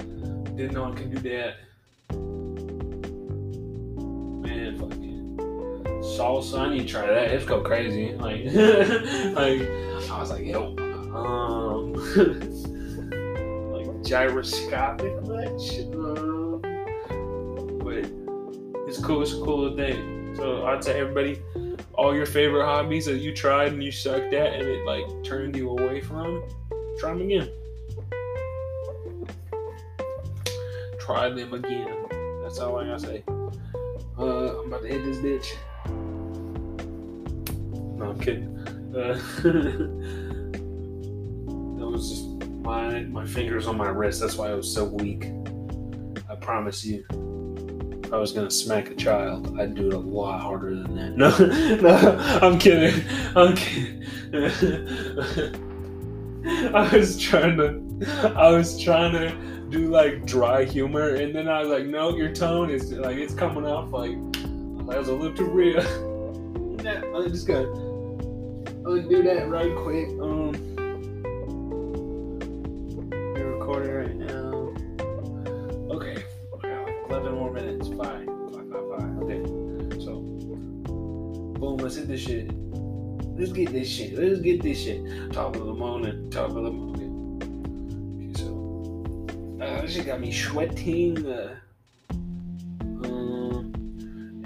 Didn't 0.55 0.74
know 0.74 0.86
I 0.86 0.95
could 0.95 1.13
do 1.13 1.19
that. 1.30 1.55
Man, 4.41 4.78
fucking 4.80 5.11
salsa. 6.02 6.60
I 6.60 6.74
need 6.74 6.82
to 6.82 6.86
try 6.88 7.06
that. 7.06 7.32
It's 7.32 7.45
go 7.45 7.62
crazy. 7.62 8.14
Like, 8.14 8.45
like 8.45 9.62
I 10.10 10.20
was 10.20 10.32
like, 10.32 10.45
yo, 10.45 10.76
um, 11.16 11.93
like 13.74 14.04
gyroscopic 14.04 15.22
much, 15.24 15.80
um, 15.93 16.62
but 17.84 18.06
it's 18.88 18.99
cool. 18.99 19.22
It's 19.22 19.34
a 19.34 19.41
cool 19.41 19.76
thing. 19.76 20.36
So 20.36 20.66
I'd 20.66 20.84
say 20.84 20.99
everybody, 20.99 21.41
all 21.93 22.16
your 22.16 22.26
favorite 22.26 22.66
hobbies 22.66 23.06
that 23.06 23.20
you 23.20 23.36
tried 23.36 23.74
and 23.74 23.84
you 23.84 23.91
sucked 23.91 24.34
at, 24.34 24.54
and 24.54 24.68
it 24.68 24.86
like 24.86 25.06
turned 25.24 25.56
you 25.56 25.70
away 25.70 26.02
from, 26.02 26.43
try 26.99 27.10
them 27.14 27.22
again. 27.22 27.49
Try 30.99 31.30
them 31.30 31.54
again. 31.54 32.06
That's 32.43 32.60
all 32.60 32.78
I 32.78 32.86
gotta 32.86 32.99
say. 32.99 33.24
Uh, 34.18 34.60
I'm 34.60 34.68
about 34.68 34.82
to 34.84 34.88
hit 34.88 35.04
this 35.04 35.18
bitch. 35.18 35.56
No, 38.02 38.10
I'm 38.10 38.20
kidding. 38.20 38.58
Uh, 38.95 39.14
that 41.78 41.88
was 41.88 42.10
just 42.10 42.26
my 42.64 43.02
my 43.02 43.28
fingers 43.28 43.68
on 43.68 43.78
my 43.78 43.89
wrist. 43.89 44.22
That's 44.22 44.38
why 44.38 44.49
I 44.49 44.56
was 44.56 44.74
so 44.74 44.86
weak. 44.86 45.28
I 46.28 46.34
promise 46.36 46.84
you. 46.84 47.06
If 48.04 48.12
I 48.12 48.18
was 48.18 48.32
gonna 48.32 48.49
smack 48.49 48.89
a 48.89 48.95
child, 48.95 49.60
I'd 49.60 49.76
do 49.76 49.89
it 49.89 49.93
a 49.93 49.99
lot 49.99 50.41
harder 50.41 50.74
than 50.76 50.95
that. 50.95 51.12
No, 51.16 51.30
no, 51.76 52.18
I'm 52.41 52.58
kidding. 52.58 53.04
I'm 53.36 53.56
kidding. 53.56 54.04
I 56.74 56.89
was 56.91 57.20
trying 57.20 57.56
to, 57.58 57.80
I 58.36 58.49
was 58.49 58.82
trying 58.82 59.12
to 59.12 59.30
do 59.70 59.91
like 59.91 60.26
dry 60.26 60.64
humor, 60.64 61.18
and 61.18 61.36
then 61.36 61.47
I 61.47 61.60
was 61.60 61.70
like, 61.70 61.86
no, 61.86 62.16
your 62.18 62.34
tone 62.34 62.72
is 62.72 62.91
like 62.93 63.18
it's 63.18 63.36
coming 63.36 63.68
off 63.68 63.91
like 63.91 64.18
that 64.88 64.97
was 64.97 65.08
a 65.08 65.14
little 65.14 65.38
too 65.38 65.45
real. 65.45 65.84
yeah, 66.84 67.04
I 67.16 67.28
just 67.28 67.45
got. 67.45 67.90
I'll 68.84 69.01
do 69.01 69.21
that 69.21 69.47
right 69.47 69.75
quick. 69.75 70.07
Um, 70.19 70.55
you're 73.38 73.57
recording 73.57 73.93
right 73.93 74.15
now. 74.15 74.73
Okay, 75.95 76.23
11 77.09 77.34
more 77.36 77.51
minutes. 77.53 77.89
Five, 77.89 78.25
five, 78.51 78.71
five. 78.89 79.17
Okay, 79.21 79.43
so 80.03 80.21
boom, 81.59 81.77
let's 81.77 81.95
hit 81.95 82.07
this 82.07 82.21
shit. 82.21 82.51
Let's 83.38 83.51
get 83.51 83.71
this 83.71 83.88
shit. 83.88 84.17
Let's 84.17 84.41
get 84.41 84.63
this 84.63 84.82
shit. 84.82 85.32
Top 85.32 85.55
of 85.55 85.65
the 85.67 85.73
morning. 85.75 86.32
Top 86.32 86.49
of 86.49 86.63
the 86.63 86.71
morning. 86.71 87.39
Okay, 88.17 88.34
so 88.34 89.63
uh, 89.63 89.82
this 89.82 89.93
shit 89.93 90.07
got 90.07 90.19
me 90.19 90.32
sweating. 90.32 91.23
Uh, 91.27 91.55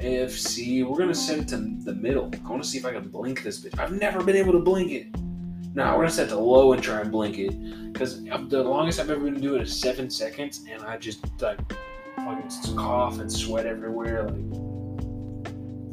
AFC. 0.06 0.88
We're 0.88 0.98
gonna 0.98 1.16
set 1.16 1.40
it 1.40 1.48
to 1.50 1.58
the 1.58 1.96
middle. 1.96 2.32
I 2.46 2.50
want 2.50 2.62
to 2.64 2.70
see 2.70 2.78
if 2.78 2.86
I 2.86 2.94
can 2.94 3.10
blink 3.10 3.42
this 3.44 3.60
bitch. 3.60 3.80
I've 3.80 3.92
never 3.92 4.24
been 4.24 4.36
able 4.36 4.54
to 4.54 4.60
blink 4.60 4.92
it. 4.92 5.08
Nah, 5.74 5.92
we're 5.94 6.04
gonna 6.04 6.12
set 6.12 6.30
to 6.30 6.38
low 6.38 6.74
and 6.74 6.84
try 6.84 7.02
and 7.02 7.12
blink 7.12 7.40
it. 7.40 7.92
Because 7.92 8.24
the 8.24 8.64
longest 8.64 9.00
I've 9.00 9.10
ever 9.10 9.24
been 9.24 9.42
doing 9.42 9.62
it 9.62 9.64
is 9.64 9.80
seven 9.80 10.10
seconds, 10.10 10.64
and 10.70 10.84
I 10.84 10.98
just 10.98 11.26
like 11.42 11.60
fucking 12.18 12.78
cough 12.78 13.20
and 13.20 13.32
sweat 13.32 13.66
everywhere. 13.66 14.30
Like, 14.30 14.36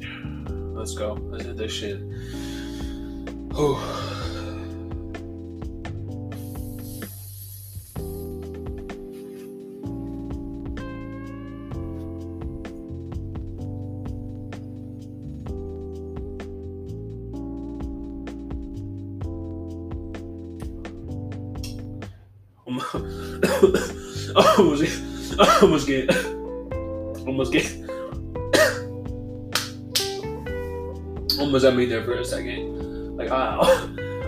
let's 0.76 0.94
go. 0.94 1.14
Let's 1.14 1.44
hit 1.44 1.56
this 1.56 1.72
shit. 1.72 1.98
Whew. 3.54 3.78
Almost 25.62 25.86
get, 25.86 26.10
almost 27.26 27.52
get, 27.52 27.72
almost 31.38 31.64
had 31.64 31.76
me 31.76 31.86
there 31.86 32.02
for 32.04 32.14
a 32.14 32.24
second. 32.24 33.16
Like 33.16 33.30
I, 33.30 33.56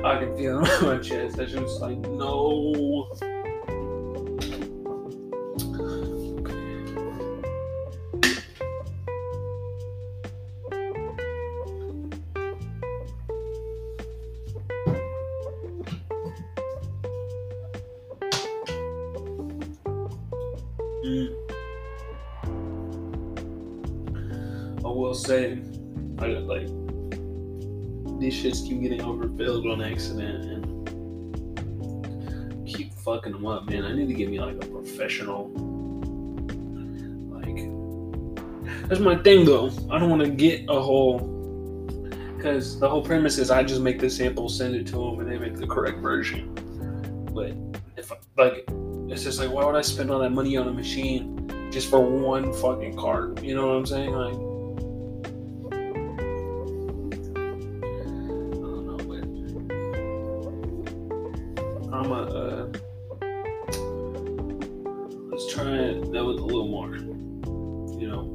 I 0.05 0.19
can 0.19 0.37
feel 0.37 0.65
it 0.65 0.83
my 0.83 0.99
chest. 0.99 1.37
Shit 1.37 1.61
was 1.61 1.81
like 1.81 1.99
no. 1.99 3.04
Professional. 34.95 35.49
Like, 37.31 38.89
that's 38.89 39.01
my 39.01 39.17
thing 39.17 39.45
though. 39.45 39.71
I 39.91 39.99
don't 39.99 40.11
want 40.11 40.23
to 40.23 40.31
get 40.31 40.65
a 40.69 40.81
whole. 40.81 41.31
Because 42.37 42.79
the 42.79 42.89
whole 42.89 43.03
premise 43.03 43.39
is 43.39 43.51
I 43.51 43.63
just 43.63 43.81
make 43.81 43.99
the 43.99 44.11
sample, 44.11 44.49
send 44.49 44.75
it 44.75 44.87
to 44.89 44.97
them, 44.97 45.21
and 45.21 45.31
they 45.31 45.39
make 45.39 45.57
the 45.57 45.67
correct 45.67 45.99
version. 46.01 46.55
But 47.33 47.55
if 47.97 48.13
like, 48.37 48.69
it's 49.09 49.25
just 49.25 49.41
like, 49.41 49.51
why 49.51 49.65
would 49.65 49.77
I 49.77 49.81
spend 49.81 50.11
all 50.11 50.19
that 50.21 50.31
money 50.31 50.57
on 50.57 50.69
a 50.69 50.73
machine 50.73 51.71
just 51.73 51.89
for 51.89 52.01
one 52.01 52.53
fucking 52.53 52.97
card? 52.97 53.43
You 53.43 53.55
know 53.55 53.69
what 53.69 53.77
I'm 53.77 53.87
saying? 53.87 54.13
Like, 54.13 54.35
a 66.39 66.45
little 66.45 66.69
more, 66.69 66.97
you 67.99 68.09
know, 68.09 68.35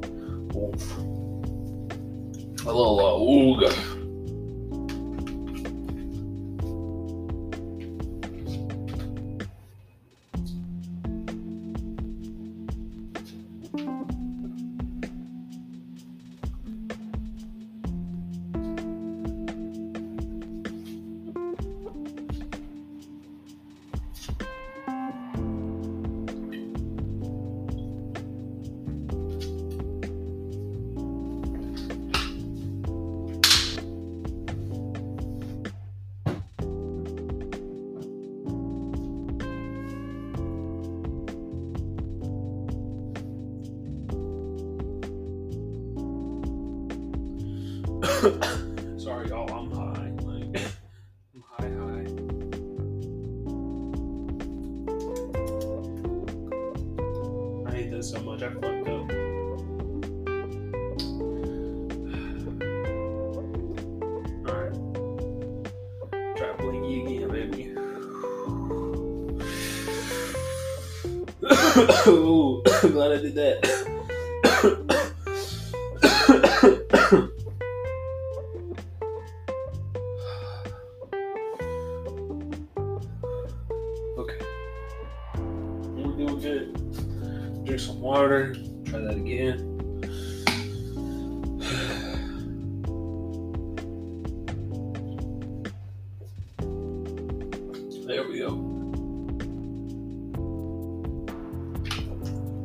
a 2.64 2.72
little 2.72 3.00
uh, 3.00 3.12
ooga. 3.18 3.99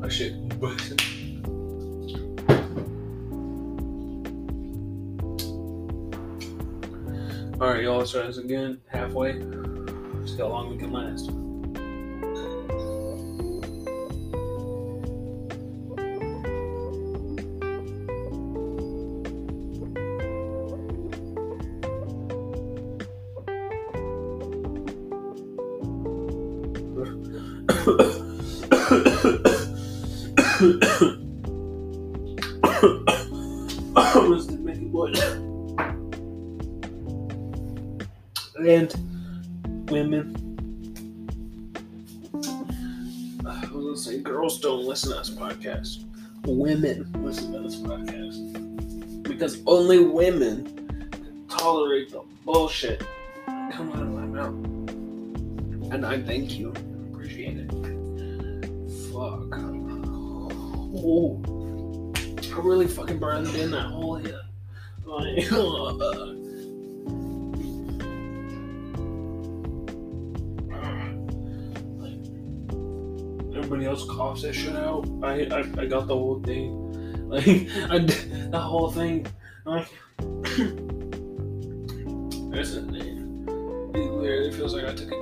Oh 0.05 0.07
shit. 0.07 0.33
Alright, 7.59 7.83
y'all, 7.83 7.97
let's 7.97 8.11
try 8.11 8.27
this 8.27 8.37
again. 8.37 8.79
Halfway. 8.85 9.33
See 10.27 10.37
how 10.37 10.49
long 10.49 10.69
we 10.69 10.77
can 10.77 10.91
last. 10.91 11.31
Only 49.95 50.11
women 50.11 51.47
tolerate 51.49 52.11
the 52.11 52.21
bullshit 52.43 53.01
come 53.45 53.91
out 53.93 54.01
of 54.01 54.09
my 54.09 54.25
mouth. 54.25 54.53
And 55.93 56.05
I 56.05 56.21
thank 56.21 56.57
you. 56.57 56.73
Appreciate 57.11 57.57
it. 57.57 57.71
Fuck. 59.11 59.55
Oh. 60.97 61.41
I 62.15 62.59
really 62.59 62.87
fucking 62.87 63.19
burned 63.19 63.47
in 63.55 63.71
that 63.71 63.87
hole 63.87 64.15
here. 64.15 64.41
Like, 65.07 65.45
everybody 73.55 73.85
else 73.85 74.05
coughs 74.09 74.41
that 74.41 74.53
shit 74.53 74.75
out. 74.75 75.07
I, 75.23 75.45
I, 75.45 75.59
I 75.77 75.85
got 75.85 76.07
the 76.07 76.15
whole 76.15 76.41
thing. 76.41 77.29
Like, 77.29 77.47
I 77.89 77.99
the 77.99 78.59
whole 78.59 78.91
thing. 78.91 79.25
Like, 79.65 79.87
listen, 82.51 82.95
it 82.95 83.17
literally 83.95 84.51
feels 84.51 84.75
like 84.75 84.85
I 84.85 84.93
took 84.93 85.11
a 85.11 85.15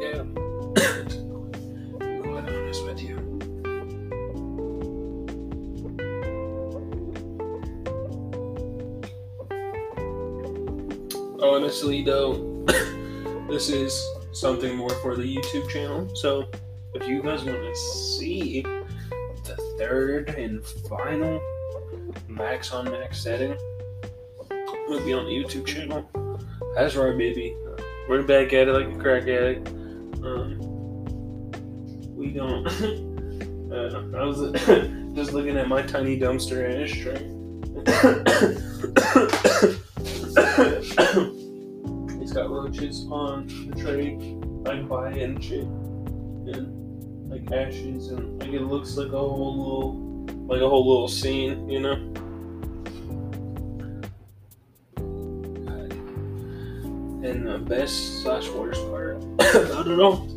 you. 2.99 3.15
Honestly, 11.41 12.03
though, 12.03 12.65
this 13.49 13.69
is 13.69 14.05
something 14.33 14.75
more 14.75 14.93
for 15.01 15.15
the 15.15 15.23
YouTube 15.23 15.69
channel. 15.69 16.13
So, 16.17 16.51
if 16.93 17.07
you 17.07 17.23
guys 17.23 17.45
want 17.45 17.61
to 17.61 17.75
see 17.77 18.61
the 18.61 19.55
third 19.79 20.31
and 20.31 20.61
final 20.89 21.39
max 22.27 22.73
on 22.73 22.91
max 22.91 23.21
setting, 23.21 23.55
it'll 24.89 25.05
be 25.05 25.13
on 25.13 25.25
the 25.25 25.31
YouTube 25.31 25.65
channel. 25.65 26.09
That's 26.75 26.95
right, 26.95 27.17
baby. 27.17 27.55
We're 28.09 28.23
back 28.23 28.51
at 28.53 28.67
it 28.67 28.73
like 28.73 28.93
a 28.93 28.97
crack 28.97 29.23
addict. 29.23 29.69
Um, 30.23 30.59
we 32.15 32.31
don't. 32.31 32.67
uh, 33.71 34.17
I 34.17 34.25
was 34.25 34.61
just 35.15 35.33
looking 35.33 35.57
at 35.57 35.67
my 35.67 35.81
tiny 35.81 36.19
dumpster 36.19 36.83
ashtray. 36.83 37.29
it's 42.21 42.33
got 42.33 42.49
roaches 42.49 43.05
on 43.09 43.47
the 43.47 43.75
tray. 43.81 44.15
Buy 44.63 45.11
it 45.11 45.21
and 45.21 45.43
shit. 45.43 45.63
And 45.63 47.29
like 47.29 47.51
ashes 47.51 48.09
and 48.09 48.39
like 48.39 48.51
it 48.51 48.61
looks 48.61 48.95
like 48.97 49.07
a 49.07 49.17
whole 49.17 49.57
little 49.57 50.13
like 50.47 50.61
a 50.61 50.69
whole 50.69 50.87
little 50.87 51.07
scene, 51.07 51.67
you 51.69 51.79
know? 51.79 52.13
The 57.33 57.57
best 57.57 58.21
slash 58.21 58.47
worst 58.49 58.79
part 58.89 59.17
about 59.17 59.87
it 59.87 59.99
all. 59.99 60.27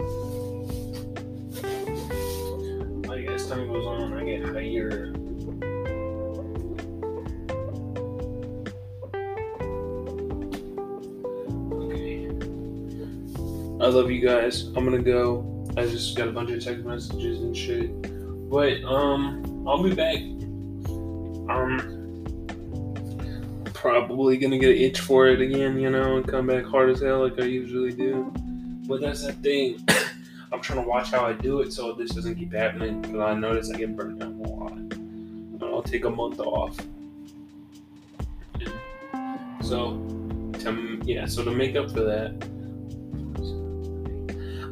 Like 3.07 3.27
as 3.27 3.49
time 3.49 3.69
goes 3.69 3.87
on, 3.87 4.15
I 4.15 4.25
get 4.25 4.45
higher. 4.45 5.13
Okay. 11.75 12.29
I 13.81 13.89
love 13.89 14.11
you 14.11 14.21
guys. 14.27 14.65
I'm 14.75 14.85
gonna 14.85 14.99
go. 14.99 15.67
I 15.77 15.87
just 15.87 16.17
got 16.17 16.29
a 16.29 16.33
bunch 16.33 16.51
of 16.51 16.65
text 16.65 16.85
messages 16.85 17.41
and 17.41 17.57
shit. 17.57 17.91
But 18.51 18.83
um 18.85 19.65
I'll 19.69 19.83
be 19.83 19.95
back. 19.95 20.19
Um 21.49 21.96
probably 23.87 24.37
gonna 24.37 24.59
get 24.59 24.71
an 24.71 24.83
itch 24.83 24.99
for 24.99 25.29
it 25.29 25.41
again, 25.41 25.79
you 25.79 25.89
know, 25.89 26.17
and 26.17 26.27
come 26.27 26.49
back 26.49 26.65
hard 26.65 26.91
as 26.91 27.01
hell 27.01 27.21
like 27.21 27.41
I 27.41 27.45
usually 27.45 27.93
do. 27.93 28.33
But 28.89 29.01
that's 29.01 29.25
the 29.25 29.33
thing. 29.33 29.79
I'm 30.53 30.61
trying 30.61 30.83
to 30.83 30.89
watch 30.89 31.13
how 31.13 31.25
I 31.25 31.35
do 31.35 31.61
it 31.61 31.73
so 31.73 31.93
this 31.93 32.11
doesn't 32.11 32.35
keep 32.35 32.53
happening 32.53 33.01
because 33.01 33.21
I 33.21 33.35
notice 33.35 33.71
I 33.71 33.77
get 33.77 33.95
burnt 33.95 34.21
out 34.21 34.29
a 34.29 34.33
lot. 34.33 34.73
I'll 35.63 35.83
take 35.83 36.05
a 36.05 36.11
month 36.11 36.41
off. 36.41 36.77
So, 39.63 39.99
to, 40.55 41.01
yeah, 41.05 41.27
so 41.27 41.45
to 41.45 41.53
make 41.53 41.77
up 41.77 41.93
for 41.93 42.01
that, 42.01 42.33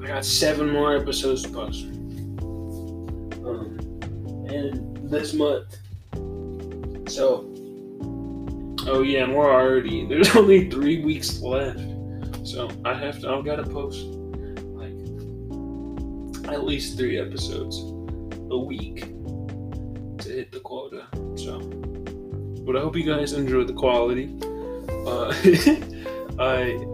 I 0.02 0.06
got 0.08 0.24
seven 0.24 0.70
more 0.70 0.96
episodes 0.96 1.42
to 1.42 1.50
post. 1.50 1.84
Um, 3.44 3.78
and 4.48 5.08
this 5.08 5.34
month. 5.34 5.78
So, 7.08 7.53
oh 8.86 9.02
yeah, 9.02 9.24
and 9.24 9.34
we're 9.34 9.52
already, 9.52 10.06
there's 10.06 10.34
only 10.36 10.70
three 10.70 11.02
weeks 11.04 11.40
left. 11.40 11.80
So 12.44 12.70
I 12.84 12.94
have 12.94 13.20
to, 13.20 13.30
I've 13.30 13.44
got 13.44 13.56
to 13.56 13.64
post 13.64 14.04
like 14.74 14.92
at 16.52 16.64
least 16.64 16.96
three 16.96 17.18
episodes 17.18 17.78
a 18.50 18.58
week 18.58 19.00
to 20.18 20.28
hit 20.28 20.52
the 20.52 20.60
quota. 20.60 21.06
So, 21.36 21.58
but 22.66 22.76
I 22.76 22.80
hope 22.80 22.96
you 22.96 23.04
guys 23.04 23.32
enjoyed 23.32 23.66
the 23.66 23.74
quality. 23.74 24.36
Uh, 25.06 25.32
I 26.42 26.84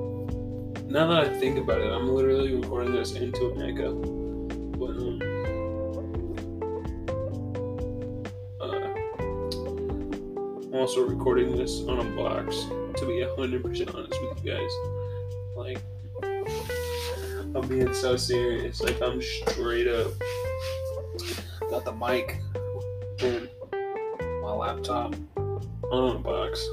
now 0.90 1.06
that 1.06 1.18
I 1.18 1.38
think 1.38 1.58
about 1.58 1.80
it, 1.80 1.90
I'm 1.90 2.08
literally 2.08 2.54
recording 2.54 2.92
this 2.92 3.12
into 3.12 3.52
an 3.52 3.62
echo. 3.62 4.19
Also 10.80 11.06
recording 11.06 11.54
this 11.54 11.82
on 11.82 12.00
a 12.00 12.16
box. 12.16 12.56
To 12.96 13.06
be 13.06 13.22
hundred 13.36 13.62
percent 13.62 13.94
honest 13.94 14.18
with 14.22 14.42
you 14.42 14.52
guys, 14.52 14.70
like 15.54 15.78
I'm 17.54 17.68
being 17.68 17.92
so 17.92 18.16
serious. 18.16 18.80
Like 18.80 19.00
I'm 19.02 19.20
straight 19.20 19.86
up 19.86 20.10
got 21.68 21.84
the 21.84 21.92
mic 21.92 22.40
and 23.22 23.48
my 24.42 24.52
laptop 24.52 25.14
on 25.36 26.16
a 26.16 26.18
box. 26.18 26.66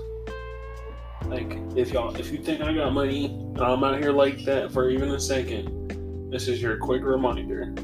Like 1.26 1.58
if 1.76 1.92
y'all 1.92 2.16
if 2.16 2.32
you 2.32 2.38
think 2.38 2.62
I 2.62 2.74
got 2.74 2.94
money 2.94 3.26
and 3.26 3.62
I'm 3.62 3.84
out 3.84 4.00
here 4.00 4.14
like 4.14 4.46
that 4.46 4.72
for 4.72 4.90
even 4.90 5.10
a 5.10 5.20
second, 5.20 6.32
this 6.32 6.48
is 6.48 6.62
your 6.62 6.78
quick 6.78 7.04
reminder. 7.04 7.76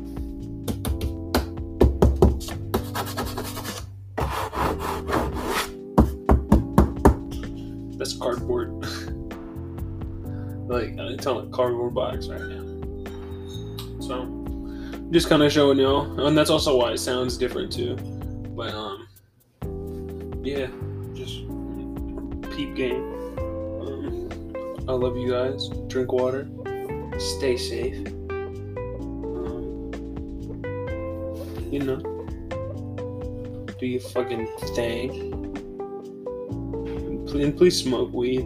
Cardboard. 8.23 8.71
like 10.69 10.93
it's 10.97 11.27
on 11.27 11.47
a 11.47 11.49
cardboard 11.49 11.93
box 11.93 12.27
right 12.27 12.41
now. 12.41 12.63
So 13.99 14.43
just 15.11 15.27
kind 15.29 15.43
of 15.43 15.51
showing 15.51 15.77
y'all, 15.77 16.25
and 16.25 16.37
that's 16.37 16.49
also 16.49 16.77
why 16.77 16.93
it 16.93 16.99
sounds 16.99 17.37
different 17.37 17.71
too. 17.71 17.95
But 18.55 18.73
um, 18.73 19.07
yeah, 20.43 20.67
just 21.13 21.39
peep 22.55 22.75
game. 22.75 23.13
Um, 23.37 24.29
I 24.87 24.93
love 24.93 25.17
you 25.17 25.31
guys. 25.31 25.69
Drink 25.87 26.13
water. 26.13 26.49
Stay 27.17 27.57
safe. 27.57 28.07
Um, 28.27 29.91
you 31.69 31.79
know, 31.79 31.97
do 33.79 33.85
your 33.85 34.01
fucking 34.01 34.47
thing. 34.75 35.32
And 37.33 37.57
please 37.57 37.81
smoke 37.81 38.13
weed. 38.13 38.41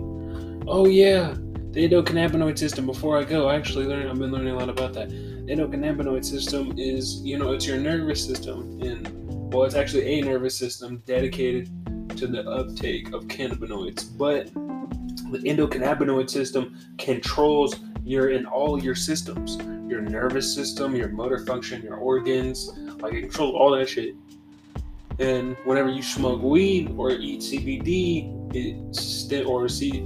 Oh 0.66 0.88
yeah, 0.88 1.36
the 1.72 1.88
endocannabinoid 1.88 2.58
system. 2.58 2.86
Before 2.86 3.18
I 3.18 3.24
go, 3.24 3.48
I 3.48 3.56
actually 3.56 3.86
learned. 3.86 4.10
I've 4.10 4.18
been 4.18 4.32
learning 4.32 4.54
a 4.54 4.58
lot 4.58 4.70
about 4.70 4.94
that. 4.94 5.10
The 5.10 5.16
endocannabinoid 5.54 6.24
system 6.24 6.74
is, 6.78 7.22
you 7.22 7.38
know, 7.38 7.52
it's 7.52 7.68
your 7.68 7.78
nervous 7.78 8.26
system, 8.26 8.82
and 8.82 9.54
well, 9.54 9.66
it's 9.66 9.76
actually 9.76 10.20
a 10.20 10.22
nervous 10.22 10.58
system 10.58 11.04
dedicated 11.06 11.70
to 12.18 12.28
the 12.28 12.50
uptake 12.50 13.14
of 13.14 13.26
cannabinoids. 13.26 14.18
But 14.18 14.54
the 14.54 15.40
endocannabinoid 15.40 16.30
system 16.30 16.80
controls 16.98 17.76
your 18.04 18.30
in 18.30 18.46
all 18.46 18.82
your 18.82 18.96
systems, 18.96 19.58
your 19.90 20.02
nervous 20.02 20.54
system, 20.54 20.96
your 20.96 21.10
motor 21.10 21.46
function, 21.46 21.82
your 21.82 21.98
organs. 21.98 22.72
Like 23.02 23.14
it 23.14 23.22
controls 23.24 23.54
all 23.54 23.72
that 23.72 23.90
shit. 23.90 24.16
And 25.20 25.58
whenever 25.66 25.90
you 25.90 26.02
smoke 26.02 26.42
weed 26.42 26.94
or 26.98 27.12
eat 27.12 27.42
CBD, 27.42 28.47
it 28.54 29.46
or 29.46 29.68
see 29.68 30.02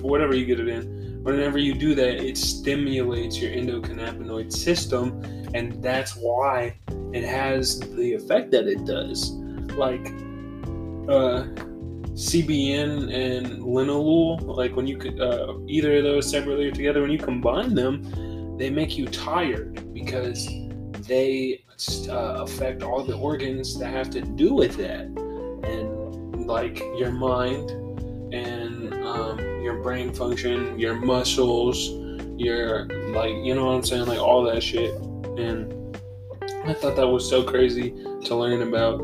whatever 0.00 0.34
you 0.34 0.44
get 0.46 0.60
it 0.60 0.68
in, 0.68 1.22
whenever 1.24 1.58
you 1.58 1.74
do 1.74 1.94
that, 1.94 2.22
it 2.22 2.36
stimulates 2.36 3.40
your 3.40 3.50
endocannabinoid 3.50 4.52
system, 4.52 5.22
and 5.54 5.82
that's 5.82 6.14
why 6.16 6.76
it 7.12 7.24
has 7.24 7.80
the 7.80 8.12
effect 8.12 8.50
that 8.50 8.66
it 8.66 8.84
does. 8.84 9.30
Like 9.76 10.06
uh, 11.08 11.48
CBN 12.14 13.12
and 13.12 13.62
linalool, 13.62 14.44
like 14.44 14.76
when 14.76 14.86
you 14.86 14.98
uh, 15.20 15.54
either 15.66 15.96
of 15.96 16.04
those 16.04 16.30
separately 16.30 16.68
or 16.68 16.72
together, 16.72 17.00
when 17.00 17.10
you 17.10 17.18
combine 17.18 17.74
them, 17.74 18.56
they 18.58 18.70
make 18.70 18.96
you 18.96 19.06
tired 19.06 19.92
because 19.94 20.46
they 21.08 21.64
uh, 22.08 22.44
affect 22.44 22.82
all 22.82 23.02
the 23.02 23.16
organs 23.16 23.78
that 23.78 23.92
have 23.92 24.10
to 24.10 24.20
do 24.20 24.54
with 24.54 24.76
that, 24.76 25.06
and 25.64 26.46
like 26.46 26.78
your 26.98 27.10
mind 27.10 27.72
and 28.34 28.92
um, 29.04 29.38
your 29.62 29.82
brain 29.82 30.12
function, 30.12 30.78
your 30.78 30.94
muscles, 30.94 31.90
your 32.36 32.86
like, 33.12 33.34
you 33.44 33.54
know 33.54 33.66
what 33.66 33.76
I'm 33.76 33.84
saying, 33.84 34.06
like 34.06 34.18
all 34.18 34.42
that 34.44 34.62
shit. 34.62 34.94
And 35.38 35.72
I 36.64 36.74
thought 36.74 36.96
that 36.96 37.06
was 37.06 37.28
so 37.28 37.44
crazy 37.44 37.90
to 38.24 38.34
learn 38.34 38.62
about. 38.62 39.00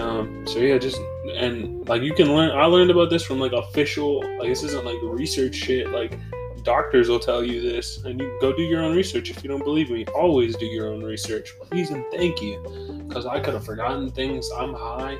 Um, 0.00 0.44
so 0.46 0.58
yeah, 0.58 0.78
just 0.78 1.00
and 1.36 1.88
like 1.88 2.02
you 2.02 2.14
can 2.14 2.34
learn. 2.34 2.50
I 2.50 2.64
learned 2.64 2.90
about 2.90 3.10
this 3.10 3.22
from 3.22 3.38
like 3.38 3.52
official. 3.52 4.22
Like 4.38 4.48
this 4.48 4.62
isn't 4.62 4.84
like 4.84 4.96
research 5.02 5.54
shit. 5.54 5.90
Like 5.90 6.18
doctors 6.62 7.08
will 7.08 7.20
tell 7.20 7.44
you 7.44 7.60
this, 7.60 8.02
and 8.04 8.20
you 8.20 8.38
go 8.40 8.52
do 8.56 8.62
your 8.62 8.82
own 8.82 8.96
research 8.96 9.30
if 9.30 9.44
you 9.44 9.48
don't 9.48 9.62
believe 9.62 9.90
me. 9.90 10.04
Always 10.06 10.56
do 10.56 10.66
your 10.66 10.88
own 10.88 11.04
research, 11.04 11.54
please 11.60 11.90
and 11.90 12.04
thank 12.10 12.40
you, 12.42 13.04
because 13.06 13.26
I 13.26 13.38
could 13.38 13.54
have 13.54 13.64
forgotten 13.64 14.10
things. 14.10 14.50
I'm 14.56 14.72
high. 14.72 15.18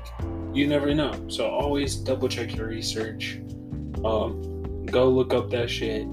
Like 0.00 0.56
you 0.56 0.66
never 0.66 0.94
know. 0.94 1.28
So 1.28 1.48
always 1.48 1.96
double 1.96 2.28
check 2.28 2.54
your 2.56 2.66
research. 2.66 3.40
Um, 4.04 4.84
go 4.86 5.08
look 5.08 5.32
up 5.32 5.50
that 5.50 5.70
shit. 5.70 6.04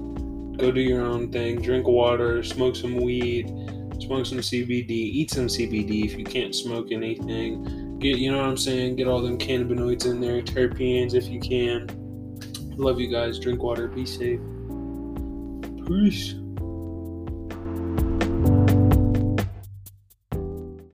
Go 0.58 0.72
do 0.72 0.80
your 0.80 1.02
own 1.02 1.30
thing. 1.30 1.60
Drink 1.60 1.86
water. 1.86 2.42
Smoke 2.42 2.76
some 2.76 2.96
weed. 2.96 3.48
Smoke 4.00 4.26
some 4.26 4.38
CBD. 4.38 4.90
Eat 4.90 5.30
some 5.30 5.46
CBD 5.46 6.04
if 6.04 6.18
you 6.18 6.24
can't 6.24 6.54
smoke 6.54 6.92
anything. 6.92 7.98
Get 7.98 8.18
you 8.18 8.30
know 8.30 8.38
what 8.38 8.46
I'm 8.46 8.56
saying. 8.56 8.96
Get 8.96 9.08
all 9.08 9.20
them 9.20 9.38
cannabinoids 9.38 10.06
in 10.06 10.20
there. 10.20 10.40
Terpenes 10.42 11.14
if 11.14 11.28
you 11.28 11.40
can. 11.40 11.88
Love 12.76 13.00
you 13.00 13.10
guys. 13.10 13.38
Drink 13.38 13.62
water. 13.62 13.88
Be 13.88 14.06
safe. 14.06 14.40
Peace. 15.86 16.34